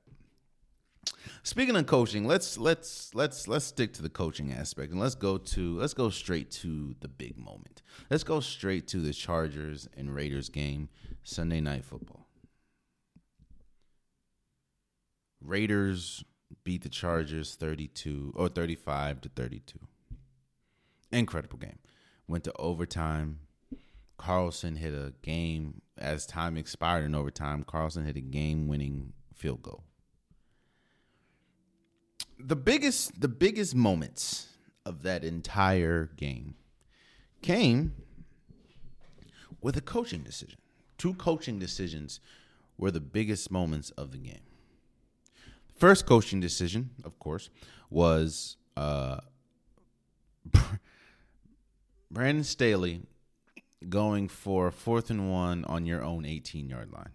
Speaking 1.42 1.76
of 1.76 1.86
coaching, 1.86 2.26
let's 2.26 2.58
let's 2.58 3.14
let's 3.14 3.48
let's 3.48 3.64
stick 3.64 3.92
to 3.94 4.02
the 4.02 4.08
coaching 4.08 4.52
aspect 4.52 4.92
and 4.92 5.00
let's 5.00 5.14
go 5.14 5.38
to 5.38 5.78
let's 5.78 5.94
go 5.94 6.10
straight 6.10 6.50
to 6.52 6.94
the 7.00 7.08
big 7.08 7.36
moment. 7.36 7.82
Let's 8.10 8.24
go 8.24 8.40
straight 8.40 8.86
to 8.88 8.98
the 8.98 9.12
Chargers 9.12 9.88
and 9.96 10.14
Raiders 10.14 10.48
game, 10.48 10.88
Sunday 11.22 11.60
night 11.60 11.84
football. 11.84 12.26
Raiders 15.40 16.24
beat 16.64 16.82
the 16.82 16.88
Chargers 16.88 17.54
32 17.54 18.32
or 18.36 18.48
35 18.48 19.20
to 19.22 19.28
32. 19.30 19.78
Incredible 21.12 21.58
game. 21.58 21.78
Went 22.28 22.44
to 22.44 22.52
overtime. 22.58 23.40
Carlson 24.18 24.76
hit 24.76 24.94
a 24.94 25.12
game 25.22 25.82
as 25.98 26.26
time 26.26 26.56
expired 26.56 27.04
in 27.04 27.14
overtime. 27.14 27.64
Carlson 27.64 28.04
hit 28.04 28.16
a 28.16 28.20
game 28.20 28.66
winning 28.66 29.12
field 29.34 29.62
goal. 29.62 29.84
The 32.38 32.56
biggest 32.56 33.20
the 33.20 33.28
biggest 33.28 33.74
moments 33.74 34.48
of 34.84 35.02
that 35.02 35.24
entire 35.24 36.10
game 36.16 36.54
came 37.42 37.92
with 39.60 39.76
a 39.76 39.80
coaching 39.80 40.22
decision. 40.22 40.58
Two 40.98 41.14
coaching 41.14 41.58
decisions 41.58 42.20
were 42.78 42.90
the 42.90 43.00
biggest 43.00 43.50
moments 43.50 43.90
of 43.90 44.12
the 44.12 44.18
game. 44.18 44.45
First 45.76 46.06
coaching 46.06 46.40
decision, 46.40 46.90
of 47.04 47.18
course, 47.18 47.50
was 47.90 48.56
uh, 48.78 49.20
Brandon 52.10 52.44
Staley 52.44 53.02
going 53.86 54.28
for 54.28 54.70
fourth 54.70 55.10
and 55.10 55.30
one 55.30 55.66
on 55.66 55.84
your 55.84 56.02
own 56.02 56.24
18 56.24 56.70
yard 56.70 56.92
line. 56.92 57.12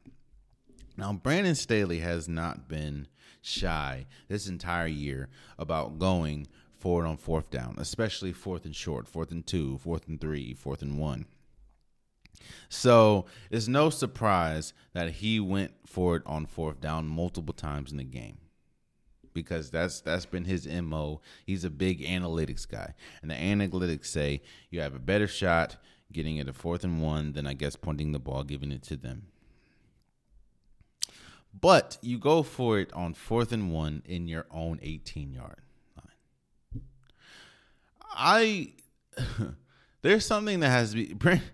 Now, 0.95 1.11
Brandon 1.11 1.55
Staley 1.55 1.99
has 1.99 2.29
not 2.29 2.67
been 2.67 3.07
shy 3.41 4.05
this 4.27 4.47
entire 4.47 4.85
year 4.85 5.29
about 5.57 5.97
going 5.97 6.45
forward 6.77 7.07
on 7.07 7.17
fourth 7.17 7.49
down, 7.49 7.77
especially 7.79 8.31
fourth 8.31 8.65
and 8.65 8.75
short, 8.75 9.07
fourth 9.07 9.31
and 9.31 9.45
two, 9.45 9.79
fourth 9.79 10.07
and 10.07 10.21
three, 10.21 10.53
fourth 10.53 10.83
and 10.83 10.99
one. 10.99 11.25
So 12.69 13.25
it's 13.49 13.67
no 13.67 13.89
surprise 13.89 14.73
that 14.93 15.09
he 15.13 15.39
went 15.39 15.71
for 15.87 16.15
it 16.15 16.23
on 16.27 16.45
fourth 16.45 16.79
down 16.79 17.07
multiple 17.07 17.55
times 17.55 17.91
in 17.91 17.97
the 17.97 18.03
game 18.03 18.37
because 19.33 19.69
that's 19.69 20.01
that's 20.01 20.25
been 20.25 20.45
his 20.45 20.67
mo. 20.67 21.21
He's 21.45 21.63
a 21.63 21.69
big 21.69 22.01
analytics 22.01 22.67
guy, 22.67 22.93
and 23.21 23.31
the 23.31 23.35
analytics 23.35 24.07
say 24.07 24.41
you 24.69 24.81
have 24.81 24.95
a 24.95 24.99
better 24.99 25.27
shot 25.27 25.77
getting 26.11 26.37
it 26.37 26.49
a 26.49 26.53
fourth 26.53 26.83
and 26.83 27.01
one 27.01 27.33
than 27.33 27.47
I 27.47 27.53
guess 27.53 27.75
punting 27.75 28.11
the 28.11 28.19
ball, 28.19 28.43
giving 28.43 28.71
it 28.71 28.83
to 28.83 28.97
them. 28.97 29.27
But 31.59 31.97
you 32.01 32.17
go 32.17 32.43
for 32.43 32.79
it 32.79 32.91
on 32.93 33.13
fourth 33.13 33.51
and 33.51 33.71
one 33.71 34.03
in 34.05 34.27
your 34.27 34.45
own 34.51 34.79
18 34.81 35.33
yard 35.33 35.61
line. 35.97 36.83
I 38.03 38.73
there's 40.01 40.25
something 40.25 40.61
that 40.61 40.69
has 40.69 40.93
to 40.93 41.15
be. 41.15 41.41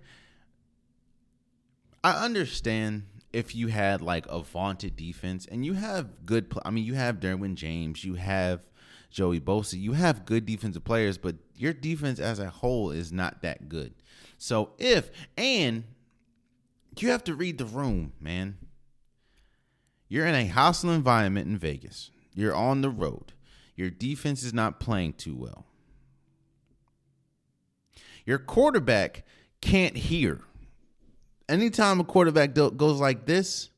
I 2.04 2.24
understand 2.24 3.04
if 3.34 3.56
you 3.56 3.68
had 3.68 4.02
like 4.02 4.26
a 4.28 4.42
vaunted 4.42 4.96
defense 4.96 5.46
and 5.46 5.66
you 5.66 5.74
have 5.74 6.26
good, 6.26 6.52
I 6.64 6.70
mean, 6.70 6.86
you 6.86 6.96
have 6.96 7.20
Derwin 7.20 7.56
James, 7.56 8.04
you 8.04 8.16
have 8.16 8.62
Joey 9.10 9.40
Bosa, 9.40 9.80
you 9.80 9.94
have 9.94 10.26
good 10.26 10.46
defensive 10.46 10.84
players, 10.84 11.18
but 11.18 11.36
your 11.56 11.74
defense 11.74 12.20
as 12.20 12.40
a 12.40 12.50
whole 12.50 12.92
is 12.92 13.12
not 13.12 13.42
that 13.42 13.70
good. 13.70 13.94
So 14.38 14.72
if, 14.78 15.10
and 15.38 15.84
you 17.02 17.10
have 17.10 17.24
to 17.26 17.36
read 17.36 17.58
the 17.58 17.66
room, 17.66 18.14
man. 18.20 18.58
You're 20.10 20.26
in 20.26 20.36
a 20.36 20.48
hostile 20.48 20.92
environment 20.92 21.48
in 21.48 21.58
Vegas. 21.58 22.12
You're 22.34 22.56
on 22.56 22.82
the 22.82 22.90
road. 22.90 23.34
Your 23.76 23.90
defense 23.90 24.44
is 24.44 24.54
not 24.54 24.80
playing 24.80 25.14
too 25.14 25.36
well. 25.36 25.66
Your 28.26 28.40
quarterback 28.40 29.24
can't 29.62 29.98
hear 29.98 30.42
anytime 31.50 32.00
a 32.00 32.04
quarterback 32.04 32.54
do- 32.54 32.72
goes 32.72 33.00
like 33.00 33.26
this, 33.26 33.70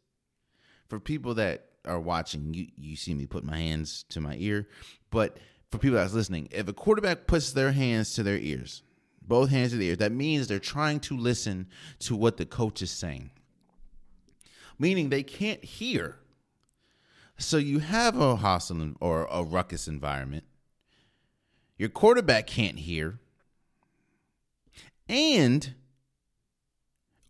for 0.87 0.99
people 0.99 1.35
that 1.35 1.65
are 1.85 1.99
watching, 1.99 2.53
you, 2.53 2.67
you 2.75 2.95
see 2.95 3.13
me 3.13 3.25
put 3.25 3.43
my 3.43 3.57
hands 3.57 4.03
to 4.09 4.19
my 4.19 4.35
ear, 4.37 4.67
but 5.11 5.37
for 5.69 5.77
people 5.77 5.97
that's 5.97 6.13
listening, 6.13 6.47
if 6.51 6.67
a 6.67 6.73
quarterback 6.73 7.27
puts 7.27 7.53
their 7.53 7.71
hands 7.71 8.13
to 8.15 8.23
their 8.23 8.37
ears, 8.37 8.81
both 9.21 9.49
hands 9.49 9.71
to 9.71 9.77
the 9.77 9.87
ears, 9.87 9.99
that 9.99 10.11
means 10.11 10.47
they're 10.47 10.59
trying 10.59 10.99
to 11.01 11.15
listen 11.15 11.67
to 11.99 12.15
what 12.15 12.37
the 12.37 12.45
coach 12.45 12.81
is 12.81 12.91
saying, 12.91 13.29
meaning 14.79 15.09
they 15.09 15.23
can't 15.23 15.63
hear. 15.63 16.17
So 17.37 17.57
you 17.57 17.79
have 17.79 18.17
a 18.19 18.35
hostile 18.35 18.93
or 18.99 19.27
a 19.31 19.43
ruckus 19.43 19.87
environment. 19.87 20.43
Your 21.77 21.89
quarterback 21.89 22.47
can't 22.47 22.79
hear. 22.79 23.19
And 25.07 25.73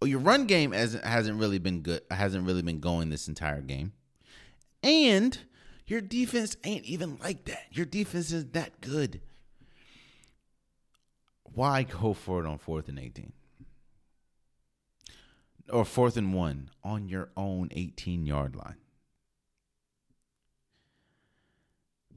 your 0.08 0.20
run 0.20 0.46
game 0.46 0.72
hasn't 0.72 1.40
really 1.40 1.60
been 1.60 1.82
good. 1.82 2.02
Hasn't 2.10 2.46
really 2.46 2.62
been 2.62 2.80
going 2.80 3.10
this 3.10 3.28
entire 3.28 3.62
game, 3.62 3.94
and 4.82 5.38
your 5.86 6.02
defense 6.02 6.56
ain't 6.64 6.86
even 6.86 7.18
like 7.22 7.46
that. 7.46 7.66
Your 7.72 7.86
defense 7.86 8.32
is 8.32 8.46
that 8.52 8.80
good. 8.80 9.22
Why 11.44 11.84
go 11.84 12.14
for 12.14 12.44
it 12.44 12.48
on 12.48 12.58
fourth 12.60 12.88
and 12.88 13.00
eighteen? 13.00 13.34
Or 15.70 15.86
fourth 15.86 16.18
and 16.18 16.34
one 16.34 16.72
on 16.84 17.10
your 17.10 17.30
own 17.38 17.70
18 17.72 18.26
yard 18.26 18.56
line. 18.56 18.78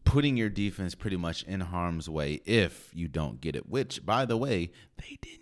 Putting 0.05 0.37
your 0.37 0.49
defense 0.49 0.95
pretty 0.95 1.17
much 1.17 1.43
in 1.43 1.61
harm's 1.61 2.09
way 2.09 2.41
if 2.47 2.91
you 2.95 3.09
don't 3.09 3.41
get 3.41 3.55
it, 3.55 3.69
which, 3.69 4.07
by 4.07 4.25
the 4.25 4.37
way, 4.37 4.71
they 4.97 5.19
didn't 5.21 5.42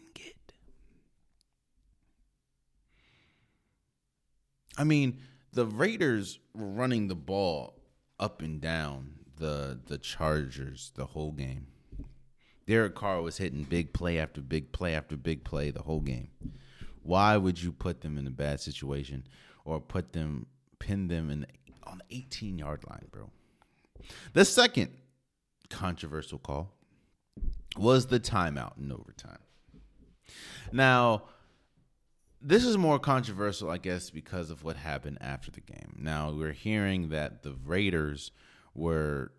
I 4.80 4.84
mean, 4.84 5.18
the 5.52 5.66
Raiders 5.66 6.38
were 6.54 6.66
running 6.66 7.08
the 7.08 7.14
ball 7.14 7.74
up 8.18 8.40
and 8.40 8.62
down 8.62 9.12
the 9.36 9.78
the 9.86 9.98
Chargers 9.98 10.90
the 10.94 11.04
whole 11.04 11.32
game. 11.32 11.66
Derek 12.66 12.94
Carr 12.94 13.20
was 13.20 13.36
hitting 13.36 13.64
big 13.64 13.92
play 13.92 14.18
after 14.18 14.40
big 14.40 14.72
play 14.72 14.94
after 14.94 15.18
big 15.18 15.44
play 15.44 15.70
the 15.70 15.82
whole 15.82 16.00
game. 16.00 16.28
Why 17.02 17.36
would 17.36 17.62
you 17.62 17.72
put 17.72 18.00
them 18.00 18.16
in 18.16 18.26
a 18.26 18.30
bad 18.30 18.58
situation 18.58 19.24
or 19.66 19.82
put 19.82 20.14
them 20.14 20.46
pin 20.78 21.08
them 21.08 21.28
in 21.28 21.46
on 21.82 21.98
the 21.98 22.16
18 22.16 22.56
yard 22.56 22.82
line, 22.88 23.06
bro? 23.10 23.28
The 24.32 24.46
second 24.46 24.92
controversial 25.68 26.38
call 26.38 26.72
was 27.76 28.06
the 28.06 28.18
timeout 28.18 28.78
in 28.78 28.90
overtime. 28.90 29.40
Now, 30.72 31.24
this 32.42 32.64
is 32.64 32.78
more 32.78 32.98
controversial, 32.98 33.70
I 33.70 33.78
guess, 33.78 34.10
because 34.10 34.50
of 34.50 34.64
what 34.64 34.76
happened 34.76 35.18
after 35.20 35.50
the 35.50 35.60
game. 35.60 35.96
Now 35.98 36.30
we're 36.32 36.52
hearing 36.52 37.10
that 37.10 37.42
the 37.42 37.54
Raiders 37.64 38.32
were. 38.74 39.32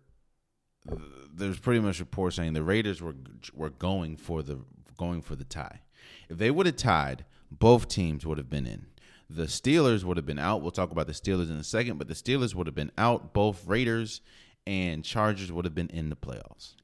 There's 1.32 1.60
pretty 1.60 1.80
much 1.80 2.00
reports 2.00 2.36
saying 2.36 2.54
the 2.54 2.62
Raiders 2.62 3.00
were 3.00 3.14
were 3.54 3.70
going 3.70 4.16
for 4.16 4.42
the 4.42 4.60
going 4.96 5.22
for 5.22 5.36
the 5.36 5.44
tie. 5.44 5.80
If 6.28 6.38
they 6.38 6.50
would 6.50 6.66
have 6.66 6.76
tied, 6.76 7.24
both 7.50 7.88
teams 7.88 8.26
would 8.26 8.38
have 8.38 8.50
been 8.50 8.66
in. 8.66 8.86
The 9.28 9.44
Steelers 9.44 10.04
would 10.04 10.16
have 10.16 10.26
been 10.26 10.38
out. 10.38 10.62
We'll 10.62 10.72
talk 10.72 10.90
about 10.90 11.06
the 11.06 11.12
Steelers 11.12 11.50
in 11.50 11.56
a 11.56 11.64
second, 11.64 11.98
but 11.98 12.08
the 12.08 12.14
Steelers 12.14 12.54
would 12.54 12.66
have 12.66 12.74
been 12.74 12.92
out. 12.98 13.32
Both 13.32 13.66
Raiders 13.66 14.20
and 14.66 15.04
Chargers 15.04 15.50
would 15.50 15.64
have 15.64 15.74
been 15.74 15.88
in 15.88 16.10
the 16.10 16.16
playoffs. 16.16 16.74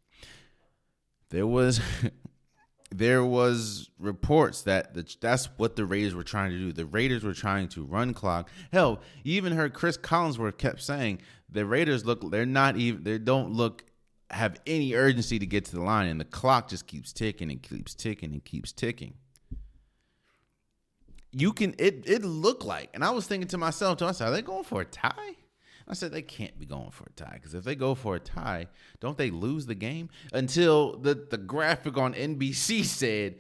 There 1.30 1.46
was 1.46 1.80
there 2.90 3.24
was 3.24 3.90
reports 3.98 4.62
that 4.62 4.94
the, 4.94 5.16
that's 5.20 5.46
what 5.56 5.76
the 5.76 5.84
Raiders 5.84 6.14
were 6.14 6.22
trying 6.24 6.50
to 6.50 6.58
do. 6.58 6.72
The 6.72 6.86
Raiders 6.86 7.22
were 7.22 7.34
trying 7.34 7.68
to 7.68 7.84
run 7.84 8.14
clock. 8.14 8.48
Hell, 8.72 9.00
you 9.22 9.34
even 9.34 9.52
heard 9.52 9.74
Chris 9.74 9.98
Collinsworth 9.98 10.58
kept 10.58 10.80
saying 10.80 11.20
the 11.50 11.66
Raiders 11.66 12.04
look 12.04 12.30
they're 12.30 12.46
not 12.46 12.76
even 12.76 13.04
they 13.04 13.18
don't 13.18 13.52
look 13.52 13.84
have 14.30 14.60
any 14.66 14.94
urgency 14.94 15.38
to 15.38 15.46
get 15.46 15.64
to 15.66 15.76
the 15.76 15.82
line 15.82 16.08
and 16.08 16.20
the 16.20 16.24
clock 16.24 16.68
just 16.68 16.86
keeps 16.86 17.12
ticking 17.12 17.50
and 17.50 17.62
keeps 17.62 17.94
ticking 17.94 18.32
and 18.32 18.44
keeps 18.44 18.72
ticking. 18.72 19.14
You 21.30 21.52
can 21.52 21.74
it 21.78 22.04
it 22.06 22.24
looked 22.24 22.64
like 22.64 22.90
and 22.94 23.04
I 23.04 23.10
was 23.10 23.26
thinking 23.26 23.48
to 23.48 23.58
myself, 23.58 23.98
to 23.98 24.06
myself, 24.06 24.30
are 24.30 24.32
they 24.32 24.42
going 24.42 24.64
for 24.64 24.80
a 24.80 24.84
tie? 24.84 25.36
I 25.88 25.94
said 25.94 26.12
they 26.12 26.22
can't 26.22 26.58
be 26.58 26.66
going 26.66 26.90
for 26.90 27.04
a 27.04 27.12
tie 27.12 27.34
because 27.34 27.54
if 27.54 27.64
they 27.64 27.74
go 27.74 27.94
for 27.94 28.14
a 28.14 28.20
tie, 28.20 28.66
don't 29.00 29.16
they 29.16 29.30
lose 29.30 29.66
the 29.66 29.74
game? 29.74 30.10
Until 30.32 30.98
the 30.98 31.14
the 31.14 31.38
graphic 31.38 31.96
on 31.96 32.14
NBC 32.14 32.84
said 32.84 33.36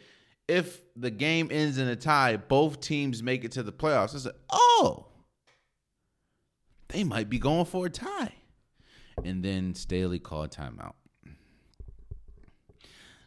if 0.48 0.80
the 0.96 1.10
game 1.10 1.48
ends 1.52 1.78
in 1.78 1.86
a 1.86 1.94
tie, 1.94 2.36
both 2.36 2.80
teams 2.80 3.22
make 3.22 3.44
it 3.44 3.52
to 3.52 3.62
the 3.62 3.72
playoffs. 3.72 4.14
I 4.14 4.18
said, 4.18 4.32
oh, 4.50 5.08
they 6.88 7.04
might 7.04 7.28
be 7.28 7.38
going 7.38 7.66
for 7.66 7.86
a 7.86 7.90
tie. 7.90 8.32
And 9.22 9.44
then 9.44 9.74
Staley 9.74 10.18
called 10.18 10.50
timeout, 10.50 10.94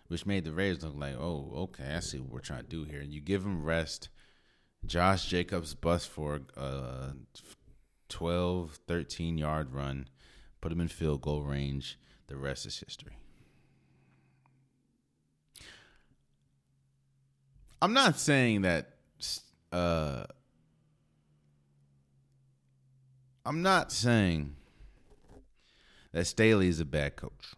which 0.08 0.26
made 0.26 0.46
the 0.46 0.52
Raiders 0.52 0.84
look 0.84 0.96
like, 0.98 1.16
oh, 1.16 1.52
okay, 1.56 1.94
I 1.96 2.00
see 2.00 2.20
what 2.20 2.32
we're 2.32 2.40
trying 2.40 2.64
to 2.64 2.70
do 2.70 2.86
here. 2.86 3.02
And 3.02 3.14
you 3.14 3.22
give 3.22 3.44
them 3.44 3.64
rest. 3.64 4.10
Josh 4.84 5.28
Jacobs 5.28 5.76
bust 5.76 6.10
for 6.10 6.42
uh, 6.58 7.12
12, 8.12 8.80
13 8.88 9.38
yard 9.38 9.74
run, 9.74 10.08
put 10.60 10.72
him 10.72 10.82
in 10.82 10.88
field 10.88 11.22
goal 11.22 11.42
range. 11.42 11.98
The 12.28 12.38
rest 12.38 12.66
is 12.66 12.80
history. 12.80 13.18
I'm 17.82 17.94
not 17.94 18.20
saying 18.20 18.62
that. 18.62 18.90
Uh, 19.72 20.26
I'm 23.46 23.62
not 23.62 23.92
saying 23.92 24.56
that 26.12 26.28
Staley 26.28 26.68
is 26.68 26.80
a 26.80 26.86
bad 26.86 27.16
coach. 27.16 27.56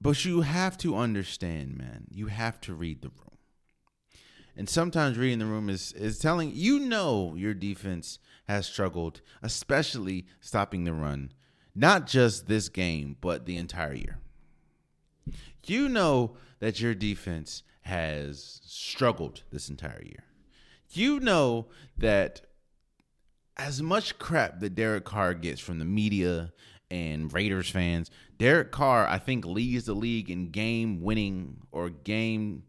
But 0.00 0.24
you 0.24 0.42
have 0.42 0.76
to 0.78 0.96
understand, 0.96 1.78
man. 1.78 2.06
You 2.10 2.26
have 2.26 2.60
to 2.62 2.74
read 2.74 3.00
the 3.00 3.08
room. 3.08 3.33
And 4.56 4.68
sometimes 4.68 5.18
reading 5.18 5.40
the 5.40 5.46
room 5.46 5.68
is 5.68 5.92
is 5.92 6.18
telling 6.18 6.52
you 6.54 6.78
know 6.78 7.34
your 7.36 7.54
defense 7.54 8.18
has 8.46 8.66
struggled, 8.66 9.20
especially 9.42 10.26
stopping 10.40 10.84
the 10.84 10.92
run, 10.92 11.32
not 11.74 12.06
just 12.06 12.46
this 12.46 12.68
game, 12.68 13.16
but 13.20 13.46
the 13.46 13.56
entire 13.56 13.94
year. 13.94 14.18
You 15.66 15.88
know 15.88 16.36
that 16.60 16.80
your 16.80 16.94
defense 16.94 17.62
has 17.82 18.60
struggled 18.64 19.42
this 19.50 19.68
entire 19.68 20.02
year. 20.02 20.24
You 20.90 21.20
know 21.20 21.66
that 21.98 22.42
as 23.56 23.82
much 23.82 24.18
crap 24.18 24.60
that 24.60 24.74
Derek 24.74 25.04
Carr 25.04 25.34
gets 25.34 25.60
from 25.60 25.78
the 25.78 25.84
media 25.84 26.52
and 26.90 27.32
Raiders 27.32 27.70
fans, 27.70 28.10
Derek 28.38 28.70
Carr, 28.70 29.06
I 29.06 29.18
think, 29.18 29.44
leads 29.44 29.86
the 29.86 29.94
league 29.94 30.30
in 30.30 30.50
game 30.50 31.00
winning 31.00 31.62
or 31.72 31.90
game 31.90 32.64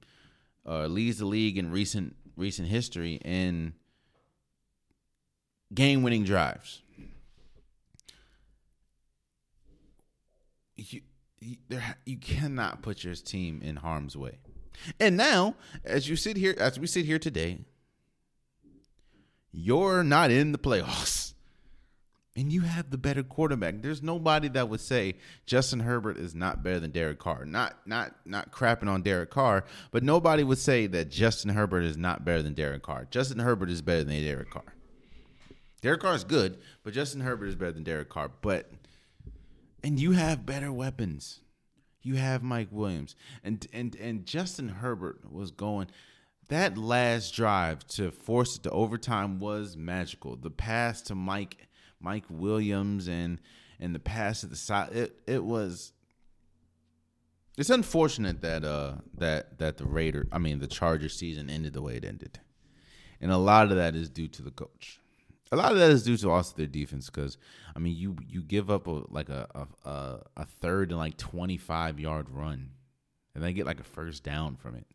uh, 0.68 0.88
leads 0.88 1.20
the 1.20 1.26
league 1.26 1.58
in 1.58 1.72
recent 1.72 2.16
recent 2.36 2.68
history 2.68 3.20
in 3.24 3.74
game 5.74 6.04
winning 6.04 6.24
drives. 6.24 6.82
You, 10.76 11.02
you, 11.40 11.58
there, 11.70 11.96
you 12.06 12.18
cannot 12.18 12.82
put 12.82 13.04
your 13.04 13.16
team 13.16 13.62
in 13.64 13.78
harm's 13.78 14.18
way. 14.18 14.40
And 15.00 15.16
now, 15.16 15.56
as 15.86 16.10
you 16.10 16.18
sit 16.18 16.36
here, 16.36 16.54
as 16.58 16.78
we 16.78 16.88
sit 16.88 17.06
here 17.06 17.20
today, 17.20 17.60
you're 19.52 20.04
not 20.04 20.32
in 20.32 20.52
the 20.52 20.58
playoffs. 20.58 21.34
And 22.38 22.52
you 22.52 22.62
have 22.62 22.90
the 22.90 22.98
better 22.98 23.24
quarterback. 23.24 23.82
There's 23.82 24.04
nobody 24.04 24.50
that 24.50 24.68
would 24.68 24.82
say 24.82 25.16
Justin 25.46 25.80
Herbert 25.80 26.18
is 26.18 26.36
not 26.36 26.64
better 26.64 26.82
than 26.82 26.92
Derek 26.92 27.18
Carr. 27.18 27.46
Not 27.46 27.78
not 27.86 28.14
not 28.26 28.52
crapping 28.52 28.90
on 28.90 29.04
Derek 29.04 29.30
Carr, 29.32 29.64
but 29.92 30.04
nobody 30.04 30.44
would 30.44 30.58
say 30.58 30.86
that 30.88 31.10
Justin 31.10 31.52
Herbert 31.52 31.84
is 31.84 31.96
not 31.96 32.26
better 32.26 32.42
than 32.42 32.54
Derek 32.54 32.84
Carr. 32.84 33.08
Justin 33.10 33.40
Herbert 33.40 33.70
is 33.70 33.82
better 33.82 34.04
than 34.04 34.22
Derek 34.22 34.50
Carr. 34.50 34.76
Derek 35.82 36.02
Carr 36.02 36.16
is 36.16 36.26
good, 36.26 36.58
but 36.84 36.94
Justin 36.94 37.22
Herbert 37.22 37.46
is 37.46 37.56
better 37.56 37.72
than 37.72 37.84
Derek 37.84 38.10
Carr. 38.10 38.30
But 38.42 38.70
and 39.82 39.98
you 39.98 40.12
have 40.12 40.46
better 40.46 40.74
weapons. 40.74 41.40
You 42.02 42.16
have 42.16 42.44
Mike 42.44 42.70
Williams. 42.70 43.16
And 43.46 43.66
and 43.72 43.96
and 43.96 44.26
Justin 44.26 44.68
Herbert 44.68 45.32
was 45.32 45.52
going 45.52 45.88
that 46.50 46.78
last 46.78 47.34
drive 47.34 47.88
to 47.88 48.12
force 48.12 48.58
it 48.58 48.64
to 48.64 48.72
overtime 48.72 49.40
was 49.40 49.76
magical. 49.78 50.36
The 50.36 50.52
pass 50.52 51.02
to 51.04 51.16
Mike 51.16 51.68
Mike 52.00 52.26
Williams 52.30 53.08
and 53.08 53.40
and 53.80 53.94
the 53.94 54.00
pass 54.00 54.44
at 54.44 54.50
the 54.50 54.56
side 54.56 54.92
it 54.94 55.20
it 55.28 55.44
was 55.44 55.94
it's 57.58 57.70
unfortunate 57.70 58.42
that 58.42 58.64
uh 58.64 58.96
that 59.18 59.58
that 59.60 59.78
the 59.78 59.86
Raider 59.86 60.28
I 60.32 60.38
mean 60.38 60.60
the 60.60 60.68
Charger 60.68 61.10
season 61.10 61.50
ended 61.50 61.74
the 61.74 61.82
way 61.82 61.96
it 61.96 62.06
ended. 62.06 62.40
And 63.22 63.32
a 63.32 63.38
lot 63.38 63.72
of 63.72 63.78
that 63.78 63.96
is 63.96 64.10
due 64.10 64.28
to 64.28 64.42
the 64.42 64.52
coach. 64.52 65.00
A 65.52 65.56
lot 65.56 65.72
of 65.72 65.78
that 65.78 65.90
is 65.90 66.04
due 66.04 66.18
to 66.18 66.32
also 66.32 66.54
their 66.58 66.68
defense 66.68 67.10
because 67.10 67.38
I 67.76 67.80
mean 67.80 67.96
you 67.96 68.18
you 68.28 68.44
give 68.44 68.70
up 68.70 68.88
a 68.88 69.04
like 69.10 69.30
a 69.30 69.68
a, 69.86 70.20
a 70.36 70.46
third 70.46 70.90
and 70.90 71.00
like 71.00 71.18
25 71.18 72.00
yard 72.00 72.30
run 72.30 72.72
and 73.34 73.44
they 73.44 73.54
get 73.54 73.66
like 73.66 73.80
a 73.80 73.84
first 73.84 74.24
down 74.24 74.56
from 74.56 74.76
it. 74.76 74.86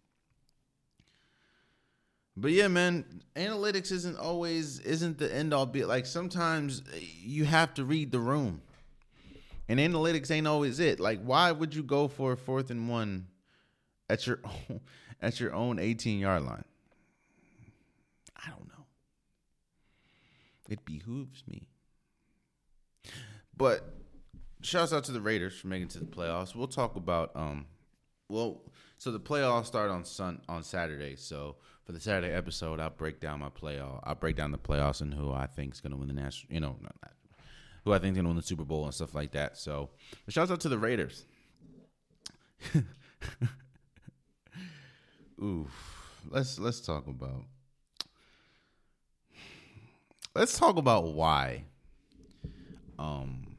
But 2.40 2.52
yeah, 2.52 2.68
man, 2.68 3.04
analytics 3.36 3.92
isn't 3.92 4.18
always 4.18 4.78
isn't 4.80 5.18
the 5.18 5.32
end 5.32 5.52
all 5.52 5.66
be 5.66 5.84
like 5.84 6.06
sometimes 6.06 6.82
you 7.22 7.44
have 7.44 7.74
to 7.74 7.84
read 7.84 8.12
the 8.12 8.18
room. 8.18 8.62
And 9.68 9.78
analytics 9.78 10.30
ain't 10.30 10.46
always 10.46 10.80
it. 10.80 11.00
Like 11.00 11.20
why 11.22 11.52
would 11.52 11.74
you 11.74 11.82
go 11.82 12.08
for 12.08 12.32
a 12.32 12.36
fourth 12.38 12.70
and 12.70 12.88
one 12.88 13.26
at 14.08 14.26
your 14.26 14.40
own, 14.44 14.80
at 15.20 15.38
your 15.38 15.54
own 15.54 15.78
18 15.78 16.18
yard 16.18 16.42
line? 16.42 16.64
I 18.42 18.48
don't 18.48 18.68
know. 18.68 18.86
It 20.70 20.82
behooves 20.86 21.44
me. 21.46 21.68
But 23.54 23.84
shouts 24.62 24.94
out 24.94 25.04
to 25.04 25.12
the 25.12 25.20
Raiders 25.20 25.58
for 25.58 25.66
making 25.66 25.88
it 25.88 25.90
to 25.90 25.98
the 25.98 26.06
playoffs. 26.06 26.54
We'll 26.54 26.68
talk 26.68 26.96
about 26.96 27.32
um 27.34 27.66
well 28.30 28.62
so 29.00 29.10
the 29.10 29.18
playoffs 29.18 29.64
start 29.64 29.90
on 29.90 30.04
sun 30.04 30.42
on 30.46 30.62
Saturday. 30.62 31.16
So 31.16 31.56
for 31.86 31.92
the 31.92 32.00
Saturday 32.00 32.34
episode, 32.34 32.80
I'll 32.80 32.90
break 32.90 33.18
down 33.18 33.40
my 33.40 33.48
playoff. 33.48 34.00
I'll 34.04 34.14
break 34.14 34.36
down 34.36 34.52
the 34.52 34.58
playoffs 34.58 35.00
and 35.00 35.14
who 35.14 35.32
I 35.32 35.46
think 35.46 35.72
is 35.72 35.80
going 35.80 35.92
to 35.92 35.96
win 35.96 36.08
the 36.08 36.12
national. 36.12 36.52
You 36.52 36.60
know, 36.60 36.76
not, 36.82 36.94
who 37.82 37.94
I 37.94 37.98
think 37.98 38.12
is 38.12 38.16
going 38.16 38.26
to 38.26 38.28
win 38.28 38.36
the 38.36 38.42
Super 38.42 38.64
Bowl 38.64 38.84
and 38.84 38.92
stuff 38.92 39.14
like 39.14 39.32
that. 39.32 39.56
So, 39.56 39.88
but 40.26 40.34
shouts 40.34 40.50
out 40.50 40.60
to 40.60 40.68
the 40.68 40.76
Raiders. 40.76 41.24
Ooh, 45.42 45.66
let's 46.28 46.58
let's 46.58 46.80
talk 46.82 47.06
about 47.06 47.46
let's 50.34 50.58
talk 50.58 50.76
about 50.76 51.14
why. 51.14 51.64
Um, 52.98 53.49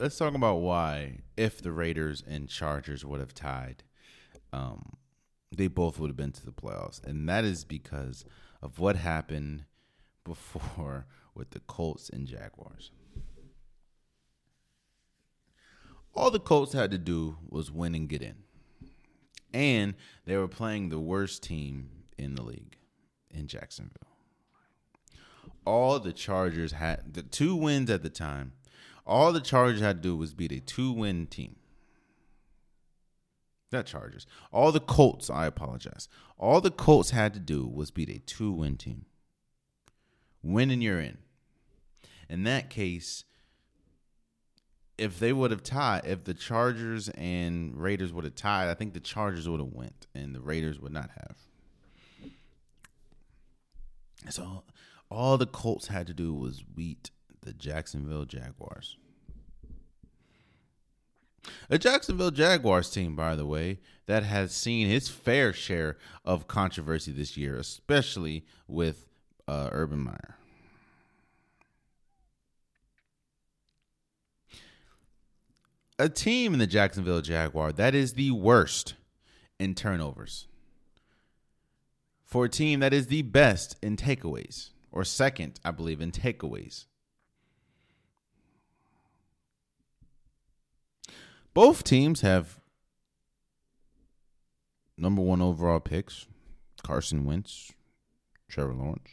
let's 0.00 0.16
talk 0.16 0.34
about 0.34 0.56
why 0.56 1.18
if 1.36 1.60
the 1.60 1.72
Raiders 1.72 2.24
and 2.26 2.48
Chargers 2.48 3.04
would 3.04 3.20
have 3.20 3.34
tied, 3.34 3.82
um, 4.52 4.96
they 5.52 5.68
both 5.68 5.98
would 5.98 6.08
have 6.08 6.16
been 6.16 6.32
to 6.32 6.44
the 6.44 6.52
playoffs. 6.52 7.04
And 7.04 7.28
that 7.28 7.44
is 7.44 7.64
because 7.64 8.24
of 8.62 8.78
what 8.78 8.96
happened 8.96 9.64
before 10.24 11.06
with 11.34 11.50
the 11.50 11.60
Colts 11.60 12.08
and 12.08 12.26
Jaguars. 12.26 12.90
All 16.14 16.30
the 16.30 16.40
Colts 16.40 16.72
had 16.72 16.90
to 16.90 16.98
do 16.98 17.36
was 17.48 17.70
win 17.70 17.94
and 17.94 18.08
get 18.08 18.22
in. 18.22 18.36
And 19.52 19.94
they 20.24 20.36
were 20.36 20.48
playing 20.48 20.88
the 20.88 20.98
worst 20.98 21.42
team 21.42 21.90
in 22.16 22.34
the 22.34 22.42
league 22.42 22.76
in 23.30 23.46
Jacksonville. 23.46 23.96
All 25.66 26.00
the 26.00 26.12
Chargers 26.12 26.72
had 26.72 27.14
the 27.14 27.22
two 27.22 27.54
wins 27.54 27.90
at 27.90 28.02
the 28.02 28.10
time. 28.10 28.52
All 29.10 29.32
the 29.32 29.40
Chargers 29.40 29.80
had 29.80 29.96
to 29.96 30.08
do 30.08 30.16
was 30.16 30.34
beat 30.34 30.52
a 30.52 30.60
two 30.60 30.92
win 30.92 31.26
team. 31.26 31.56
Not 33.72 33.86
Chargers. 33.86 34.24
All 34.52 34.70
the 34.70 34.78
Colts, 34.78 35.28
I 35.28 35.46
apologize. 35.46 36.08
All 36.38 36.60
the 36.60 36.70
Colts 36.70 37.10
had 37.10 37.34
to 37.34 37.40
do 37.40 37.66
was 37.66 37.90
beat 37.90 38.08
a 38.08 38.20
two 38.20 38.52
win 38.52 38.76
team. 38.76 39.06
Win 40.44 40.70
and 40.70 40.80
you're 40.80 41.00
in. 41.00 41.18
In 42.28 42.44
that 42.44 42.70
case, 42.70 43.24
if 44.96 45.18
they 45.18 45.32
would 45.32 45.50
have 45.50 45.64
tied, 45.64 46.02
if 46.04 46.22
the 46.22 46.34
Chargers 46.34 47.08
and 47.08 47.76
Raiders 47.76 48.12
would 48.12 48.22
have 48.22 48.36
tied, 48.36 48.68
I 48.68 48.74
think 48.74 48.94
the 48.94 49.00
Chargers 49.00 49.48
would 49.48 49.58
have 49.58 49.72
went 49.72 50.06
and 50.14 50.36
the 50.36 50.40
Raiders 50.40 50.78
would 50.78 50.92
not 50.92 51.10
have. 51.16 52.32
So 54.32 54.62
all 55.10 55.36
the 55.36 55.46
Colts 55.46 55.88
had 55.88 56.06
to 56.06 56.14
do 56.14 56.32
was 56.32 56.62
beat 56.62 57.10
the 57.40 57.52
Jacksonville 57.52 58.24
Jaguars. 58.24 58.96
A 61.68 61.78
Jacksonville 61.78 62.30
Jaguars 62.30 62.90
team, 62.90 63.16
by 63.16 63.34
the 63.34 63.46
way, 63.46 63.78
that 64.06 64.24
has 64.24 64.52
seen 64.52 64.90
its 64.90 65.08
fair 65.08 65.52
share 65.52 65.96
of 66.24 66.48
controversy 66.48 67.12
this 67.12 67.36
year, 67.36 67.56
especially 67.56 68.44
with 68.66 69.06
uh, 69.46 69.68
Urban 69.72 70.00
Meyer. 70.00 70.36
A 75.98 76.08
team 76.08 76.54
in 76.54 76.58
the 76.58 76.66
Jacksonville 76.66 77.20
Jaguar 77.20 77.72
that 77.72 77.94
is 77.94 78.14
the 78.14 78.30
worst 78.30 78.94
in 79.58 79.74
turnovers. 79.74 80.46
For 82.24 82.46
a 82.46 82.48
team 82.48 82.80
that 82.80 82.94
is 82.94 83.08
the 83.08 83.22
best 83.22 83.76
in 83.82 83.96
takeaways, 83.96 84.70
or 84.90 85.04
second, 85.04 85.60
I 85.64 85.72
believe, 85.72 86.00
in 86.00 86.10
takeaways. 86.10 86.86
Both 91.60 91.84
teams 91.84 92.22
have 92.22 92.58
number 94.96 95.20
one 95.20 95.42
overall 95.42 95.78
picks 95.78 96.26
Carson 96.82 97.26
Wentz, 97.26 97.74
Trevor 98.48 98.72
Lawrence. 98.72 99.10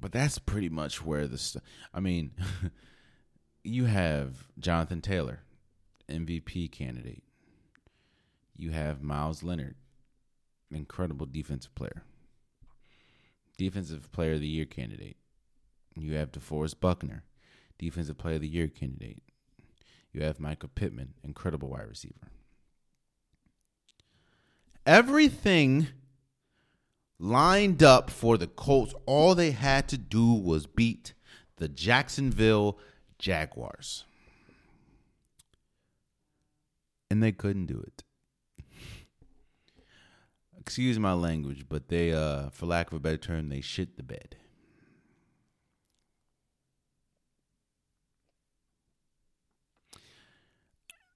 But 0.00 0.12
that's 0.12 0.38
pretty 0.38 0.68
much 0.68 1.04
where 1.04 1.26
the. 1.26 1.38
St- 1.38 1.64
I 1.92 1.98
mean, 1.98 2.30
you 3.64 3.86
have 3.86 4.46
Jonathan 4.60 5.00
Taylor, 5.00 5.40
MVP 6.08 6.70
candidate. 6.70 7.24
You 8.56 8.70
have 8.70 9.02
Miles 9.02 9.42
Leonard, 9.42 9.74
incredible 10.70 11.26
defensive 11.26 11.74
player. 11.74 12.04
Defensive 13.58 14.12
player 14.12 14.34
of 14.34 14.40
the 14.40 14.46
year 14.46 14.66
candidate. 14.66 15.16
You 15.96 16.14
have 16.14 16.30
DeForest 16.30 16.78
Buckner, 16.78 17.24
defensive 17.76 18.18
player 18.18 18.36
of 18.36 18.42
the 18.42 18.46
year 18.46 18.68
candidate 18.68 19.24
you 20.12 20.22
have 20.22 20.40
Michael 20.40 20.70
Pittman, 20.74 21.14
incredible 21.22 21.68
wide 21.68 21.88
receiver. 21.88 22.28
Everything 24.86 25.88
lined 27.18 27.82
up 27.82 28.10
for 28.10 28.38
the 28.38 28.46
Colts. 28.46 28.94
All 29.06 29.34
they 29.34 29.52
had 29.52 29.88
to 29.88 29.98
do 29.98 30.32
was 30.32 30.66
beat 30.66 31.12
the 31.56 31.68
Jacksonville 31.68 32.78
Jaguars. 33.18 34.04
And 37.10 37.22
they 37.22 37.32
couldn't 37.32 37.66
do 37.66 37.84
it. 37.86 38.02
Excuse 40.58 40.98
my 40.98 41.12
language, 41.12 41.66
but 41.68 41.88
they, 41.88 42.12
uh, 42.12 42.50
for 42.50 42.66
lack 42.66 42.88
of 42.88 42.96
a 42.96 43.00
better 43.00 43.16
term, 43.16 43.48
they 43.48 43.60
shit 43.60 43.96
the 43.96 44.02
bed. 44.02 44.36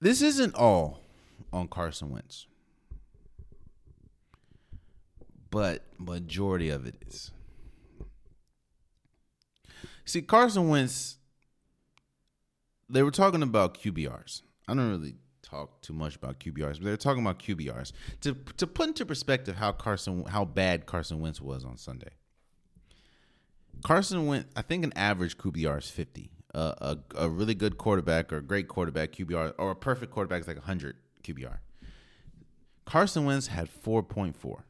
This 0.05 0.21
isn't 0.21 0.53
all 0.53 1.01
on 1.51 1.67
Carson 1.67 2.11
Wentz, 2.11 2.45
but 5.49 5.81
majority 5.97 6.69
of 6.69 6.85
it 6.85 6.93
is. 7.07 7.31
See, 10.05 10.21
Carson 10.21 10.69
Wentz, 10.69 11.17
they 12.87 13.01
were 13.01 13.09
talking 13.09 13.41
about 13.41 13.81
QBRs. 13.81 14.43
I 14.67 14.75
don't 14.75 14.91
really 14.91 15.15
talk 15.41 15.81
too 15.81 15.93
much 15.93 16.15
about 16.15 16.39
QBRs, 16.39 16.73
but 16.73 16.83
they're 16.83 16.97
talking 16.97 17.23
about 17.23 17.39
QBRs 17.39 17.91
to 18.21 18.35
to 18.57 18.67
put 18.67 18.89
into 18.89 19.07
perspective 19.07 19.55
how 19.55 19.71
Carson 19.71 20.23
how 20.25 20.45
bad 20.45 20.85
Carson 20.85 21.19
Wentz 21.19 21.41
was 21.41 21.65
on 21.65 21.77
Sunday. 21.77 22.11
Carson 23.83 24.27
Wentz, 24.27 24.47
I 24.55 24.61
think 24.61 24.83
an 24.83 24.93
average 24.95 25.35
QBR 25.35 25.79
is 25.79 25.89
fifty. 25.89 26.29
A 26.55 26.97
a 27.15 27.29
really 27.29 27.53
good 27.53 27.77
quarterback 27.77 28.31
or 28.31 28.37
a 28.37 28.41
great 28.41 28.69
quarterback 28.69 29.11
QBR 29.11 29.53
or 29.57 29.71
a 29.71 29.75
perfect 29.75 30.13
quarterback 30.13 30.41
is 30.41 30.47
like 30.47 30.57
hundred 30.59 30.95
QBR. 31.23 31.57
Carson 32.85 33.25
Wentz 33.25 33.47
had 33.47 33.69
four 33.69 34.01
point 34.01 34.37
four. 34.37 34.63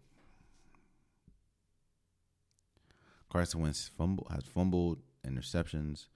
Carson 3.30 3.62
Wentz 3.62 3.92
fumble 3.96 4.28
has 4.32 4.46
fumbled 4.46 5.00
interceptions. 5.28 6.08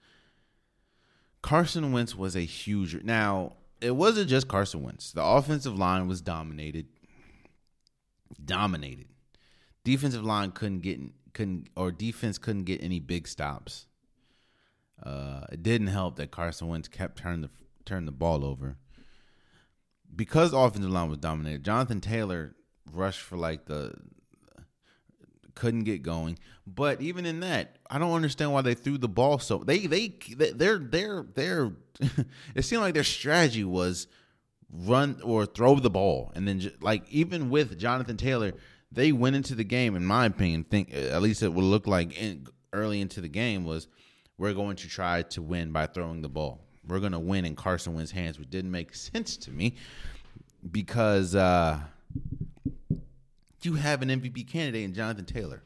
Carson 1.42 1.92
Wentz 1.92 2.16
was 2.16 2.34
a 2.34 2.40
huge. 2.40 3.04
Now 3.04 3.52
it 3.80 3.92
wasn't 3.92 4.28
just 4.28 4.48
Carson 4.48 4.82
Wentz. 4.82 5.12
The 5.12 5.22
offensive 5.22 5.78
line 5.78 6.08
was 6.08 6.20
dominated. 6.20 6.86
Dominated. 8.44 9.06
Defensive 9.84 10.24
line 10.24 10.50
couldn't 10.50 10.80
get 10.80 11.00
couldn't 11.32 11.68
or 11.76 11.92
defense 11.92 12.38
couldn't 12.38 12.64
get 12.64 12.82
any 12.82 12.98
big 12.98 13.28
stops. 13.28 13.86
Uh, 15.02 15.42
it 15.50 15.62
didn't 15.62 15.88
help 15.88 16.16
that 16.16 16.30
Carson 16.30 16.68
Wentz 16.68 16.88
kept 16.88 17.18
turning 17.18 17.42
the 17.42 17.50
turning 17.84 18.06
the 18.06 18.12
ball 18.12 18.44
over. 18.44 18.76
Because 20.14 20.52
offensive 20.52 20.90
line 20.90 21.08
was 21.08 21.18
dominated, 21.18 21.64
Jonathan 21.64 22.00
Taylor 22.00 22.54
rushed 22.92 23.20
for 23.20 23.36
like 23.36 23.66
the 23.66 23.94
couldn't 25.54 25.84
get 25.84 26.02
going. 26.02 26.38
But 26.66 27.00
even 27.00 27.26
in 27.26 27.40
that, 27.40 27.78
I 27.90 27.98
don't 27.98 28.12
understand 28.12 28.52
why 28.52 28.62
they 28.62 28.74
threw 28.74 28.98
the 28.98 29.08
ball 29.08 29.38
so 29.38 29.58
they 29.58 29.86
they 29.86 30.14
they're 30.36 30.78
they're 30.78 31.24
they're 31.34 31.72
it 32.54 32.62
seemed 32.62 32.82
like 32.82 32.94
their 32.94 33.04
strategy 33.04 33.64
was 33.64 34.06
run 34.72 35.20
or 35.22 35.46
throw 35.46 35.74
the 35.76 35.90
ball 35.90 36.30
and 36.34 36.46
then 36.46 36.60
just, 36.60 36.82
like 36.82 37.02
even 37.10 37.50
with 37.50 37.78
Jonathan 37.78 38.16
Taylor, 38.16 38.52
they 38.92 39.12
went 39.12 39.36
into 39.36 39.54
the 39.54 39.64
game 39.64 39.96
in 39.96 40.04
my 40.04 40.26
opinion 40.26 40.64
think 40.64 40.94
at 40.94 41.20
least 41.22 41.42
it 41.42 41.52
would 41.52 41.64
look 41.64 41.86
like 41.86 42.16
in, 42.16 42.46
early 42.72 43.00
into 43.00 43.20
the 43.20 43.28
game 43.28 43.64
was 43.64 43.88
we're 44.40 44.54
going 44.54 44.74
to 44.74 44.88
try 44.88 45.20
to 45.20 45.42
win 45.42 45.70
by 45.70 45.86
throwing 45.86 46.22
the 46.22 46.28
ball. 46.28 46.62
We're 46.88 46.98
going 46.98 47.12
to 47.12 47.18
win 47.18 47.44
in 47.44 47.54
Carson 47.54 47.92
Wentz's 47.92 48.10
hands, 48.10 48.38
which 48.38 48.48
didn't 48.48 48.70
make 48.70 48.94
sense 48.94 49.36
to 49.36 49.50
me 49.50 49.76
because 50.72 51.34
uh 51.34 51.78
you 53.62 53.74
have 53.74 54.00
an 54.00 54.08
MVP 54.08 54.48
candidate 54.48 54.82
in 54.82 54.94
Jonathan 54.94 55.26
Taylor. 55.26 55.62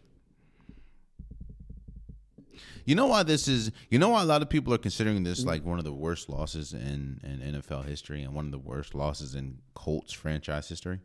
You 2.84 2.96
know 2.96 3.06
why 3.06 3.22
this 3.22 3.46
is? 3.46 3.70
You 3.90 4.00
know 4.00 4.08
why 4.08 4.22
a 4.22 4.26
lot 4.26 4.42
of 4.42 4.50
people 4.50 4.74
are 4.74 4.78
considering 4.78 5.22
this 5.22 5.44
like 5.44 5.64
one 5.64 5.78
of 5.78 5.84
the 5.84 5.92
worst 5.92 6.28
losses 6.28 6.74
in, 6.74 7.20
in 7.22 7.54
NFL 7.54 7.86
history 7.86 8.22
and 8.22 8.34
one 8.34 8.46
of 8.46 8.50
the 8.50 8.58
worst 8.58 8.94
losses 8.94 9.36
in 9.36 9.58
Colts 9.74 10.12
franchise 10.12 10.68
history? 10.68 10.98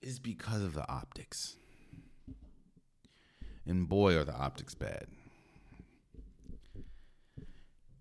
Is 0.00 0.18
because 0.18 0.62
of 0.62 0.72
the 0.72 0.90
optics. 0.90 1.56
And 3.66 3.88
boy, 3.88 4.16
are 4.16 4.24
the 4.24 4.34
optics 4.34 4.74
bad. 4.74 5.06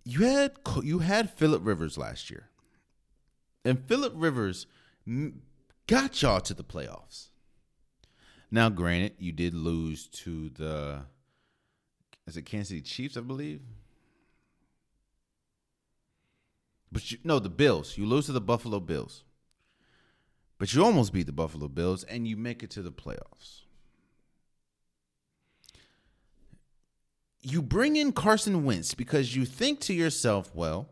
You 0.03 0.21
had 0.25 0.53
you 0.81 0.99
had 0.99 1.29
Philip 1.29 1.61
Rivers 1.63 1.97
last 1.97 2.31
year, 2.31 2.49
and 3.63 3.79
Philip 3.85 4.13
Rivers 4.15 4.65
got 5.87 6.21
y'all 6.21 6.41
to 6.41 6.53
the 6.53 6.63
playoffs. 6.63 7.27
Now, 8.49 8.69
granted, 8.69 9.13
you 9.19 9.31
did 9.31 9.53
lose 9.53 10.07
to 10.07 10.49
the 10.49 11.01
is 12.27 12.37
it 12.37 12.43
Kansas 12.43 12.69
City 12.69 12.81
Chiefs, 12.81 13.15
I 13.17 13.21
believe. 13.21 13.61
But 16.91 17.11
you 17.11 17.19
no, 17.23 17.39
the 17.39 17.49
Bills. 17.49 17.97
You 17.97 18.05
lose 18.05 18.25
to 18.25 18.31
the 18.31 18.41
Buffalo 18.41 18.79
Bills. 18.79 19.23
But 20.57 20.73
you 20.73 20.83
almost 20.83 21.13
beat 21.13 21.25
the 21.25 21.31
Buffalo 21.31 21.67
Bills 21.67 22.03
and 22.03 22.27
you 22.27 22.37
make 22.37 22.61
it 22.61 22.69
to 22.71 22.81
the 22.81 22.91
playoffs. 22.91 23.61
You 27.41 27.61
bring 27.61 27.95
in 27.95 28.11
Carson 28.11 28.65
Wentz 28.65 28.93
because 28.93 29.35
you 29.35 29.45
think 29.45 29.79
to 29.81 29.93
yourself, 29.93 30.51
well, 30.53 30.89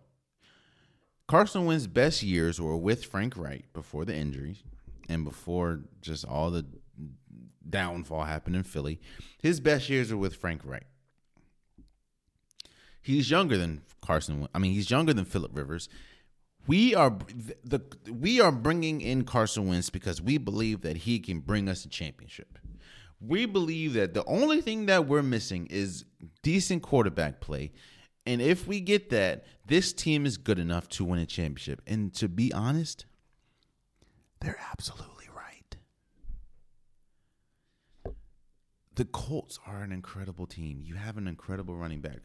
Carson 1.27 1.65
Wentz's 1.65 1.87
best 1.87 2.23
years 2.23 2.59
were 2.59 2.75
with 2.75 3.05
Frank 3.05 3.37
Reich 3.37 3.71
before 3.71 4.03
the 4.03 4.15
injuries 4.15 4.63
and 5.07 5.23
before 5.23 5.81
just 6.01 6.25
all 6.25 6.49
the 6.49 6.65
downfall 7.69 8.23
happened 8.23 8.55
in 8.55 8.63
Philly. 8.63 8.99
His 9.41 9.59
best 9.59 9.89
years 9.89 10.11
are 10.11 10.17
with 10.17 10.35
Frank 10.35 10.61
Reich. 10.63 10.87
He's 13.01 13.29
younger 13.29 13.57
than 13.57 13.81
Carson. 14.01 14.47
I 14.53 14.59
mean, 14.59 14.73
he's 14.73 14.89
younger 14.89 15.13
than 15.13 15.25
Philip 15.25 15.55
Rivers. 15.55 15.87
We 16.67 16.93
are 16.93 17.17
the 17.63 17.81
we 18.11 18.41
are 18.41 18.51
bringing 18.51 19.01
in 19.01 19.23
Carson 19.23 19.67
Wentz 19.67 19.89
because 19.89 20.21
we 20.21 20.37
believe 20.37 20.81
that 20.81 20.97
he 20.97 21.19
can 21.19 21.39
bring 21.39 21.69
us 21.69 21.85
a 21.85 21.89
championship. 21.89 22.59
We 23.21 23.45
believe 23.45 23.93
that 23.93 24.13
the 24.13 24.23
only 24.25 24.61
thing 24.61 24.85
that 24.85 25.07
we're 25.07 25.21
missing 25.21 25.67
is 25.69 26.05
decent 26.41 26.83
quarterback 26.83 27.41
play. 27.41 27.71
And 28.25 28.41
if 28.41 28.67
we 28.67 28.79
get 28.79 29.09
that, 29.09 29.45
this 29.65 29.91
team 29.91 30.25
is 30.25 30.37
good 30.37 30.59
enough 30.59 30.87
to 30.89 31.03
win 31.03 31.19
a 31.19 31.25
championship. 31.25 31.81
And 31.87 32.13
to 32.15 32.29
be 32.29 32.53
honest, 32.53 33.05
they're 34.39 34.59
absolutely 34.71 35.27
right. 35.35 35.75
The 38.95 39.05
Colts 39.05 39.59
are 39.65 39.81
an 39.81 39.91
incredible 39.91 40.45
team. 40.45 40.81
You 40.83 40.95
have 40.95 41.17
an 41.17 41.27
incredible 41.27 41.75
running 41.75 42.01
back. 42.01 42.19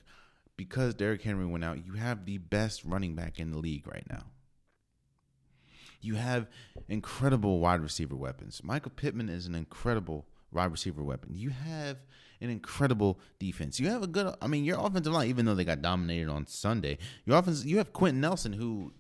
Because 0.57 0.95
Derrick 0.95 1.23
Henry 1.23 1.47
went 1.47 1.65
out, 1.65 1.85
you 1.85 1.95
have 1.95 2.27
the 2.27 2.39
best 2.39 2.85
running 2.85 3.17
back 3.17 3.41
in 3.41 3.51
the 3.51 3.59
league 3.59 3.89
right 3.89 4.07
now. 4.09 4.27
You 6.01 6.15
have 6.15 6.47
incredible 6.89 7.59
wide 7.59 7.81
receiver 7.81 8.15
weapons. 8.15 8.61
Michael 8.63 8.93
Pittman 8.95 9.29
is 9.29 9.47
an 9.47 9.55
incredible 9.55 10.27
wide 10.55 10.71
receiver 10.71 11.03
weapon. 11.03 11.33
You 11.35 11.51
have 11.51 11.99
an 12.41 12.51
incredible 12.51 13.21
defense. 13.39 13.81
You 13.81 13.89
have 13.89 14.03
a 14.03 14.07
good. 14.07 14.35
I 14.41 14.47
mean, 14.47 14.65
your 14.65 14.79
offensive 14.79 15.13
line, 15.13 15.29
even 15.29 15.47
though 15.47 15.55
they 15.55 15.65
got 15.65 15.83
dominated 15.83 16.29
on 16.29 16.47
Sunday, 16.47 16.99
your 17.25 17.39
offense. 17.39 17.65
You 17.65 17.79
have 17.79 17.93
Quenton 17.93 18.21
Nelson, 18.21 18.53
who 18.53 18.93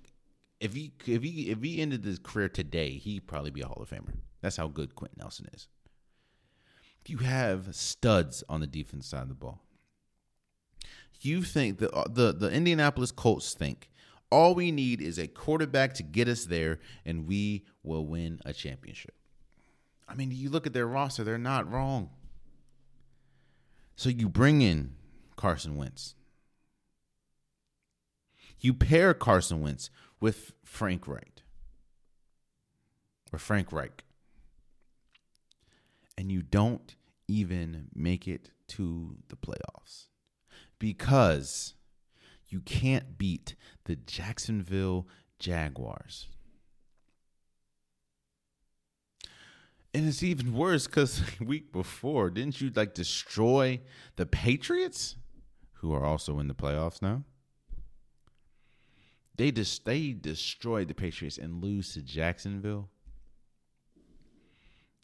if 0.60 0.74
he 0.74 0.92
if 1.06 1.22
he 1.22 1.50
if 1.50 1.62
he 1.62 1.80
ended 1.80 2.04
his 2.04 2.18
career 2.18 2.48
today, 2.48 2.92
he'd 2.92 3.26
probably 3.26 3.50
be 3.50 3.60
a 3.60 3.66
Hall 3.66 3.82
of 3.82 3.90
Famer. 3.90 4.14
That's 4.40 4.56
how 4.56 4.68
good 4.68 4.94
Quenton 4.94 5.18
Nelson 5.20 5.48
is. 5.54 5.68
You 7.06 7.18
have 7.18 7.74
studs 7.74 8.42
on 8.48 8.60
the 8.60 8.66
defense 8.66 9.06
side 9.06 9.22
of 9.22 9.28
the 9.28 9.34
ball. 9.34 9.60
You 11.20 11.42
think 11.42 11.78
the 11.78 11.90
uh, 11.90 12.04
the 12.08 12.32
the 12.32 12.50
Indianapolis 12.50 13.12
Colts 13.12 13.54
think 13.54 13.90
all 14.30 14.54
we 14.54 14.70
need 14.72 15.00
is 15.00 15.18
a 15.18 15.28
quarterback 15.28 15.94
to 15.94 16.02
get 16.02 16.28
us 16.28 16.46
there, 16.46 16.80
and 17.04 17.26
we 17.26 17.64
will 17.82 18.06
win 18.06 18.40
a 18.44 18.52
championship. 18.52 19.14
I 20.08 20.14
mean, 20.14 20.30
you 20.30 20.50
look 20.50 20.66
at 20.66 20.72
their 20.72 20.86
roster; 20.86 21.24
they're 21.24 21.38
not 21.38 21.70
wrong. 21.70 22.10
So 23.96 24.08
you 24.08 24.28
bring 24.28 24.60
in 24.60 24.94
Carson 25.36 25.76
Wentz. 25.76 26.14
You 28.60 28.74
pair 28.74 29.14
Carson 29.14 29.60
Wentz 29.60 29.90
with 30.20 30.52
Frank 30.64 31.06
Reich 31.06 31.42
or 33.32 33.38
Frank 33.38 33.72
Reich, 33.72 34.04
and 36.16 36.30
you 36.32 36.42
don't 36.42 36.96
even 37.28 37.88
make 37.94 38.26
it 38.26 38.50
to 38.68 39.16
the 39.28 39.36
playoffs 39.36 40.06
because 40.78 41.74
you 42.48 42.60
can't 42.60 43.18
beat 43.18 43.54
the 43.84 43.96
Jacksonville 43.96 45.06
Jaguars. 45.38 46.28
And 49.94 50.06
it's 50.08 50.24
even 50.24 50.54
worse 50.54 50.88
because 50.88 51.22
week 51.40 51.72
before, 51.72 52.28
didn't 52.28 52.60
you 52.60 52.70
like 52.74 52.92
destroy 52.94 53.80
the 54.16 54.26
Patriots, 54.26 55.14
who 55.74 55.94
are 55.94 56.04
also 56.04 56.40
in 56.40 56.48
the 56.48 56.54
playoffs 56.54 57.00
now? 57.00 57.22
They 59.36 59.52
just 59.52 59.84
they 59.84 60.12
destroyed 60.12 60.88
the 60.88 60.94
Patriots 60.94 61.38
and 61.38 61.62
lose 61.62 61.94
to 61.94 62.02
Jacksonville. 62.02 62.88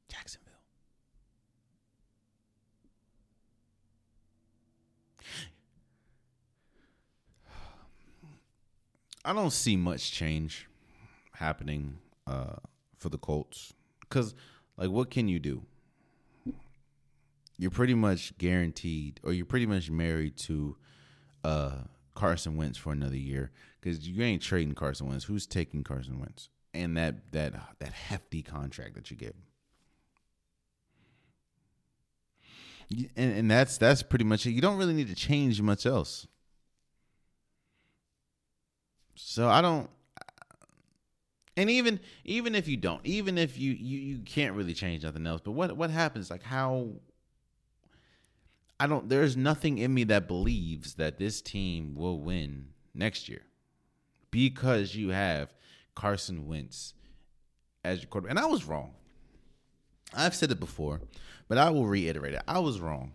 Jacksonville. 0.09 0.51
I 9.25 9.33
don't 9.33 9.53
see 9.53 9.77
much 9.77 10.11
change 10.11 10.69
happening 11.35 11.99
uh, 12.27 12.57
for 12.97 13.09
the 13.09 13.19
Colts 13.19 13.73
because, 14.01 14.35
like, 14.81 14.91
what 14.91 15.11
can 15.11 15.29
you 15.29 15.39
do? 15.39 15.63
You're 17.59 17.71
pretty 17.71 17.95
much 17.95 18.37
guaranteed, 18.39 19.21
or 19.23 19.35
you're 19.35 19.45
pretty 19.45 19.67
much 19.67 19.91
married 19.91 20.39
to 20.39 20.77
uh, 21.45 21.73
Carson 22.15 22.57
Wentz 22.57 22.79
for 22.79 22.91
another 22.91 23.17
year 23.17 23.51
because 23.79 24.09
you 24.09 24.25
ain't 24.25 24.41
trading 24.41 24.75
Carson 24.75 25.07
Wentz. 25.07 25.25
Who's 25.25 25.47
taking 25.47 25.85
Carson 25.85 26.19
Wentz 26.19 26.49
and 26.73 26.97
that 26.97 27.33
that 27.33 27.53
that 27.79 27.93
hefty 27.93 28.43
contract 28.43 28.95
that 28.95 29.11
you 29.11 29.19
give? 29.19 29.35
And, 33.15 33.33
and 33.37 33.51
that's 33.51 33.77
that's 33.77 34.03
pretty 34.03 34.25
much 34.25 34.47
it. 34.47 34.53
You 34.53 34.63
don't 34.63 34.79
really 34.79 34.95
need 34.95 35.09
to 35.09 35.15
change 35.15 35.61
much 35.61 35.85
else. 35.85 36.27
So 39.15 39.49
I 39.49 39.61
don't 39.61 39.91
and 41.57 41.71
even 41.71 42.01
even 42.25 42.55
if 42.55 42.69
you 42.69 42.77
don't, 42.77 43.05
even 43.05 43.39
if 43.39 43.59
you 43.59 43.73
you, 43.73 43.99
you 43.99 44.19
can't 44.21 44.55
really 44.55 44.75
change 44.75 45.05
nothing 45.05 45.27
else, 45.27 45.41
but 45.45 45.53
what 45.53 45.77
what 45.77 45.91
happens 45.91 46.31
like 46.31 46.43
how 46.43 46.89
I 48.79 48.87
don't 48.87 49.09
there's 49.09 49.37
nothing 49.37 49.79
in 49.79 49.93
me 49.93 50.05
that 50.05 50.29
believes 50.29 50.95
that 50.95 51.19
this 51.19 51.43
team 51.43 51.95
will 51.95 52.21
win 52.21 52.69
next 52.95 53.29
year 53.29 53.43
because 54.31 54.95
you 54.95 55.11
have 55.11 55.53
Carson 55.95 56.47
Wentz 56.47 56.95
as 57.85 58.01
your 58.01 58.09
quarterback. 58.09 58.31
And 58.31 58.39
I 58.39 58.47
was 58.47 58.65
wrong. 58.65 58.95
I've 60.15 60.35
said 60.35 60.51
it 60.51 60.61
before, 60.61 61.01
but 61.49 61.59
I 61.59 61.71
will 61.71 61.87
reiterate 61.87 62.35
it. 62.35 62.43
I 62.49 62.59
was 62.59 62.81
wrong. 62.81 63.13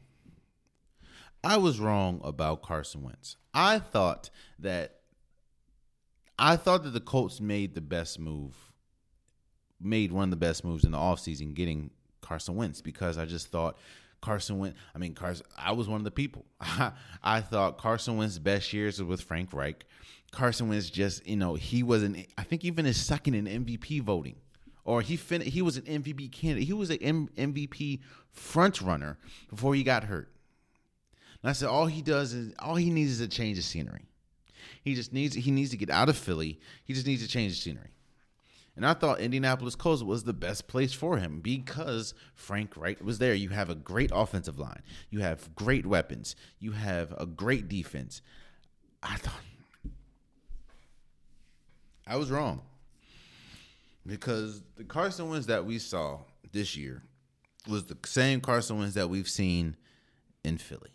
I 1.44 1.58
was 1.58 1.80
wrong 1.80 2.22
about 2.24 2.64
Carson 2.64 3.04
Wentz. 3.04 3.38
I 3.54 3.80
thought 3.80 4.30
that 4.60 5.00
I 6.38 6.58
thought 6.58 6.84
that 6.84 6.92
the 6.92 7.00
Colts 7.00 7.40
made 7.40 7.76
the 7.76 7.82
best 7.82 8.20
move, 8.20 8.56
made 9.80 10.12
one 10.12 10.26
of 10.26 10.30
the 10.32 10.36
best 10.36 10.64
moves 10.64 10.84
in 10.84 10.92
the 10.92 10.98
offseason 10.98 11.54
getting 11.54 11.92
Carson 12.22 12.56
Wentz 12.56 12.82
because 12.82 13.18
I 13.18 13.26
just 13.26 13.48
thought 13.48 13.78
Carson 14.22 14.58
Wentz, 14.58 14.78
I 14.94 14.98
mean, 14.98 15.14
Carson, 15.14 15.46
I 15.58 15.72
was 15.72 15.88
one 15.88 16.02
of 16.02 16.04
the 16.04 16.12
people. 16.12 16.46
I, 17.24 17.42
thought 17.42 17.78
Carson 17.78 18.18
Wentz's 18.18 18.40
best 18.40 18.74
years 18.74 19.00
was 19.00 19.08
with 19.08 19.22
Frank 19.22 19.54
Reich. 19.54 19.86
Carson 20.32 20.68
Wentz 20.68 20.90
just, 20.90 21.26
you 21.26 21.38
know, 21.38 21.54
he 21.56 21.84
wasn't, 21.84 22.26
I 22.38 22.44
think 22.44 22.66
even 22.66 22.86
his 22.86 22.98
second 22.98 23.36
in 23.36 23.66
MVP 23.66 24.02
voting 24.02 24.36
or 24.84 25.02
he 25.02 25.18
fin- 25.18 25.42
he 25.42 25.62
was 25.62 25.78
an 25.78 25.84
MVP 25.84 26.32
candidate. 26.32 26.68
He 26.68 26.74
was 26.74 26.90
an 26.90 26.98
M- 27.02 27.30
MVP 27.38 28.00
front 28.32 28.82
runner 28.82 29.18
before 29.50 29.76
he 29.76 29.84
got 29.84 30.06
hurt. 30.06 30.30
And 31.42 31.50
I 31.50 31.54
said 31.54 31.70
all 31.70 31.88
he 31.88 32.02
does 32.02 32.34
is 32.34 32.54
all 32.60 32.76
he 32.76 32.90
needs 32.90 33.12
is 33.12 33.22
a 33.22 33.28
change 33.28 33.58
of 33.58 33.64
scenery. 33.64 34.06
He 34.84 34.96
just 34.96 35.14
needs 35.14 35.36
he 35.36 35.52
needs 35.52 35.72
to 35.72 35.78
get 35.78 35.90
out 35.90 36.10
of 36.10 36.18
Philly. 36.18 36.60
He 36.84 36.94
just 36.94 37.08
needs 37.08 37.22
to 37.24 37.28
change 37.28 37.54
the 37.54 37.62
scenery. 37.62 37.92
And 38.76 38.86
I 38.86 38.94
thought 38.94 39.22
Indianapolis 39.22 39.76
Colts 39.76 40.04
was 40.04 40.24
the 40.24 40.34
best 40.34 40.68
place 40.68 40.92
for 40.92 41.18
him 41.18 41.40
because 41.40 42.14
Frank 42.34 42.76
Reich 42.76 43.02
was 43.02 43.20
there. 43.20 43.34
You 43.34 43.50
have 43.50 43.70
a 43.70 43.76
great 43.76 44.12
offensive 44.14 44.60
line. 44.60 44.82
You 45.10 45.22
have 45.22 45.56
great 45.56 45.86
weapons. 45.86 46.36
You 46.60 46.74
have 46.74 47.14
a 47.18 47.26
great 47.26 47.70
defense. 47.70 48.22
I 49.02 49.16
thought 49.16 49.34
I 52.08 52.18
was 52.18 52.30
wrong 52.30 52.62
because 54.06 54.62
the 54.76 54.84
Carson 54.84 55.30
Wentz 55.30 55.48
that 55.48 55.66
we 55.66 55.80
saw 55.80 56.20
this 56.52 56.76
year 56.76 57.04
was 57.68 57.86
the 57.86 57.98
same 58.06 58.42
Carson 58.42 58.78
Wentz 58.78 58.96
that 58.96 59.10
we've 59.10 59.30
seen 59.30 59.78
in 60.44 60.58
Philly. 60.58 60.92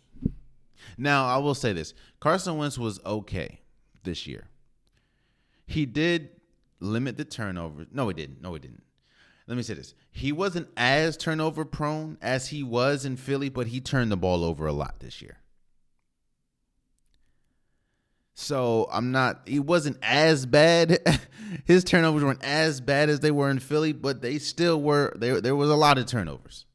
Now, 0.97 1.25
I 1.25 1.37
will 1.37 1.55
say 1.55 1.73
this 1.73 1.93
Carson 2.19 2.57
Wentz 2.57 2.77
was 2.77 2.99
okay 3.05 3.60
this 4.03 4.27
year. 4.27 4.47
He 5.65 5.85
did 5.85 6.29
limit 6.79 7.17
the 7.17 7.25
turnover. 7.25 7.85
No, 7.91 8.07
he 8.07 8.13
didn't. 8.13 8.41
No, 8.41 8.53
he 8.53 8.59
didn't. 8.59 8.83
Let 9.47 9.57
me 9.57 9.63
say 9.63 9.73
this. 9.73 9.93
He 10.11 10.31
wasn't 10.31 10.69
as 10.77 11.17
turnover 11.17 11.65
prone 11.65 12.17
as 12.21 12.47
he 12.49 12.63
was 12.63 13.05
in 13.05 13.17
Philly, 13.17 13.49
but 13.49 13.67
he 13.67 13.81
turned 13.81 14.11
the 14.11 14.17
ball 14.17 14.43
over 14.43 14.67
a 14.67 14.73
lot 14.73 14.99
this 14.99 15.21
year. 15.21 15.37
So 18.33 18.87
I'm 18.91 19.11
not. 19.11 19.41
He 19.45 19.59
wasn't 19.59 19.97
as 20.01 20.45
bad. 20.45 20.99
His 21.65 21.83
turnovers 21.83 22.23
weren't 22.23 22.43
as 22.43 22.81
bad 22.81 23.09
as 23.09 23.19
they 23.19 23.31
were 23.31 23.49
in 23.49 23.59
Philly, 23.59 23.93
but 23.93 24.21
they 24.21 24.39
still 24.39 24.81
were. 24.81 25.13
There, 25.15 25.41
there 25.41 25.55
was 25.55 25.69
a 25.69 25.75
lot 25.75 25.97
of 25.97 26.05
turnovers. 26.05 26.65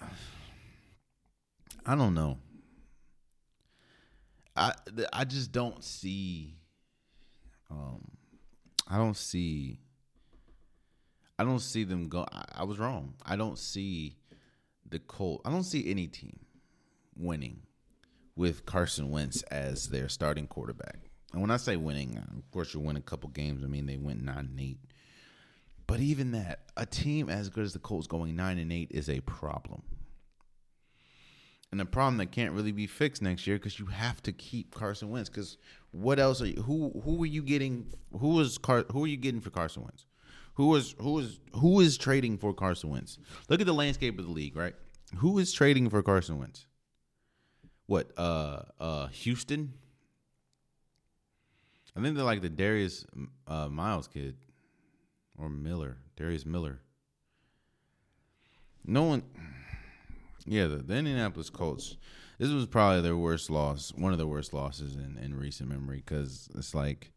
I 1.86 1.94
don't 1.94 2.14
know. 2.14 2.38
I 4.56 4.72
I 5.12 5.24
just 5.24 5.52
don't 5.52 5.82
see. 5.82 6.56
Um, 7.70 8.04
I 8.88 8.96
don't 8.96 9.16
see. 9.16 9.80
I 11.38 11.44
don't 11.44 11.60
see 11.60 11.84
them 11.84 12.08
go. 12.08 12.26
I, 12.30 12.44
I 12.56 12.64
was 12.64 12.78
wrong. 12.78 13.14
I 13.24 13.36
don't 13.36 13.58
see 13.58 14.16
the 14.88 15.00
Colt. 15.00 15.42
I 15.44 15.50
don't 15.50 15.64
see 15.64 15.90
any 15.90 16.06
team 16.06 16.38
winning 17.16 17.62
with 18.36 18.66
Carson 18.66 19.10
Wentz 19.10 19.42
as 19.44 19.88
their 19.88 20.08
starting 20.08 20.46
quarterback. 20.46 20.98
And 21.32 21.40
when 21.40 21.50
I 21.50 21.56
say 21.56 21.76
winning, 21.76 22.16
of 22.16 22.50
course 22.52 22.74
you 22.74 22.80
win 22.80 22.96
a 22.96 23.00
couple 23.00 23.30
games. 23.30 23.64
I 23.64 23.66
mean 23.66 23.86
they 23.86 23.96
went 23.96 24.22
nine 24.22 24.38
and 24.50 24.60
eight. 24.60 24.78
But 25.86 26.00
even 26.00 26.32
that, 26.32 26.60
a 26.76 26.86
team 26.86 27.28
as 27.28 27.48
good 27.48 27.64
as 27.64 27.72
the 27.72 27.78
Colts 27.78 28.06
going 28.06 28.36
nine 28.36 28.58
and 28.58 28.72
eight 28.72 28.88
is 28.92 29.08
a 29.10 29.20
problem. 29.20 29.82
And 31.74 31.80
a 31.80 31.84
problem 31.84 32.18
that 32.18 32.30
can't 32.30 32.52
really 32.52 32.70
be 32.70 32.86
fixed 32.86 33.20
next 33.20 33.48
year 33.48 33.56
because 33.56 33.80
you 33.80 33.86
have 33.86 34.22
to 34.22 34.32
keep 34.32 34.72
Carson 34.72 35.10
Wentz. 35.10 35.28
Because 35.28 35.58
what 35.90 36.20
else 36.20 36.40
are 36.40 36.46
you? 36.46 36.62
Who 36.62 37.00
who 37.04 37.20
are 37.24 37.26
you 37.26 37.42
getting? 37.42 37.92
Who 38.20 38.28
was 38.28 38.58
Car? 38.58 38.84
Who 38.92 39.02
are 39.02 39.08
you 39.08 39.16
getting 39.16 39.40
for 39.40 39.50
Carson 39.50 39.82
Wentz? 39.82 40.06
Who 40.54 40.72
is 40.76 40.94
who 41.00 41.18
is 41.18 41.40
who 41.54 41.80
is 41.80 41.98
trading 41.98 42.38
for 42.38 42.54
Carson 42.54 42.90
Wentz? 42.90 43.18
Look 43.48 43.60
at 43.60 43.66
the 43.66 43.74
landscape 43.74 44.20
of 44.20 44.24
the 44.24 44.30
league, 44.30 44.56
right? 44.56 44.76
Who 45.16 45.38
is 45.38 45.52
trading 45.52 45.90
for 45.90 46.00
Carson 46.00 46.38
Wentz? 46.38 46.66
what 47.86 48.10
uh 48.16 48.62
uh 48.80 49.06
Houston. 49.08 49.74
I 51.96 52.02
think 52.02 52.16
they're 52.16 52.24
like 52.24 52.42
the 52.42 52.48
Darius 52.48 53.06
uh, 53.46 53.68
Miles 53.68 54.08
kid 54.08 54.36
or 55.38 55.48
Miller, 55.48 55.96
Darius 56.16 56.44
Miller. 56.44 56.80
No 58.84 59.04
one, 59.04 59.22
yeah, 60.46 60.66
the, 60.66 60.76
the 60.76 60.94
Indianapolis 60.94 61.50
Colts. 61.50 61.96
This 62.38 62.50
was 62.50 62.66
probably 62.66 63.00
their 63.00 63.16
worst 63.16 63.48
loss, 63.48 63.92
one 63.94 64.12
of 64.12 64.18
the 64.18 64.26
worst 64.26 64.52
losses 64.52 64.96
in, 64.96 65.18
in 65.22 65.38
recent 65.38 65.68
memory, 65.68 66.02
because 66.04 66.48
it's 66.54 66.74
like 66.74 67.12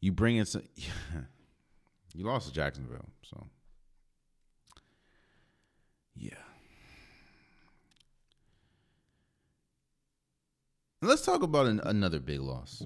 you 0.00 0.10
bring 0.12 0.36
in 0.36 0.46
some, 0.46 0.62
you 2.14 2.24
lost 2.24 2.48
to 2.48 2.54
Jacksonville, 2.54 3.08
so 3.22 3.46
yeah. 6.16 6.34
Let's 11.00 11.24
talk 11.24 11.42
about 11.42 11.66
an, 11.66 11.80
another 11.84 12.20
big 12.20 12.40
loss. 12.40 12.84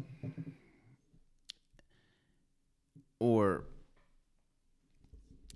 Or 3.18 3.64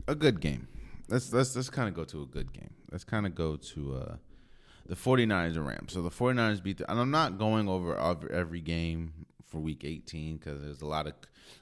a 0.07 0.15
good 0.15 0.41
game. 0.41 0.69
Let's 1.11 1.33
let's 1.33 1.57
let's 1.57 1.71
kind 1.71 1.89
of 1.89 1.95
go 1.95 2.05
to 2.05 2.23
a 2.23 2.27
good 2.27 2.53
game. 2.53 2.73
Let's 2.91 3.05
kind 3.05 3.27
of 3.27 3.35
go 3.35 3.57
to 3.57 3.95
uh, 3.97 4.17
the 4.87 4.95
49ers 4.95 5.57
and 5.57 5.67
Rams. 5.67 5.93
So 5.93 6.03
the 6.03 6.11
49ers 6.11 6.63
beat 6.63 6.79
the, 6.79 6.91
and 6.91 7.01
I'm 7.01 7.11
not 7.11 7.37
going 7.37 7.69
over 7.69 7.97
every 8.31 8.61
game 8.61 9.27
for 9.47 9.59
week 9.59 9.85
18 9.85 10.39
cuz 10.39 10.61
there's 10.61 10.83
a 10.83 10.87
lot 10.87 11.09
of 11.09 11.15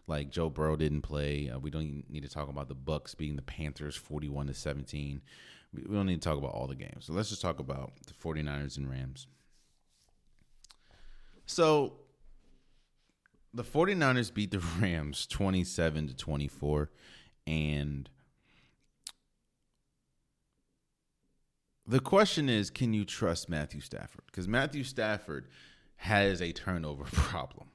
like 0.07 0.30
Joe 0.30 0.51
Burrow 0.51 0.76
didn't 0.76 1.03
play. 1.03 1.49
Uh, 1.49 1.59
we 1.59 1.70
don't 1.70 2.05
need 2.11 2.22
to 2.22 2.28
talk 2.28 2.51
about 2.51 2.68
the 2.68 2.74
Bucks 2.74 3.14
beating 3.14 3.36
the 3.36 3.42
Panthers 3.42 3.96
41 3.96 4.49
to 4.49 4.55
17. 4.55 5.22
We 5.72 5.82
don't 5.82 6.07
need 6.07 6.20
to 6.20 6.28
talk 6.28 6.38
about 6.38 6.53
all 6.53 6.66
the 6.66 6.74
games. 6.74 7.07
So 7.07 7.14
let's 7.14 7.30
just 7.30 7.42
talk 7.42 7.59
about 7.59 7.92
the 8.07 8.14
49ers 8.14 8.76
and 8.76 8.88
Rams. 8.90 9.26
So 11.46 11.94
the 13.55 13.64
49ers 13.64 14.32
beat 14.32 14.51
the 14.51 14.59
Rams 14.80 15.26
27 15.26 16.09
to 16.09 16.16
24 16.16 16.90
and 17.46 18.09
the 21.89 22.01
question 22.01 22.49
is 22.49 22.70
can 22.70 22.93
you 22.93 23.05
trust 23.05 23.49
Matthew 23.49 23.80
Stafford? 23.80 24.30
Cuz 24.32 24.47
Matthew 24.47 24.84
Stafford 24.84 25.49
has 25.97 26.41
a 26.41 26.53
turnover 26.53 27.05
problem. 27.12 27.68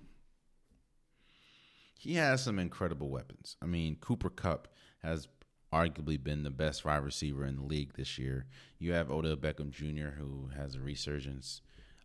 He 1.97 2.16
has 2.16 2.43
some 2.43 2.59
incredible 2.59 3.09
weapons. 3.09 3.55
I 3.61 3.66
mean, 3.66 3.95
Cooper 3.95 4.30
Kupp 4.30 4.68
has 5.01 5.28
arguably 5.74 6.22
been 6.22 6.43
the 6.43 6.51
best 6.51 6.86
wide 6.86 6.97
receiver 6.97 7.45
in 7.45 7.55
the 7.55 7.64
league 7.64 7.93
this 7.93 8.18
year. 8.18 8.45
You 8.78 8.93
have 8.93 9.09
Odell 9.09 9.36
Beckham 9.36 9.72
Jr., 9.72 10.18
who 10.18 10.49
has 10.55 10.76
a 10.76 10.80
resurgence. 10.80 11.61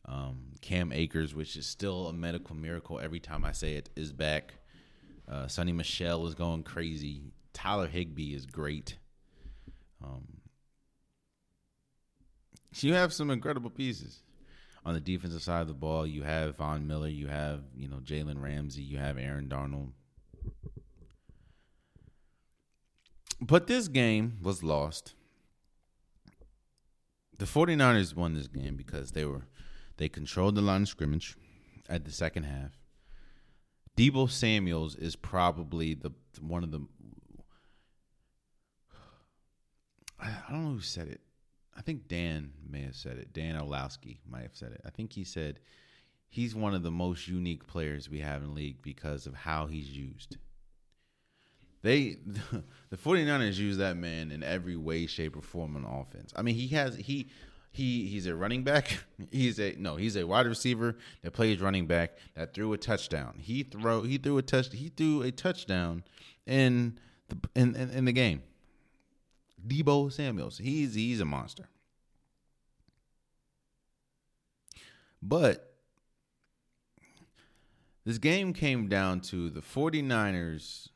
Um, 0.07 0.55
Cam 0.63 0.93
Akers, 0.93 1.35
which 1.35 1.57
is 1.57 1.67
still 1.67 2.07
a 2.07 2.13
medical 2.13 2.55
miracle 2.57 2.99
every 2.99 3.21
time 3.21 3.45
I 3.45 3.53
say 3.53 3.75
it, 3.75 3.91
is 3.95 4.13
back. 4.13 4.55
Uh, 5.29 5.45
Sony 5.45 5.75
Michel 5.75 6.27
is 6.27 6.35
going 6.35 6.63
crazy. 6.63 7.33
Tyler 7.53 7.89
Higbee 7.89 8.35
is 8.35 8.47
great. 8.47 8.97
Um, 10.03 10.38
you 12.73 12.95
have 12.95 13.13
some 13.13 13.31
incredible 13.31 13.71
pieces. 13.71 14.21
on 14.85 14.95
the 14.95 15.01
defensive 15.01 15.43
side 15.43 15.61
of 15.61 15.69
the 15.69 15.75
ball, 15.75 16.07
you 16.07 16.23
have 16.23 16.57
Von 16.57 16.87
Miller, 16.87 17.09
you 17.09 17.27
have 17.27 17.61
you 17.77 17.89
know 17.89 17.99
Jalen 17.99 18.41
Ramsey, 18.41 18.83
you 18.83 18.99
have 18.99 19.19
Aaron 19.19 19.49
Donald. 19.49 19.93
But 23.41 23.67
this 23.67 23.89
game 23.89 24.39
was 24.43 24.63
lost. 24.63 25.15
The 27.39 27.45
49ers 27.45 28.17
won 28.17 28.35
this 28.35 28.49
game 28.49 28.77
because 28.77 29.13
they 29.13 29.25
were 29.25 29.47
they 29.97 30.09
controlled 30.09 30.55
the 30.57 30.61
line 30.61 30.83
of 30.83 30.89
scrimmage 30.89 31.37
at 31.89 32.05
the 32.05 32.11
second 32.13 32.45
half. 32.45 32.79
Deebo 33.97 34.31
Samuels 34.31 34.95
is 34.95 35.17
probably 35.17 35.95
the 35.95 36.13
one 36.41 36.65
of 36.65 36.71
the 36.71 36.81
I 40.21 40.37
don't 40.51 40.65
know 40.65 40.73
who 40.73 40.81
said 40.81 41.09
it. 41.09 41.21
I 41.79 41.83
think 41.83 42.09
Dan 42.09 42.51
may 42.69 42.83
have 42.83 42.97
said 42.97 43.19
it. 43.19 43.33
Dan 43.33 43.57
Orlovsky 43.57 44.21
might 44.29 44.43
have 44.43 44.57
said 44.57 44.73
it. 44.73 44.81
I 44.85 44.91
think 44.91 45.13
he 45.13 45.23
said 45.23 45.61
he's 46.29 46.55
one 46.55 46.75
of 46.75 46.83
the 46.83 46.91
most 46.91 47.29
unique 47.29 47.67
players 47.69 48.11
we 48.11 48.19
have 48.19 48.43
in 48.43 48.55
league 48.55 48.83
because 48.83 49.27
of 49.27 49.35
how 49.35 49.67
he's 49.67 49.89
used. 49.89 50.37
They 51.83 52.17
the 52.91 52.97
49ers 52.97 53.59
use 53.59 53.77
that 53.77 53.97
man 53.97 54.33
in 54.33 54.43
every 54.43 54.77
way, 54.77 55.07
shape, 55.07 55.37
or 55.37 55.43
form 55.43 55.77
on 55.77 55.85
offense. 55.85 56.33
I 56.35 56.43
mean, 56.43 56.57
he 56.57 56.67
has 56.69 56.97
he 56.97 57.31
he 57.71 58.07
he's 58.07 58.27
a 58.27 58.35
running 58.35 58.65
back. 58.65 59.05
He's 59.31 59.61
a 59.61 59.77
no, 59.79 59.95
he's 59.97 60.17
a 60.17 60.27
wide 60.27 60.47
receiver 60.47 60.97
that 61.23 61.33
plays 61.33 61.61
running 61.61 61.87
back 61.87 62.19
that 62.35 62.55
threw 62.55 62.73
a 62.73 62.79
touchdown. 62.79 63.37
He 63.39 63.63
throw 63.63 64.03
he 64.03 64.19
threw 64.19 64.39
a 64.39 64.43
touch 64.43 64.73
he 64.73 64.89
threw 64.89 65.23
a 65.23 65.31
touchdown 65.31 66.03
in 66.47 66.99
the 67.29 67.37
in, 67.55 67.77
in, 67.77 67.91
in 67.91 68.05
the 68.05 68.13
game. 68.13 68.43
Deebo 69.67 70.13
Samuels. 70.13 70.59
He's 70.59 70.95
he's 70.95 71.21
a 71.21 71.25
monster. 71.25 71.69
But 75.21 75.75
this 78.05 78.19
game 78.19 78.53
came 78.53 78.89
down 78.89 79.21
to 79.23 79.51
the 79.51 79.61
49ers 79.61 80.89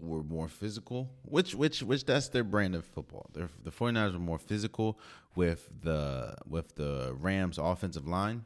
were 0.00 0.22
more 0.22 0.48
physical, 0.48 1.10
which 1.22 1.54
which 1.54 1.82
which 1.82 2.04
that's 2.04 2.28
their 2.28 2.44
brand 2.44 2.74
of 2.74 2.84
football. 2.84 3.30
They're, 3.34 3.50
the 3.62 3.70
49ers 3.70 4.12
were 4.12 4.18
more 4.18 4.38
physical 4.38 4.98
with 5.34 5.68
the 5.82 6.36
with 6.46 6.76
the 6.76 7.14
Rams 7.18 7.58
offensive 7.58 8.06
line. 8.06 8.44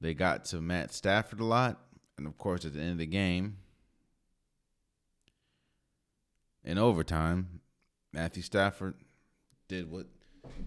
They 0.00 0.14
got 0.14 0.44
to 0.46 0.60
Matt 0.60 0.92
Stafford 0.92 1.40
a 1.40 1.44
lot, 1.44 1.80
and 2.16 2.26
of 2.26 2.36
course 2.38 2.64
at 2.64 2.74
the 2.74 2.80
end 2.80 2.92
of 2.92 2.98
the 2.98 3.06
game, 3.06 3.56
in 6.64 6.78
overtime, 6.78 7.60
Matthew 8.12 8.42
Stafford 8.42 8.94
did 9.68 9.90
what 9.90 10.06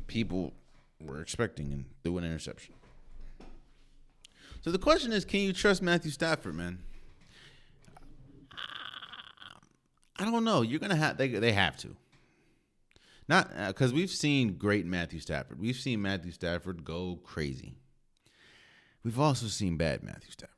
people 0.07 0.53
were 0.99 1.21
expecting 1.21 1.71
and 1.71 1.85
threw 2.03 2.17
an 2.17 2.23
interception. 2.23 2.75
So 4.61 4.71
the 4.71 4.79
question 4.79 5.11
is, 5.11 5.25
can 5.25 5.39
you 5.39 5.53
trust 5.53 5.81
Matthew 5.81 6.11
Stafford, 6.11 6.55
man? 6.55 6.79
I 10.19 10.25
don't 10.25 10.43
know. 10.43 10.61
You're 10.61 10.79
gonna 10.79 10.95
have 10.95 11.17
they 11.17 11.27
they 11.29 11.51
have 11.51 11.77
to. 11.77 11.95
Not 13.27 13.49
because 13.67 13.91
uh, 13.91 13.95
we've 13.95 14.11
seen 14.11 14.53
great 14.53 14.85
Matthew 14.85 15.19
Stafford. 15.19 15.59
We've 15.59 15.75
seen 15.75 16.01
Matthew 16.01 16.31
Stafford 16.31 16.83
go 16.83 17.19
crazy. 17.23 17.75
We've 19.03 19.19
also 19.19 19.47
seen 19.47 19.77
bad 19.77 20.03
Matthew 20.03 20.31
Stafford. 20.31 20.55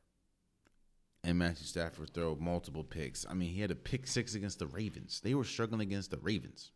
And 1.23 1.37
Matthew 1.37 1.65
Stafford 1.65 2.13
throw 2.13 2.35
multiple 2.39 2.83
picks. 2.83 3.25
I 3.29 3.33
mean, 3.33 3.53
he 3.53 3.61
had 3.61 3.71
a 3.71 3.75
pick 3.75 4.07
six 4.07 4.35
against 4.35 4.59
the 4.59 4.67
Ravens. 4.67 5.21
They 5.23 5.33
were 5.33 5.45
struggling 5.45 5.81
against 5.81 6.11
the 6.11 6.17
Ravens. 6.17 6.71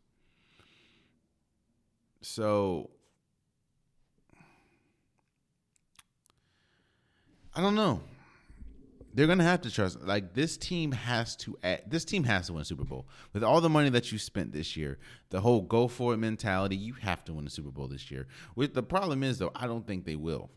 So 2.22 2.90
I 7.54 7.62
don't 7.62 7.76
know 7.76 8.02
they're 9.18 9.26
gonna 9.26 9.44
have 9.44 9.62
to 9.62 9.72
trust. 9.72 10.04
Like 10.04 10.36
this 10.36 10.58
team 10.58 10.92
has 10.92 11.36
to. 11.38 11.58
This 11.88 12.06
team 12.06 12.24
has 12.26 12.48
to 12.48 12.54
win 12.54 12.64
Super 12.64 12.84
Bowl 12.84 13.08
with 13.34 13.44
all 13.44 13.62
the 13.62 13.70
money 13.70 13.90
that 13.90 14.12
you 14.12 14.20
spent 14.20 14.54
this 14.54 14.78
year. 14.78 15.00
The 15.32 15.42
whole 15.42 15.62
go 15.62 15.88
for 15.88 16.14
it 16.14 16.18
mentality. 16.18 16.78
You 16.78 16.94
have 16.94 17.26
to 17.26 17.34
win 17.34 17.46
the 17.46 17.50
Super 17.50 17.72
Bowl 17.72 17.88
this 17.88 18.12
year. 18.12 18.28
With 18.56 18.76
the 18.76 18.84
problem 18.84 19.24
is 19.24 19.40
though, 19.40 19.52
I 19.56 19.66
don't 19.66 19.88
think 19.88 20.06
they 20.06 20.16
will. 20.16 20.52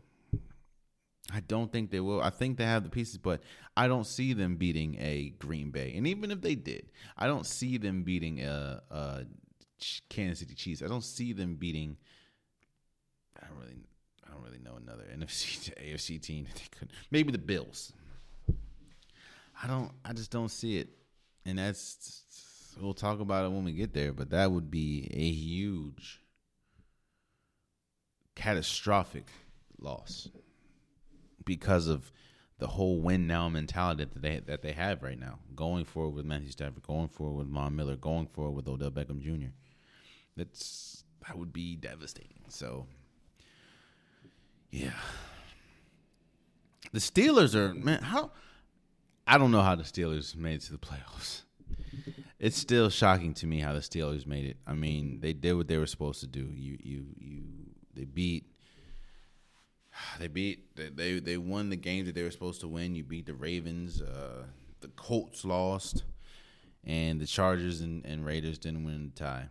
I 1.32 1.40
don't 1.40 1.70
think 1.70 1.90
they 1.90 2.00
will. 2.00 2.20
I 2.20 2.30
think 2.30 2.56
they 2.56 2.64
have 2.64 2.82
the 2.82 2.90
pieces, 2.90 3.18
but 3.18 3.40
I 3.76 3.88
don't 3.88 4.06
see 4.06 4.32
them 4.32 4.56
beating 4.56 4.96
a 4.98 5.30
Green 5.38 5.70
Bay. 5.70 5.94
And 5.96 6.06
even 6.06 6.30
if 6.30 6.40
they 6.40 6.54
did, 6.54 6.90
I 7.16 7.26
don't 7.26 7.46
see 7.46 7.78
them 7.78 8.02
beating 8.02 8.40
a, 8.42 8.82
a 8.90 9.24
Kansas 10.08 10.40
City 10.40 10.54
Chiefs. 10.54 10.82
I 10.82 10.88
don't 10.88 11.04
see 11.04 11.32
them 11.32 11.54
beating. 11.54 11.96
I 13.40 13.46
don't 13.46 13.58
really, 13.58 13.80
I 14.26 14.32
don't 14.32 14.42
really 14.42 14.58
know 14.58 14.76
another 14.76 15.04
NFC 15.16 15.64
to 15.64 15.74
AFC 15.74 16.20
team. 16.20 16.46
They 16.54 16.78
could 16.78 16.92
maybe 17.10 17.32
the 17.32 17.38
Bills. 17.38 17.92
I 19.62 19.66
don't. 19.66 19.92
I 20.04 20.12
just 20.12 20.30
don't 20.30 20.50
see 20.50 20.78
it, 20.78 20.88
and 21.44 21.58
that's 21.58 22.74
we'll 22.80 22.94
talk 22.94 23.20
about 23.20 23.44
it 23.44 23.52
when 23.52 23.64
we 23.64 23.72
get 23.72 23.92
there. 23.92 24.12
But 24.12 24.30
that 24.30 24.50
would 24.50 24.70
be 24.70 25.08
a 25.12 25.30
huge, 25.30 26.20
catastrophic 28.34 29.26
loss 29.78 30.28
because 31.44 31.86
of 31.88 32.12
the 32.58 32.66
whole 32.66 33.00
win 33.00 33.26
now 33.26 33.48
mentality 33.48 34.04
that 34.04 34.22
they 34.22 34.40
that 34.40 34.62
they 34.62 34.72
have 34.72 35.02
right 35.02 35.18
now. 35.18 35.38
Going 35.56 35.84
forward 35.84 36.14
with 36.14 36.26
Matthew 36.26 36.50
Stafford, 36.50 36.82
going 36.82 37.08
forward 37.08 37.38
with 37.38 37.52
Von 37.52 37.74
Miller, 37.74 37.96
going 37.96 38.26
forward 38.26 38.52
with 38.52 38.68
Odell 38.68 38.90
Beckham 38.90 39.20
Jr. 39.20 39.50
That's 40.36 41.04
that 41.26 41.38
would 41.38 41.52
be 41.52 41.76
devastating. 41.76 42.42
So, 42.48 42.86
yeah, 44.70 44.92
the 46.92 46.98
Steelers 46.98 47.54
are 47.54 47.74
man. 47.74 48.02
How 48.02 48.30
I 49.26 49.38
don't 49.38 49.50
know 49.50 49.62
how 49.62 49.74
the 49.74 49.84
Steelers 49.84 50.36
made 50.36 50.56
it 50.56 50.62
to 50.62 50.72
the 50.72 50.78
playoffs. 50.78 51.42
It's 52.38 52.56
still 52.56 52.88
shocking 52.88 53.34
to 53.34 53.46
me 53.46 53.60
how 53.60 53.74
the 53.74 53.80
Steelers 53.80 54.26
made 54.26 54.46
it. 54.46 54.56
I 54.66 54.72
mean, 54.72 55.20
they 55.20 55.34
did 55.34 55.52
what 55.54 55.68
they 55.68 55.76
were 55.76 55.86
supposed 55.86 56.20
to 56.20 56.26
do. 56.26 56.50
You 56.54 56.78
you 56.82 57.06
you 57.18 57.42
they 57.94 58.04
beat 58.04 58.49
they 60.18 60.28
beat 60.28 60.76
they 60.76 60.88
they, 60.88 61.20
they 61.20 61.36
won 61.36 61.70
the 61.70 61.76
games 61.76 62.06
that 62.06 62.14
they 62.14 62.22
were 62.22 62.30
supposed 62.30 62.60
to 62.60 62.68
win. 62.68 62.94
You 62.94 63.04
beat 63.04 63.26
the 63.26 63.34
Ravens, 63.34 64.00
uh, 64.00 64.44
the 64.80 64.88
Colts 64.88 65.44
lost, 65.44 66.04
and 66.84 67.20
the 67.20 67.26
Chargers 67.26 67.80
and, 67.80 68.04
and 68.04 68.24
Raiders 68.24 68.58
didn't 68.58 68.84
win 68.84 69.12
the 69.14 69.24
tie. 69.24 69.48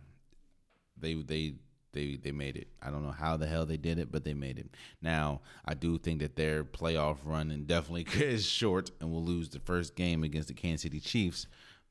They 0.98 1.14
they 1.14 1.54
they 1.92 2.16
they 2.16 2.32
made 2.32 2.56
it. 2.56 2.68
I 2.82 2.90
don't 2.90 3.04
know 3.04 3.12
how 3.12 3.36
the 3.36 3.46
hell 3.46 3.66
they 3.66 3.76
did 3.76 3.98
it, 3.98 4.12
but 4.12 4.24
they 4.24 4.34
made 4.34 4.58
it. 4.58 4.74
Now 5.02 5.40
I 5.64 5.74
do 5.74 5.98
think 5.98 6.20
that 6.20 6.36
their 6.36 6.64
playoff 6.64 7.18
run 7.24 7.50
and 7.50 7.66
definitely 7.66 8.06
is 8.24 8.46
short, 8.46 8.90
and 9.00 9.10
will 9.10 9.24
lose 9.24 9.48
the 9.48 9.60
first 9.60 9.96
game 9.96 10.24
against 10.24 10.48
the 10.48 10.54
Kansas 10.54 10.82
City 10.82 11.00
Chiefs. 11.00 11.46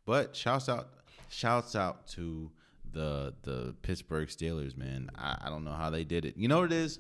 But 0.06 0.36
shouts 0.36 0.70
out, 0.70 0.90
shouts 1.30 1.76
out 1.76 2.08
to 2.10 2.52
the 2.92 3.34
the 3.44 3.76
Pittsburgh 3.82 4.30
Steelers, 4.30 4.78
man. 4.78 5.10
I, 5.16 5.38
I 5.42 5.50
don't 5.50 5.64
know 5.64 5.74
how 5.74 5.90
they 5.90 6.04
did 6.04 6.26
it. 6.26 6.38
You 6.38 6.48
know 6.48 6.62
what 6.62 6.72
it 6.72 6.78
is? 6.78 7.00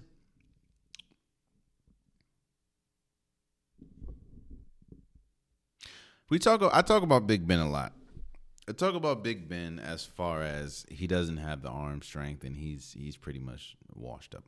We 6.29 6.39
talk. 6.39 6.61
I 6.73 6.81
talk 6.81 7.03
about 7.03 7.27
Big 7.27 7.47
Ben 7.47 7.59
a 7.59 7.69
lot 7.69 7.93
I 8.69 8.71
talk 8.71 8.93
about 8.93 9.23
Big 9.23 9.49
Ben 9.49 9.79
as 9.79 10.05
far 10.05 10.43
as 10.43 10.85
he 10.91 11.07
doesn't 11.07 11.37
have 11.37 11.63
the 11.63 11.69
arm 11.69 12.03
strength 12.03 12.43
and 12.43 12.55
he's 12.55 12.95
he's 12.95 13.17
pretty 13.17 13.39
much 13.39 13.75
washed 13.95 14.35
up. 14.35 14.43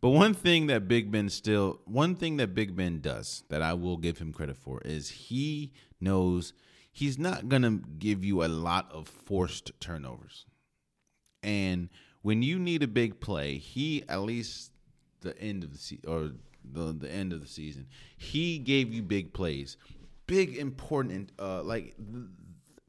But 0.00 0.10
one 0.10 0.32
thing 0.32 0.68
that 0.68 0.88
Big 0.88 1.10
Ben 1.10 1.28
still 1.28 1.80
one 1.84 2.14
thing 2.14 2.38
that 2.38 2.54
Big 2.54 2.74
Ben 2.74 3.02
does 3.02 3.42
that 3.50 3.60
I 3.60 3.74
will 3.74 3.98
give 3.98 4.16
him 4.16 4.32
credit 4.32 4.56
for 4.56 4.80
is 4.82 5.10
he 5.10 5.74
knows 6.00 6.54
he's 6.90 7.18
not 7.18 7.50
going 7.50 7.62
to 7.62 7.82
give 7.98 8.24
you 8.24 8.42
a 8.42 8.48
lot 8.48 8.90
of 8.90 9.08
forced 9.08 9.78
turnovers. 9.78 10.46
And 11.42 11.90
when 12.22 12.42
you 12.42 12.58
need 12.58 12.82
a 12.82 12.88
big 12.88 13.20
play, 13.20 13.58
he 13.58 14.04
at 14.08 14.22
least 14.22 14.72
the 15.20 15.38
end 15.38 15.64
of 15.64 15.72
the 15.72 15.78
season 15.78 16.04
or 16.08 16.30
the 16.64 16.94
the 16.94 17.12
end 17.12 17.34
of 17.34 17.42
the 17.42 17.46
season, 17.46 17.88
he 18.16 18.56
gave 18.56 18.90
you 18.90 19.02
big 19.02 19.34
plays. 19.34 19.76
Big 20.30 20.56
important 20.56 21.32
uh 21.38 21.62
like 21.62 21.96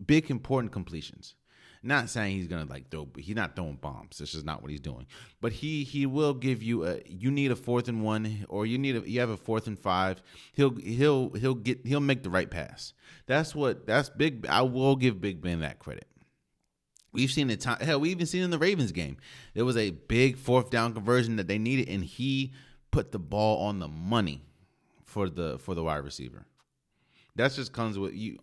big 0.06 0.30
important 0.30 0.72
completions. 0.72 1.36
Not 1.84 2.10
saying 2.10 2.38
he's 2.38 2.48
gonna 2.48 2.66
like 2.66 2.92
throw, 2.92 3.08
he's 3.18 3.36
not 3.36 3.56
throwing 3.56 3.78
bombs. 3.78 4.20
This 4.20 4.36
is 4.36 4.44
not 4.44 4.62
what 4.62 4.70
he's 4.70 4.80
doing. 4.80 5.08
But 5.42 5.52
he 5.52 5.84
he 5.84 6.06
will 6.06 6.36
give 6.36 6.62
you 6.62 6.86
a. 6.86 7.02
You 7.08 7.32
need 7.32 7.50
a 7.50 7.56
fourth 7.56 7.88
and 7.88 8.04
one, 8.04 8.46
or 8.50 8.68
you 8.68 8.78
need 8.78 8.96
a. 8.98 9.10
You 9.10 9.20
have 9.20 9.32
a 9.32 9.38
fourth 9.38 9.66
and 9.66 9.80
five. 9.80 10.22
He'll 10.54 10.76
he'll 10.76 11.32
he'll 11.32 11.56
get 11.56 11.86
he'll 11.86 12.00
make 12.00 12.22
the 12.22 12.30
right 12.30 12.52
pass. 12.52 12.94
That's 13.26 13.56
what 13.56 13.88
that's 13.88 14.10
big. 14.10 14.46
I 14.48 14.62
will 14.62 14.96
give 14.96 15.20
Big 15.20 15.42
Ben 15.42 15.62
that 15.62 15.80
credit. 15.80 16.08
We've 17.14 17.32
seen 17.32 17.50
it. 17.50 17.62
Time, 17.62 17.80
hell, 17.82 18.00
we 18.00 18.12
even 18.12 18.28
seen 18.28 18.44
in 18.44 18.52
the 18.52 18.60
Ravens 18.60 18.92
game. 18.92 19.18
There 19.56 19.66
was 19.66 19.76
a 19.76 19.90
big 19.90 20.38
fourth 20.38 20.70
down 20.70 20.94
conversion 20.94 21.38
that 21.38 21.48
they 21.48 21.58
needed, 21.58 21.90
and 21.90 22.04
he 22.04 22.54
put 22.92 23.12
the 23.12 23.20
ball 23.20 23.66
on 23.66 23.80
the 23.80 23.88
money 23.88 24.46
for 25.04 25.30
the 25.30 25.58
for 25.58 25.74
the 25.74 25.84
wide 25.84 26.04
receiver. 26.04 26.46
That 27.36 27.54
just 27.54 27.74
comes 27.74 27.98
with 27.98 28.14
you 28.14 28.40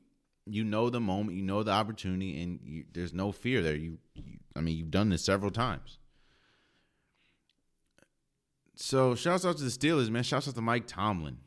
you 0.50 0.64
know 0.64 0.90
the 0.90 1.00
moment, 1.00 1.36
you 1.36 1.42
know 1.42 1.62
the 1.62 1.72
opportunity, 1.72 2.42
and 2.42 2.60
you, 2.64 2.84
there's 2.92 3.12
no 3.12 3.32
fear 3.32 3.62
there. 3.62 3.74
You, 3.74 3.98
you, 4.14 4.38
I 4.56 4.60
mean, 4.60 4.76
you've 4.76 4.90
done 4.90 5.10
this 5.10 5.24
several 5.24 5.50
times. 5.50 5.98
So 8.74 9.14
shouts 9.14 9.44
out 9.44 9.56
to 9.58 9.64
the 9.64 9.70
Steelers, 9.70 10.08
man. 10.08 10.22
Shouts 10.22 10.48
out 10.48 10.54
to 10.54 10.60
Mike 10.60 10.86
Tomlin. 10.86 11.38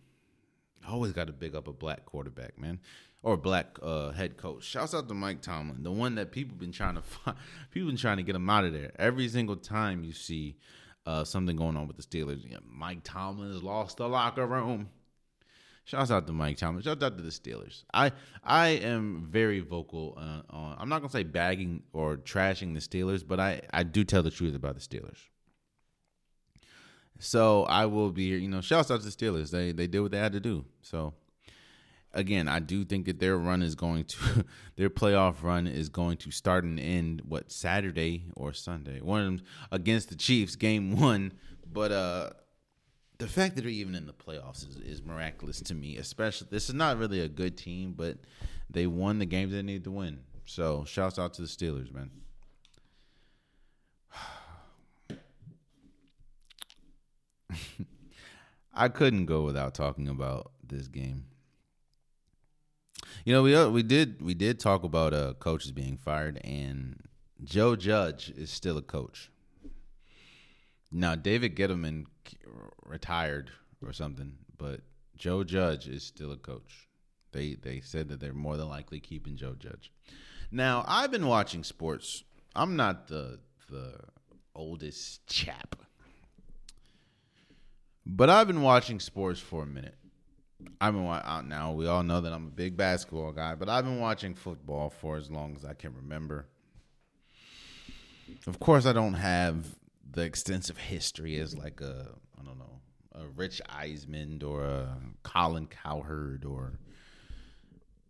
Always 0.87 1.13
got 1.13 1.27
to 1.27 1.33
big 1.33 1.55
up 1.55 1.67
a 1.67 1.73
black 1.73 2.05
quarterback, 2.05 2.59
man, 2.59 2.79
or 3.23 3.37
black 3.37 3.77
uh, 3.81 4.11
head 4.11 4.37
coach. 4.37 4.63
Shouts 4.63 4.93
out 4.93 5.07
to 5.07 5.13
Mike 5.13 5.41
Tomlin, 5.41 5.83
the 5.83 5.91
one 5.91 6.15
that 6.15 6.31
people 6.31 6.57
been 6.57 6.71
trying 6.71 6.95
to 6.95 7.01
find, 7.01 7.37
people 7.71 7.89
been 7.89 7.97
trying 7.97 8.17
to 8.17 8.23
get 8.23 8.35
him 8.35 8.49
out 8.49 8.65
of 8.65 8.73
there. 8.73 8.91
Every 8.97 9.27
single 9.29 9.55
time 9.55 10.03
you 10.03 10.11
see 10.11 10.57
uh, 11.05 11.23
something 11.23 11.55
going 11.55 11.77
on 11.77 11.87
with 11.87 11.97
the 11.97 12.03
Steelers, 12.03 12.43
yeah, 12.49 12.57
Mike 12.67 13.01
Tomlin 13.03 13.51
has 13.51 13.63
lost 13.63 13.97
the 13.97 14.09
locker 14.09 14.45
room. 14.45 14.89
Shouts 15.91 16.09
out 16.09 16.25
to 16.27 16.31
Mike 16.31 16.55
Tomlin. 16.55 16.81
Shouts 16.83 17.03
out 17.03 17.17
to 17.17 17.21
the 17.21 17.31
Steelers. 17.31 17.83
I 17.93 18.13
I 18.45 18.67
am 18.69 19.27
very 19.29 19.59
vocal 19.59 20.17
uh, 20.17 20.41
on. 20.49 20.77
I'm 20.79 20.87
not 20.87 20.99
gonna 20.99 21.11
say 21.11 21.23
bagging 21.23 21.83
or 21.91 22.15
trashing 22.15 22.73
the 22.73 22.79
Steelers, 22.79 23.27
but 23.27 23.41
I 23.41 23.59
I 23.73 23.83
do 23.83 24.05
tell 24.05 24.23
the 24.23 24.31
truth 24.31 24.55
about 24.55 24.75
the 24.75 24.79
Steelers. 24.79 25.17
So 27.19 27.63
I 27.63 27.87
will 27.87 28.09
be, 28.09 28.23
you 28.23 28.47
know, 28.47 28.61
shouts 28.61 28.89
out 28.89 29.01
to 29.01 29.05
the 29.05 29.11
Steelers. 29.11 29.51
They 29.51 29.73
they 29.73 29.85
did 29.85 29.99
what 29.99 30.11
they 30.11 30.17
had 30.17 30.31
to 30.31 30.39
do. 30.39 30.63
So 30.81 31.13
again, 32.13 32.47
I 32.47 32.59
do 32.59 32.85
think 32.85 33.05
that 33.07 33.19
their 33.19 33.37
run 33.37 33.61
is 33.61 33.75
going 33.75 34.05
to 34.05 34.45
their 34.77 34.89
playoff 34.89 35.43
run 35.43 35.67
is 35.67 35.89
going 35.89 36.15
to 36.19 36.31
start 36.31 36.63
and 36.63 36.79
end 36.79 37.23
what 37.27 37.51
Saturday 37.51 38.27
or 38.37 38.53
Sunday. 38.53 39.01
One 39.01 39.19
of 39.19 39.25
them 39.25 39.45
against 39.73 40.07
the 40.07 40.15
Chiefs, 40.15 40.55
game 40.55 40.97
one. 40.97 41.33
But 41.69 41.91
uh 41.91 42.29
the 43.21 43.27
fact 43.27 43.55
that 43.55 43.61
they're 43.61 43.69
even 43.69 43.93
in 43.93 44.07
the 44.07 44.13
playoffs 44.13 44.67
is, 44.67 44.77
is 44.77 45.03
miraculous 45.03 45.61
to 45.61 45.75
me. 45.75 45.97
Especially 45.97 46.47
this 46.49 46.69
is 46.69 46.75
not 46.75 46.97
really 46.97 47.19
a 47.19 47.27
good 47.27 47.55
team, 47.55 47.93
but 47.95 48.17
they 48.67 48.87
won 48.87 49.19
the 49.19 49.27
games 49.27 49.51
they 49.53 49.61
needed 49.61 49.83
to 49.83 49.91
win. 49.91 50.21
So 50.45 50.83
shouts 50.85 51.19
out 51.19 51.35
to 51.35 51.43
the 51.43 51.47
Steelers, 51.47 51.93
man. 51.93 52.09
I 58.73 58.87
couldn't 58.87 59.27
go 59.27 59.43
without 59.43 59.75
talking 59.75 60.07
about 60.07 60.53
this 60.67 60.87
game. 60.87 61.25
You 63.23 63.33
know, 63.33 63.43
we 63.43 63.53
uh, 63.53 63.69
we 63.69 63.83
did 63.83 64.19
we 64.19 64.33
did 64.33 64.59
talk 64.59 64.83
about 64.83 65.13
uh 65.13 65.33
coaches 65.33 65.71
being 65.71 65.97
fired, 65.97 66.41
and 66.43 67.03
Joe 67.43 67.75
Judge 67.75 68.31
is 68.35 68.49
still 68.49 68.79
a 68.79 68.81
coach. 68.81 69.29
Now, 70.91 71.15
David 71.15 71.55
Gettleman 71.55 72.05
retired 72.85 73.51
or 73.85 73.93
something, 73.93 74.33
but 74.57 74.81
Joe 75.17 75.43
Judge 75.43 75.87
is 75.87 76.03
still 76.03 76.31
a 76.31 76.37
coach. 76.37 76.87
They 77.31 77.55
they 77.55 77.79
said 77.81 78.09
that 78.09 78.19
they're 78.19 78.33
more 78.33 78.57
than 78.57 78.69
likely 78.69 78.99
keeping 78.99 79.37
Joe 79.37 79.55
Judge. 79.57 79.91
Now, 80.51 80.83
I've 80.87 81.11
been 81.11 81.27
watching 81.27 81.63
sports. 81.63 82.23
I'm 82.55 82.75
not 82.75 83.07
the 83.07 83.39
the 83.69 83.95
oldest 84.53 85.25
chap 85.27 85.75
but 88.05 88.29
I've 88.29 88.47
been 88.47 88.61
watching 88.61 88.99
sports 88.99 89.39
for 89.39 89.63
a 89.63 89.65
minute. 89.65 89.95
I've 90.79 90.93
been 90.93 91.05
out 91.05 91.47
now. 91.47 91.71
We 91.71 91.87
all 91.87 92.03
know 92.03 92.21
that 92.21 92.33
I'm 92.33 92.47
a 92.47 92.51
big 92.51 92.77
basketball 92.77 93.31
guy, 93.31 93.55
but 93.55 93.69
I've 93.69 93.85
been 93.85 93.99
watching 93.99 94.35
football 94.35 94.89
for 94.89 95.17
as 95.17 95.29
long 95.31 95.55
as 95.55 95.65
I 95.65 95.73
can 95.73 95.95
remember. 95.95 96.45
Of 98.47 98.59
course, 98.59 98.85
I 98.85 98.93
don't 98.93 99.15
have 99.15 99.65
the 100.11 100.21
extensive 100.23 100.77
history 100.77 101.39
as 101.39 101.57
like 101.57 101.81
a 101.81 102.07
I 102.39 102.43
don't 102.43 102.59
know 102.59 102.81
a 103.13 103.27
Rich 103.27 103.61
Eisen 103.69 104.41
or 104.43 104.63
a 104.63 104.97
Colin 105.23 105.67
Cowherd 105.67 106.45
or 106.45 106.79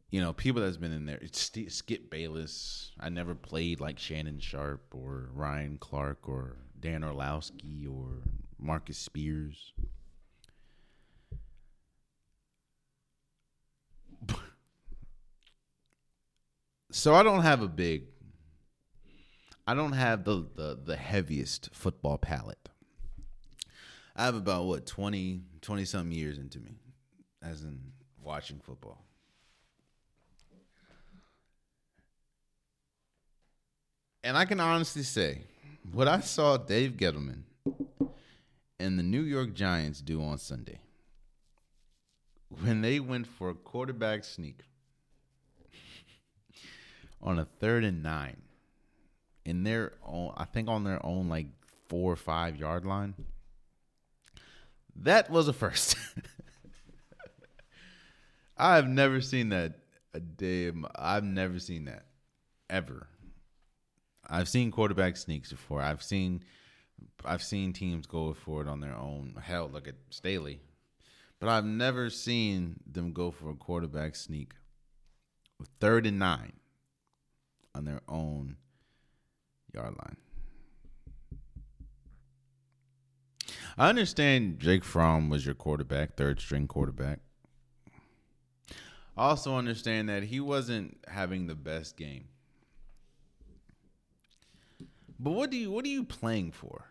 you 0.10 0.22
know 0.22 0.34
people 0.34 0.62
that's 0.62 0.78
been 0.78 0.91
in 0.91 1.06
there. 1.06 1.20
It's 1.22 1.52
Skip 1.70 2.10
Bayless. 2.10 2.91
I 2.99 3.10
never 3.10 3.36
played 3.36 3.80
like 3.80 3.99
Shannon 3.99 4.39
Sharpe 4.39 4.93
or 4.93 5.30
Ryan 5.34 5.78
Clark 5.80 6.28
or 6.28 6.58
Dan 6.80 7.04
Orlovsky 7.04 7.86
or 7.88 8.24
Marcus 8.60 8.97
Spears. 8.97 9.74
so 16.91 17.16
I 17.16 17.24
don't 17.24 17.41
have 17.41 17.62
a 17.62 17.68
big 17.68 18.11
I 19.72 19.74
don't 19.74 19.93
have 19.93 20.26
the, 20.26 20.45
the 20.53 20.78
the 20.84 20.97
heaviest 20.97 21.69
football 21.72 22.17
palate. 22.17 22.67
I 24.17 24.26
have 24.26 24.36
about 24.36 24.65
what 24.65 24.86
20 24.86 25.43
20 25.61 25.86
some 25.86 26.11
years 26.11 26.38
into 26.38 26.59
me 26.59 26.76
as 27.41 27.63
in 27.63 27.80
watching 28.22 28.59
football. 28.59 29.05
And 34.26 34.36
I 34.36 34.43
can 34.43 34.59
honestly 34.59 35.03
say 35.03 35.43
what 35.93 36.09
I 36.09 36.19
saw 36.19 36.57
Dave 36.57 36.97
Gettleman 36.97 37.43
and 38.78 38.99
the 38.99 39.03
New 39.03 39.22
York 39.22 39.53
Giants 39.53 40.01
do 40.01 40.22
on 40.22 40.38
Sunday 40.38 40.82
when 42.49 42.82
they 42.82 42.99
went 42.99 43.26
for 43.26 43.49
a 43.49 43.55
quarterback 43.55 44.26
sneak 44.26 44.63
on 47.22 47.39
a 47.39 47.45
third 47.45 47.86
and 47.86 48.03
nine 48.03 48.41
in 49.45 49.63
their 49.63 49.93
own, 50.05 50.33
I 50.37 50.45
think 50.45 50.69
on 50.69 50.83
their 50.83 51.03
own 51.05 51.29
like 51.29 51.47
four 51.87 52.11
or 52.11 52.17
five 52.17 52.57
yard 52.57 52.85
line. 52.85 53.15
That 54.95 55.29
was 55.29 55.47
a 55.47 55.53
first. 55.53 55.95
I've 58.57 58.87
never 58.87 59.21
seen 59.21 59.49
that 59.49 59.73
a 60.13 60.19
day. 60.19 60.71
I've 60.95 61.23
never 61.23 61.59
seen 61.59 61.85
that 61.85 62.05
ever. 62.69 63.07
I've 64.29 64.47
seen 64.47 64.71
quarterback 64.71 65.17
sneaks 65.17 65.51
before. 65.51 65.81
I've 65.81 66.03
seen 66.03 66.43
I've 67.25 67.43
seen 67.43 67.73
teams 67.73 68.05
go 68.05 68.33
for 68.33 68.61
it 68.61 68.67
on 68.67 68.79
their 68.79 68.95
own. 68.95 69.35
Hell, 69.41 69.69
look 69.71 69.87
at 69.87 69.95
Staley. 70.09 70.61
But 71.39 71.49
I've 71.49 71.65
never 71.65 72.09
seen 72.09 72.79
them 72.85 73.13
go 73.13 73.31
for 73.31 73.49
a 73.49 73.55
quarterback 73.55 74.15
sneak 74.15 74.53
with 75.59 75.69
third 75.79 76.05
and 76.05 76.19
nine 76.19 76.53
on 77.73 77.85
their 77.85 78.01
own 78.07 78.57
yard 79.74 79.95
line. 79.97 80.17
I 83.78 83.89
understand 83.89 84.59
Jake 84.59 84.84
Fromm 84.84 85.30
was 85.30 85.45
your 85.45 85.55
quarterback, 85.55 86.15
third 86.15 86.39
string 86.39 86.67
quarterback. 86.67 87.19
I 89.17 89.30
also 89.30 89.55
understand 89.55 90.09
that 90.09 90.24
he 90.24 90.39
wasn't 90.39 90.97
having 91.07 91.47
the 91.47 91.55
best 91.55 91.97
game. 91.97 92.26
But 95.19 95.32
what 95.32 95.51
do 95.51 95.57
you 95.57 95.72
what 95.72 95.86
are 95.86 95.89
you 95.89 96.03
playing 96.03 96.51
for? 96.51 96.86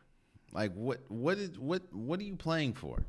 Like 0.52 0.72
what 0.74 1.00
what 1.08 1.38
is 1.38 1.58
what 1.58 1.82
what 1.92 2.20
are 2.20 2.24
you 2.24 2.36
playing 2.36 2.74
for? 2.74 3.04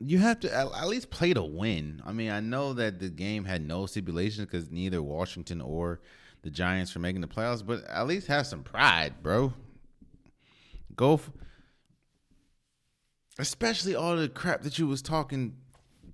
You 0.00 0.18
have 0.18 0.40
to 0.40 0.54
at, 0.54 0.86
least 0.86 1.10
play 1.10 1.32
to 1.32 1.42
win. 1.42 2.02
I 2.04 2.12
mean, 2.12 2.30
I 2.30 2.40
know 2.40 2.74
that 2.74 2.98
the 2.98 3.08
game 3.08 3.44
had 3.44 3.66
no 3.66 3.86
stipulations 3.86 4.46
because 4.46 4.70
neither 4.70 5.02
Washington 5.02 5.60
or 5.60 6.00
the 6.44 6.50
Giants 6.50 6.94
were 6.94 7.00
making 7.00 7.20
the 7.20 7.26
playoffs, 7.26 7.66
but 7.66 7.84
at 7.88 8.06
least 8.06 8.28
have 8.28 8.46
some 8.46 8.62
pride, 8.62 9.14
bro. 9.22 9.52
Go, 10.94 11.14
f- 11.14 11.30
especially 13.38 13.96
all 13.96 14.16
the 14.16 14.28
crap 14.28 14.62
that 14.62 14.78
you 14.78 14.86
was 14.86 15.02
talking 15.02 15.56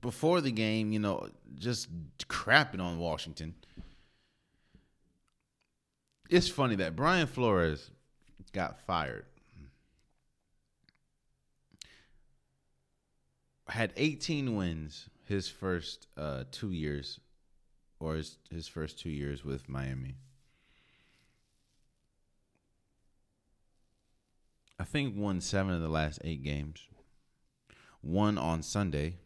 before 0.01 0.41
the 0.41 0.51
game. 0.51 0.93
You 0.93 1.01
know, 1.01 1.29
just 1.57 1.89
crapping 2.29 2.81
on 2.81 2.99
Washington. 2.99 3.55
It's 6.31 6.49
funny 6.49 6.77
that 6.77 6.97
Brian 6.97 7.27
Flores 7.27 7.91
got 8.53 8.81
fired 8.81 9.27
had 13.71 13.93
18 13.97 14.57
wins 14.57 15.09
his 15.25 15.49
first 15.49 16.09
uh, 16.17 16.45
two 16.51 16.73
years, 16.73 17.21
or 18.01 18.15
his, 18.15 18.37
his 18.51 18.67
first 18.67 18.99
two 18.99 19.11
years 19.11 19.45
with 19.45 19.69
Miami. 19.69 20.17
I 24.79 24.85
think 24.85 25.15
won 25.15 25.43
seven 25.43 25.75
of 25.75 25.83
the 25.83 25.89
last 25.89 26.21
eight 26.25 26.43
games. 26.43 26.81
One 28.01 28.39
on 28.39 28.63
Sunday. 28.63 29.17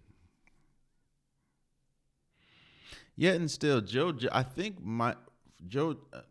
Yet 3.17 3.37
and 3.37 3.49
still, 3.49 3.81
Joe. 3.81 4.13
I 4.33 4.43
think 4.43 4.83
my 4.83 5.15
Joe. 5.69 5.97
Uh, 6.13 6.23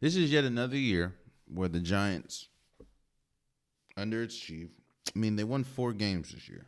this 0.00 0.14
is 0.14 0.30
yet 0.30 0.44
another 0.44 0.76
year 0.76 1.14
where 1.52 1.68
the 1.68 1.80
Giants, 1.80 2.46
under 3.96 4.22
its 4.22 4.36
chief, 4.36 4.68
I 5.14 5.18
mean, 5.18 5.34
they 5.34 5.42
won 5.42 5.64
four 5.64 5.92
games 5.92 6.32
this 6.32 6.48
year. 6.48 6.66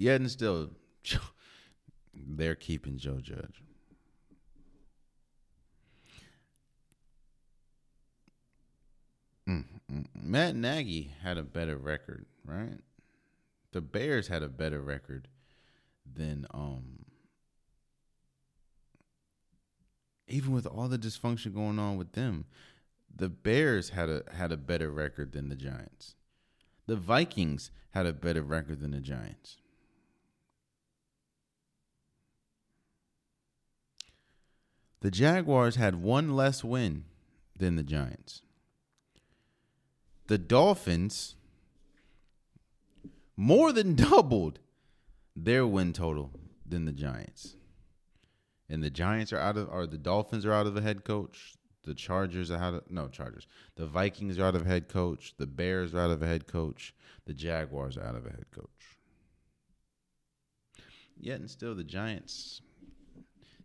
Yet 0.00 0.22
and 0.22 0.30
still, 0.30 0.70
they're 2.14 2.54
keeping 2.54 2.96
Joe 2.96 3.20
Judge. 3.20 3.62
Mm, 9.46 9.64
mm, 9.92 10.06
Matt 10.14 10.56
Nagy 10.56 11.12
had 11.22 11.36
a 11.36 11.42
better 11.42 11.76
record, 11.76 12.24
right? 12.46 12.78
The 13.72 13.82
Bears 13.82 14.28
had 14.28 14.42
a 14.42 14.48
better 14.48 14.80
record 14.80 15.28
than 16.10 16.46
um 16.54 17.04
even 20.26 20.52
with 20.52 20.64
all 20.66 20.88
the 20.88 20.98
dysfunction 20.98 21.52
going 21.52 21.78
on 21.78 21.98
with 21.98 22.12
them 22.12 22.46
The 23.14 23.28
Bears 23.28 23.90
had 23.90 24.08
a 24.08 24.22
had 24.32 24.50
a 24.50 24.56
better 24.56 24.90
record 24.90 25.32
than 25.32 25.50
the 25.50 25.56
Giants. 25.56 26.14
The 26.86 26.96
Vikings 26.96 27.70
had 27.90 28.06
a 28.06 28.14
better 28.14 28.42
record 28.42 28.80
than 28.80 28.92
the 28.92 29.00
Giants. 29.00 29.58
The 35.00 35.10
Jaguars 35.10 35.76
had 35.76 36.02
one 36.02 36.36
less 36.36 36.62
win 36.62 37.04
than 37.56 37.76
the 37.76 37.82
Giants. 37.82 38.42
The 40.26 40.38
Dolphins 40.38 41.36
more 43.36 43.72
than 43.72 43.94
doubled 43.96 44.60
their 45.34 45.66
win 45.66 45.92
total 45.92 46.30
than 46.66 46.84
the 46.84 46.92
Giants. 46.92 47.56
And 48.68 48.82
the 48.84 48.90
Giants 48.90 49.32
are 49.32 49.38
out 49.38 49.56
of 49.56 49.68
or 49.70 49.86
the 49.86 49.98
Dolphins 49.98 50.44
are 50.44 50.52
out 50.52 50.66
of 50.66 50.76
a 50.76 50.82
head 50.82 51.04
coach. 51.04 51.54
The 51.82 51.94
Chargers 51.94 52.50
are 52.50 52.62
out 52.62 52.74
of 52.74 52.90
no 52.90 53.08
Chargers. 53.08 53.46
The 53.76 53.86
Vikings 53.86 54.38
are 54.38 54.44
out 54.44 54.54
of 54.54 54.62
a 54.62 54.68
head 54.68 54.88
coach. 54.88 55.34
The 55.38 55.46
Bears 55.46 55.94
are 55.94 56.00
out 56.00 56.10
of 56.10 56.22
a 56.22 56.26
head 56.26 56.46
coach. 56.46 56.94
The 57.24 57.32
Jaguars 57.32 57.96
are 57.96 58.04
out 58.04 58.14
of 58.14 58.26
a 58.26 58.30
head 58.30 58.50
coach. 58.54 58.98
Yet 61.18 61.40
and 61.40 61.50
still 61.50 61.74
the 61.74 61.84
Giants 61.84 62.60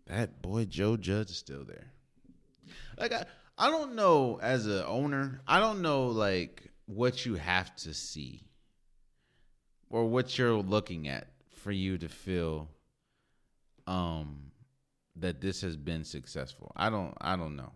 that 0.07 0.41
boy 0.41 0.65
Joe 0.65 0.97
Judge 0.97 1.31
is 1.31 1.37
still 1.37 1.63
there. 1.63 1.91
Like 2.97 3.13
I, 3.13 3.25
I 3.57 3.69
don't 3.69 3.95
know 3.95 4.39
as 4.41 4.67
a 4.67 4.85
owner, 4.85 5.41
I 5.47 5.59
don't 5.59 5.81
know 5.81 6.07
like 6.07 6.71
what 6.85 7.25
you 7.25 7.35
have 7.35 7.75
to 7.77 7.93
see 7.93 8.43
or 9.89 10.05
what 10.05 10.37
you're 10.37 10.53
looking 10.53 11.07
at 11.07 11.27
for 11.49 11.71
you 11.71 11.97
to 11.97 12.07
feel 12.07 12.69
um 13.87 14.51
that 15.15 15.41
this 15.41 15.61
has 15.61 15.77
been 15.77 16.03
successful. 16.03 16.71
I 16.75 16.89
don't 16.89 17.13
I 17.19 17.35
don't 17.35 17.55
know. 17.55 17.71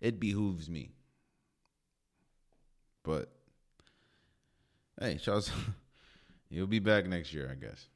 It 0.00 0.18
behooves 0.18 0.68
me. 0.68 0.90
But 3.04 3.32
hey, 5.00 5.18
Charles, 5.18 5.50
you'll 6.50 6.66
be 6.66 6.78
back 6.78 7.06
next 7.06 7.32
year, 7.32 7.48
I 7.50 7.54
guess. 7.54 7.86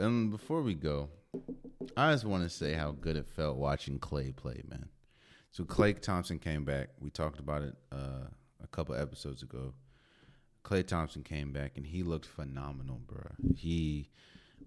And 0.00 0.30
before 0.30 0.62
we 0.62 0.74
go, 0.74 1.10
I 1.94 2.12
just 2.12 2.24
want 2.24 2.42
to 2.42 2.48
say 2.48 2.72
how 2.72 2.92
good 2.92 3.16
it 3.16 3.26
felt 3.26 3.58
watching 3.58 3.98
Klay 3.98 4.34
play, 4.34 4.62
man. 4.66 4.88
So 5.50 5.64
Klay 5.64 6.00
Thompson 6.00 6.38
came 6.38 6.64
back. 6.64 6.88
We 7.00 7.10
talked 7.10 7.38
about 7.38 7.62
it 7.62 7.74
uh, 7.92 8.28
a 8.62 8.66
couple 8.68 8.94
episodes 8.94 9.42
ago. 9.42 9.74
Klay 10.64 10.86
Thompson 10.86 11.22
came 11.22 11.52
back 11.52 11.72
and 11.76 11.86
he 11.86 12.02
looked 12.02 12.24
phenomenal, 12.24 13.02
bro. 13.06 13.22
He 13.54 14.08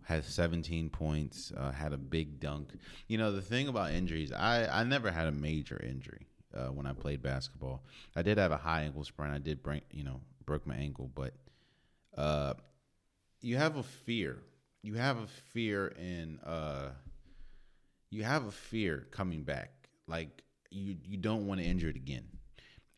had 0.04 0.24
17 0.24 0.90
points, 0.90 1.52
uh, 1.58 1.72
had 1.72 1.94
a 1.94 1.98
big 1.98 2.40
dunk. 2.40 2.70
You 3.08 3.18
know, 3.18 3.32
the 3.32 3.42
thing 3.42 3.68
about 3.68 3.92
injuries, 3.92 4.32
I, 4.32 4.68
I 4.68 4.84
never 4.84 5.10
had 5.10 5.28
a 5.28 5.32
major 5.32 5.82
injury 5.84 6.28
uh, 6.54 6.68
when 6.68 6.86
I 6.86 6.94
played 6.94 7.24
basketball. 7.24 7.84
I 8.16 8.22
did 8.22 8.38
have 8.38 8.52
a 8.52 8.58
high 8.58 8.84
ankle 8.84 9.04
sprain. 9.04 9.32
I 9.32 9.40
did 9.40 9.64
break, 9.64 9.84
you 9.92 10.04
know, 10.04 10.22
broke 10.46 10.68
my 10.68 10.76
ankle, 10.76 11.10
but 11.16 11.34
uh, 12.18 12.54
you 13.42 13.58
have 13.58 13.78
a 13.78 13.84
fear 13.84 14.44
you 14.84 14.96
have 14.96 15.18
a 15.18 15.28
fear 15.28 15.88
in 15.88 16.40
uh 16.46 16.90
you 18.12 18.24
have 18.24 18.46
a 18.46 18.52
fear 18.52 19.08
coming 19.10 19.44
back. 19.44 19.72
Like 20.08 20.44
you 20.70 20.98
you 21.04 21.18
don't 21.18 21.48
want 21.48 21.62
to 21.62 21.66
injure 21.66 21.90
it 21.90 21.96
again. 21.96 22.28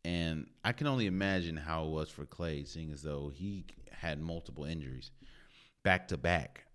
And 0.04 0.48
I 0.64 0.72
can 0.74 0.88
only 0.88 1.06
imagine 1.08 1.56
how 1.56 1.86
it 1.86 1.90
was 1.90 2.10
for 2.10 2.26
Klay, 2.26 2.68
seeing 2.68 2.92
as 2.92 3.02
though 3.02 3.32
he 3.34 3.66
had 3.92 4.20
multiple 4.20 4.66
injuries 4.66 5.12
back 5.84 6.10
to 6.10 6.18
back. 6.18 6.66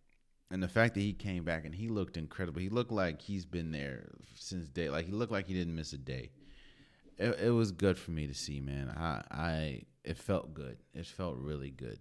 And 0.50 0.60
the 0.60 0.68
fact 0.68 0.94
that 0.94 1.00
he 1.00 1.12
came 1.12 1.44
back 1.44 1.64
and 1.64 1.72
he 1.72 1.88
looked 1.88 2.16
incredible. 2.16 2.60
He 2.60 2.70
looked 2.70 2.90
like 2.90 3.20
he's 3.22 3.46
been 3.46 3.70
there 3.70 4.10
since 4.34 4.68
day. 4.68 4.90
Like 4.90 5.06
he 5.06 5.12
looked 5.12 5.30
like 5.30 5.46
he 5.46 5.54
didn't 5.54 5.76
miss 5.76 5.92
a 5.92 5.98
day. 5.98 6.30
It, 7.18 7.38
it 7.38 7.50
was 7.50 7.70
good 7.70 7.98
for 7.98 8.10
me 8.10 8.26
to 8.26 8.34
see, 8.34 8.60
man. 8.60 8.88
I, 8.88 9.22
I, 9.30 9.82
it 10.02 10.16
felt 10.16 10.54
good. 10.54 10.78
It 10.92 11.06
felt 11.06 11.36
really 11.36 11.70
good. 11.70 12.00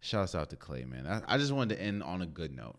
Shouts 0.00 0.34
out 0.34 0.50
to 0.50 0.56
Klay, 0.56 0.88
man. 0.88 1.06
I, 1.06 1.34
I 1.34 1.38
just 1.38 1.52
wanted 1.52 1.76
to 1.76 1.82
end 1.82 2.02
on 2.02 2.22
a 2.22 2.26
good 2.26 2.54
note. 2.54 2.78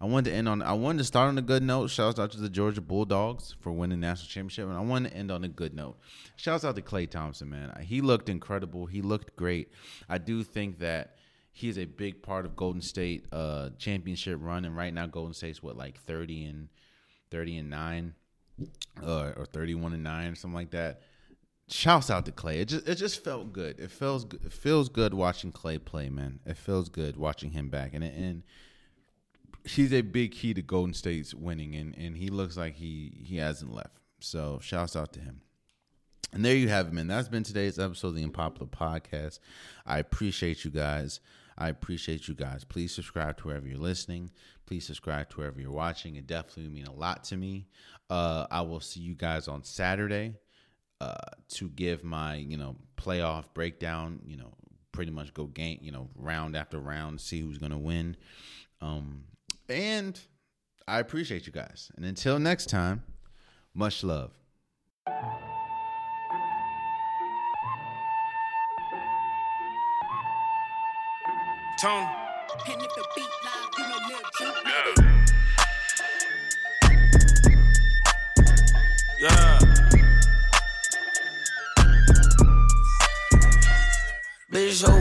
I 0.00 0.04
wanted 0.04 0.30
to 0.30 0.36
end 0.36 0.48
on. 0.48 0.62
I 0.62 0.74
wanted 0.74 0.98
to 0.98 1.04
start 1.04 1.28
on 1.28 1.38
a 1.38 1.42
good 1.42 1.62
note. 1.62 1.88
Shouts 1.90 2.20
out 2.20 2.30
to 2.32 2.40
the 2.40 2.48
Georgia 2.48 2.80
Bulldogs 2.80 3.56
for 3.60 3.72
winning 3.72 3.98
national 3.98 4.28
championship, 4.28 4.68
and 4.68 4.76
I 4.76 4.80
wanted 4.80 5.10
to 5.10 5.16
end 5.16 5.32
on 5.32 5.42
a 5.42 5.48
good 5.48 5.74
note. 5.74 5.98
Shouts 6.36 6.64
out 6.64 6.76
to 6.76 6.82
Klay 6.82 7.10
Thompson, 7.10 7.50
man. 7.50 7.76
He 7.82 8.00
looked 8.00 8.28
incredible. 8.28 8.86
He 8.86 9.02
looked 9.02 9.34
great. 9.34 9.72
I 10.08 10.18
do 10.18 10.44
think 10.44 10.78
that 10.78 11.16
he's 11.50 11.78
a 11.78 11.84
big 11.84 12.22
part 12.22 12.44
of 12.44 12.54
Golden 12.54 12.80
State 12.80 13.26
uh, 13.32 13.70
championship 13.78 14.38
run, 14.40 14.64
and 14.64 14.76
right 14.76 14.94
now 14.94 15.06
Golden 15.06 15.34
State's 15.34 15.62
what 15.62 15.76
like 15.76 15.98
thirty 16.02 16.44
and 16.44 16.68
thirty 17.32 17.56
and 17.56 17.68
nine, 17.68 18.14
uh, 19.02 19.32
or 19.36 19.46
thirty 19.46 19.74
one 19.74 19.94
and 19.94 20.04
nine, 20.04 20.30
or 20.30 20.34
something 20.36 20.54
like 20.54 20.70
that 20.70 21.00
shouts 21.68 22.10
out 22.10 22.24
to 22.26 22.32
Klay. 22.32 22.56
It 22.56 22.68
just 22.68 22.88
it 22.88 22.94
just 22.96 23.22
felt 23.22 23.52
good. 23.52 23.78
It 23.78 23.90
feels 23.90 24.24
good. 24.24 24.44
It 24.44 24.52
feels 24.52 24.88
good 24.88 25.14
watching 25.14 25.52
Klay 25.52 25.82
play, 25.82 26.08
man. 26.08 26.40
It 26.46 26.56
feels 26.56 26.88
good 26.88 27.16
watching 27.16 27.50
him 27.52 27.68
back, 27.68 27.94
and 27.94 28.02
and 28.02 28.42
he's 29.64 29.92
a 29.92 30.00
big 30.00 30.32
key 30.32 30.54
to 30.54 30.62
Golden 30.62 30.94
State's 30.94 31.34
winning, 31.34 31.74
and 31.74 31.96
and 31.96 32.16
he 32.16 32.28
looks 32.28 32.56
like 32.56 32.74
he 32.74 33.12
he 33.24 33.36
hasn't 33.36 33.74
left. 33.74 34.00
So 34.20 34.58
shouts 34.62 34.96
out 34.96 35.12
to 35.12 35.20
him. 35.20 35.42
And 36.32 36.44
there 36.44 36.54
you 36.54 36.68
have 36.68 36.88
it, 36.88 36.92
man. 36.92 37.06
That's 37.06 37.28
been 37.28 37.42
today's 37.42 37.78
episode 37.78 38.08
of 38.08 38.14
the 38.16 38.24
Unpopular 38.24 38.66
Podcast. 38.66 39.38
I 39.86 39.98
appreciate 39.98 40.62
you 40.62 40.70
guys. 40.70 41.20
I 41.56 41.68
appreciate 41.70 42.28
you 42.28 42.34
guys. 42.34 42.64
Please 42.64 42.94
subscribe 42.94 43.38
to 43.38 43.48
wherever 43.48 43.66
you're 43.66 43.78
listening. 43.78 44.30
Please 44.66 44.86
subscribe 44.86 45.30
to 45.30 45.38
wherever 45.38 45.58
you're 45.58 45.70
watching. 45.72 46.16
It 46.16 46.26
definitely 46.26 46.68
mean 46.70 46.86
a 46.86 46.92
lot 46.92 47.24
to 47.24 47.36
me. 47.36 47.66
Uh, 48.10 48.46
I 48.50 48.60
will 48.60 48.80
see 48.80 49.00
you 49.00 49.14
guys 49.14 49.48
on 49.48 49.64
Saturday 49.64 50.34
uh, 51.00 51.14
to 51.48 51.68
give 51.68 52.04
my 52.04 52.36
you 52.36 52.56
know 52.56 52.76
playoff 52.96 53.44
breakdown. 53.54 54.20
You 54.26 54.36
know, 54.36 54.54
pretty 54.92 55.10
much 55.10 55.34
go 55.34 55.46
game 55.46 55.78
you 55.82 55.92
know 55.92 56.08
round 56.14 56.56
after 56.56 56.78
round, 56.78 57.20
see 57.20 57.40
who's 57.40 57.58
gonna 57.58 57.78
win. 57.78 58.16
Um, 58.80 59.24
and 59.68 60.18
I 60.86 61.00
appreciate 61.00 61.46
you 61.46 61.52
guys. 61.52 61.90
And 61.96 62.04
until 62.04 62.38
next 62.38 62.68
time, 62.68 63.02
much 63.74 64.02
love. 64.02 64.32
Tone. 71.78 72.08
And 72.66 72.82
if 72.82 72.94
the 72.94 73.04
beat 73.14 73.28
live, 73.44 73.70
you 73.78 73.84
know 73.88 73.98
Lil 74.08 74.22
Juke. 74.36 74.56
Yeah. 79.20 79.60
Yeah. 79.60 79.67
Bitch, 84.50 84.80
who? 84.80 84.96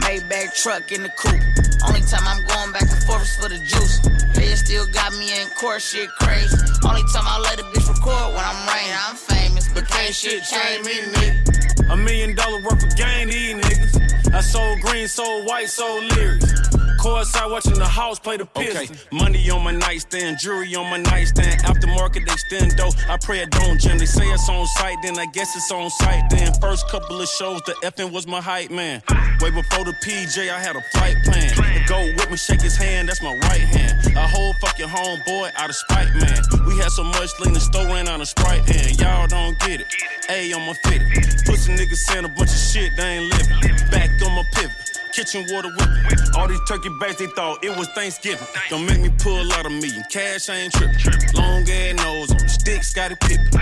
Maybach 0.00 0.54
truck 0.62 0.92
in 0.92 1.02
the 1.02 1.08
coupe. 1.08 1.42
Only 1.88 2.02
time 2.02 2.22
I'm 2.22 2.38
going 2.46 2.70
back 2.70 2.82
and 2.82 3.02
forth 3.02 3.22
is 3.22 3.34
for 3.34 3.48
the 3.48 3.58
juice. 3.58 3.98
They 4.32 4.54
still 4.54 4.86
got 4.92 5.10
me 5.14 5.40
in 5.40 5.48
court, 5.58 5.82
shit 5.82 6.08
crazy. 6.20 6.56
Only 6.86 7.02
time 7.12 7.26
I 7.26 7.40
let 7.42 7.58
a 7.58 7.64
bitch 7.64 7.88
record 7.88 8.34
when 8.34 8.44
I'm 8.44 8.68
rain, 8.70 8.94
I'm 8.94 9.16
famous. 9.16 9.66
But 9.74 9.88
can't 9.88 10.14
shit 10.14 10.44
change 10.44 10.86
me, 10.86 10.92
nigga. 11.10 11.90
A 11.90 11.96
million 11.96 12.36
dollar 12.36 12.60
worth 12.62 12.84
of 12.84 12.96
gain, 12.96 13.26
these 13.26 13.56
niggas. 13.56 14.34
I 14.34 14.40
sold 14.40 14.80
green, 14.82 15.08
sold 15.08 15.46
white, 15.46 15.68
sold 15.68 16.04
lyrics. 16.14 16.54
Courtside 17.02 17.50
watching 17.50 17.74
the 17.74 17.84
house 17.84 18.20
play 18.20 18.36
the 18.36 18.46
Pistons. 18.46 18.90
Okay. 18.90 19.00
Money 19.10 19.50
on 19.50 19.64
my 19.64 19.72
nightstand, 19.72 20.38
jewelry 20.38 20.72
on 20.76 20.88
my 20.88 20.98
nightstand. 20.98 21.60
Aftermarket 21.62 22.24
they 22.24 22.36
stand 22.46 22.76
dope. 22.76 22.94
I 23.10 23.16
pray 23.16 23.40
it 23.40 23.50
don't 23.50 23.80
jam. 23.80 23.98
They 23.98 24.06
say 24.06 24.24
it's 24.26 24.48
on 24.48 24.64
site, 24.78 24.98
then 25.02 25.18
I 25.18 25.26
guess 25.26 25.56
it's 25.56 25.72
on 25.72 25.90
site. 25.90 26.30
Then 26.30 26.54
first 26.60 26.88
couple 26.88 27.20
of 27.20 27.28
shows, 27.28 27.60
the 27.66 27.72
effing 27.82 28.12
was 28.12 28.28
my 28.28 28.40
hype 28.40 28.70
man. 28.70 29.02
Way 29.40 29.50
before 29.50 29.84
the 29.84 29.94
PJ, 30.04 30.48
I 30.48 30.60
had 30.60 30.76
a 30.76 30.82
flight 30.92 31.16
plan. 31.24 31.48
The 31.56 31.84
go 31.88 31.98
with 32.14 32.30
me, 32.30 32.36
shake 32.36 32.62
his 32.62 32.76
hand, 32.76 33.08
that's 33.08 33.20
my 33.20 33.34
right 33.50 33.66
hand. 33.74 34.16
A 34.16 34.28
whole 34.28 34.54
fucking 34.60 34.86
homeboy 34.86 35.50
out 35.56 35.70
of 35.70 35.74
spite, 35.74 36.14
man. 36.14 36.38
We 36.68 36.78
had 36.78 36.92
so 36.92 37.02
much 37.02 37.30
lean, 37.40 37.52
the 37.52 37.60
store 37.60 37.86
ran 37.86 38.06
out 38.06 38.20
of 38.20 38.28
Sprite, 38.28 38.62
and 38.76 38.96
y'all 39.00 39.26
don't 39.26 39.58
get 39.58 39.80
it. 39.80 39.86
A 40.30 40.52
on 40.52 40.66
my 40.68 40.74
fit. 40.84 41.02
Pussy 41.46 41.74
niggas 41.74 41.96
saying 41.96 42.26
a 42.26 42.28
bunch 42.28 42.50
of 42.50 42.62
shit, 42.70 42.92
they 42.96 43.18
ain't 43.18 43.28
living. 43.28 43.90
Back 43.90 44.10
on 44.22 44.36
my 44.36 44.44
pivot. 44.52 44.91
Kitchen 45.12 45.44
water 45.50 45.68
whipping. 45.68 46.18
All 46.36 46.48
these 46.48 46.60
turkey 46.66 46.88
bags, 46.98 47.16
they 47.16 47.26
thought 47.26 47.62
it 47.62 47.76
was 47.76 47.86
Thanksgiving. 47.88 48.46
Don't 48.70 48.86
make 48.86 49.00
me 49.00 49.10
pull 49.18 49.52
out 49.52 49.66
a 49.66 49.70
million. 49.70 50.02
Cash, 50.10 50.48
I 50.48 50.54
ain't 50.54 50.72
tripping. 50.72 50.96
Long 51.34 51.68
ass 51.68 51.96
nose 51.96 52.32
on 52.32 52.48
sticks, 52.48 52.94
got 52.94 53.12
it 53.12 53.20
pippin'. 53.20 53.60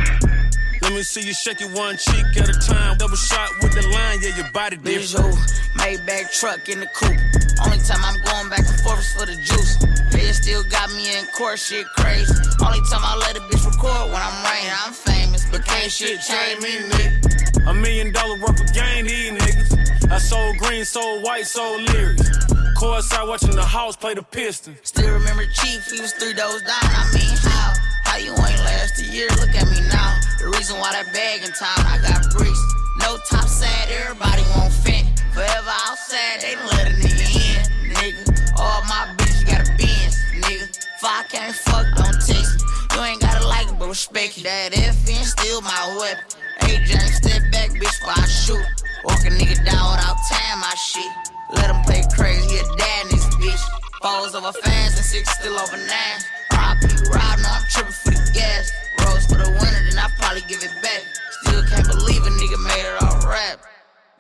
Let 0.81 0.93
me 0.93 1.03
see 1.03 1.27
you 1.27 1.35
shake 1.35 1.61
it 1.61 1.71
one 1.77 1.97
cheek 1.97 2.25
at 2.39 2.49
a 2.49 2.55
time. 2.55 2.99
Double 2.99 3.17
shot 3.17 3.51
with 3.63 3.75
the 3.75 3.83
line, 3.83 4.19
yeah, 4.23 4.37
your 4.37 4.51
body 4.53 4.77
different. 4.77 5.35
Maybach 5.75 6.39
truck 6.39 6.69
in 6.69 6.81
the 6.81 6.87
coupe. 6.87 7.19
Only 7.67 7.79
time 7.83 7.99
I'm 7.99 8.23
going 8.23 8.49
back 8.49 8.65
and 8.71 8.81
forth 8.81 9.01
is 9.01 9.13
for 9.13 9.27
the 9.27 9.35
juice. 9.35 9.77
They 10.13 10.31
still 10.33 10.63
got 10.71 10.89
me 10.91 11.19
in 11.19 11.27
court, 11.35 11.59
shit 11.59 11.87
crazy. 11.99 12.33
Only 12.65 12.79
time 12.87 13.03
I 13.03 13.17
let 13.27 13.37
a 13.37 13.41
bitch 13.41 13.67
record 13.67 14.13
when 14.13 14.23
I'm 14.23 14.39
rain, 14.47 14.71
I'm 14.87 14.93
famous. 14.93 15.45
But 15.51 15.65
can't 15.65 15.91
shit 15.91 16.21
change 16.21 16.63
me, 16.63 16.79
nigga. 16.89 17.67
A 17.67 17.75
million 17.75 18.13
dollar 18.13 18.39
worth 18.39 18.61
of 18.61 18.73
gain, 18.73 19.05
these 19.05 19.33
niggas. 19.33 19.80
I 20.11 20.19
sold 20.19 20.59
green, 20.59 20.85
sold 20.85 21.23
white, 21.23 21.47
sold 21.47 21.83
lyrics. 21.93 22.29
Courtside 22.75 23.29
watching 23.29 23.55
the 23.55 23.65
house 23.65 23.95
play 23.95 24.15
the 24.15 24.23
Pistons. 24.23 24.79
Still 24.83 25.15
remember 25.15 25.45
Chief, 25.55 25.87
he 25.87 26.01
was 26.01 26.13
three 26.15 26.35
doors 26.35 26.63
down. 26.63 26.83
I 26.83 27.07
mean, 27.15 27.37
how? 27.47 27.75
How 28.05 28.17
you 28.19 28.33
ain't 28.33 28.59
last 28.67 28.99
a 28.99 29.05
year? 29.05 29.29
Look 29.39 29.55
at 29.55 29.71
me 29.71 29.79
now. 29.87 30.19
The 30.41 30.51
reason 30.57 30.81
why 30.81 30.91
that 30.99 31.07
bag 31.15 31.47
in 31.47 31.53
town, 31.55 31.79
I 31.87 32.03
got 32.03 32.27
bricks. 32.35 32.59
No 32.99 33.19
top 33.31 33.47
sad, 33.47 33.89
everybody 34.03 34.43
won't 34.59 34.73
fit. 34.83 35.07
Forever 35.31 35.75
outside, 35.87 36.43
they 36.43 36.57
let 36.59 36.91
a 36.91 36.95
nigga 36.99 37.27
in, 37.31 37.95
nigga. 37.95 38.59
All 38.59 38.83
my 38.91 39.15
bitches 39.15 39.47
got 39.47 39.63
a 39.63 39.71
Benz, 39.79 40.19
nigga. 40.43 40.67
If 40.75 41.05
I 41.05 41.23
can't 41.31 41.55
fuck, 41.55 41.87
don't 41.95 42.19
text 42.19 42.59
me. 42.59 42.97
You 42.97 43.03
ain't 43.05 43.21
gotta 43.21 43.47
like 43.47 43.69
it, 43.69 43.79
but 43.79 43.87
respect 43.87 44.39
it. 44.39 44.43
That 44.43 44.73
FN 44.73 45.23
still 45.23 45.61
my 45.63 45.97
weapon. 46.01 46.40
AJ, 46.69 46.93
step 47.17 47.43
back, 47.53 47.71
bitch, 47.71 48.01
before 48.01 48.15
I 48.17 48.27
shoot. 48.27 48.67
Walk 49.05 49.25
a 49.25 49.31
nigga 49.31 49.57
down 49.65 49.97
without 49.97 50.17
tying 50.29 50.61
my 50.61 50.75
shit. 50.75 51.13
Let 51.55 51.71
him 51.71 51.83
play 51.85 52.03
crazy, 52.15 52.59
a 52.59 52.65
dad 52.77 53.07
in 53.07 53.17
this 53.17 53.27
bitch. 53.37 53.65
Falls 54.03 54.35
over 54.35 54.53
fans 54.53 54.97
and 54.97 55.05
six 55.05 55.31
still 55.39 55.59
over 55.59 55.77
nine. 55.77 56.21
RIP 56.53 57.13
ride, 57.13 57.39
no, 57.43 57.49
I'm 57.49 57.65
tripping 57.69 57.93
for 57.93 58.11
the 58.11 58.31
gas. 58.35 58.73
Rose 59.05 59.27
for 59.27 59.39
the 59.39 59.51
winter, 59.51 59.83
then 59.89 59.99
I 59.99 60.09
probably 60.19 60.43
give 60.49 60.63
it 60.63 60.75
back. 60.83 61.03
Still 61.43 61.63
can't 61.65 61.87
believe 61.87 62.23
a 62.23 62.31
nigga 62.31 62.59
made 62.65 62.85
it 62.85 63.03
all 63.03 63.29
rap. 63.29 63.70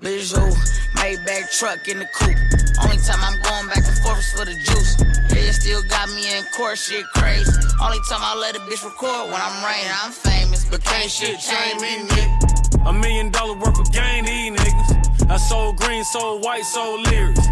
Bitch, 0.00 0.32
who? 0.32 0.48
Maybach 0.96 1.58
truck 1.58 1.86
in 1.86 1.98
the 1.98 2.06
coupe. 2.06 2.36
Only 2.82 2.96
time 3.04 3.20
I'm 3.20 3.36
going 3.42 3.68
back 3.68 3.84
and 3.86 3.98
forth 4.00 4.18
is 4.18 4.32
for 4.32 4.46
the 4.46 4.54
juice. 4.54 4.96
They 5.28 5.52
still 5.52 5.82
got 5.82 6.08
me 6.10 6.38
in 6.38 6.44
court, 6.56 6.78
shit 6.78 7.04
crazy. 7.14 7.52
Only 7.82 7.98
time 8.08 8.20
I 8.22 8.34
let 8.34 8.56
a 8.56 8.60
bitch 8.60 8.82
record 8.82 9.30
when 9.30 9.36
I'm 9.36 9.62
raining, 9.62 9.92
I'm 10.02 10.10
famous. 10.10 10.64
But 10.64 10.82
can't 10.84 11.10
shit 11.10 11.38
change 11.38 11.82
me, 11.82 12.08
nigga. 12.08 12.88
A 12.88 12.92
million 12.94 13.30
dollar 13.30 13.52
worth 13.52 13.78
of 13.78 13.92
game, 13.92 14.24
these 14.24 14.52
niggas. 14.58 15.30
I 15.30 15.36
sold 15.36 15.76
green, 15.76 16.02
sold 16.04 16.44
white, 16.44 16.64
sold 16.64 17.06
lyrics. 17.06 17.46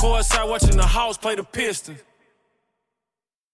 Courtside 0.00 0.48
watching 0.48 0.76
the 0.76 0.86
house 0.86 1.16
play 1.16 1.36
the 1.36 1.44
Pistons. 1.44 2.02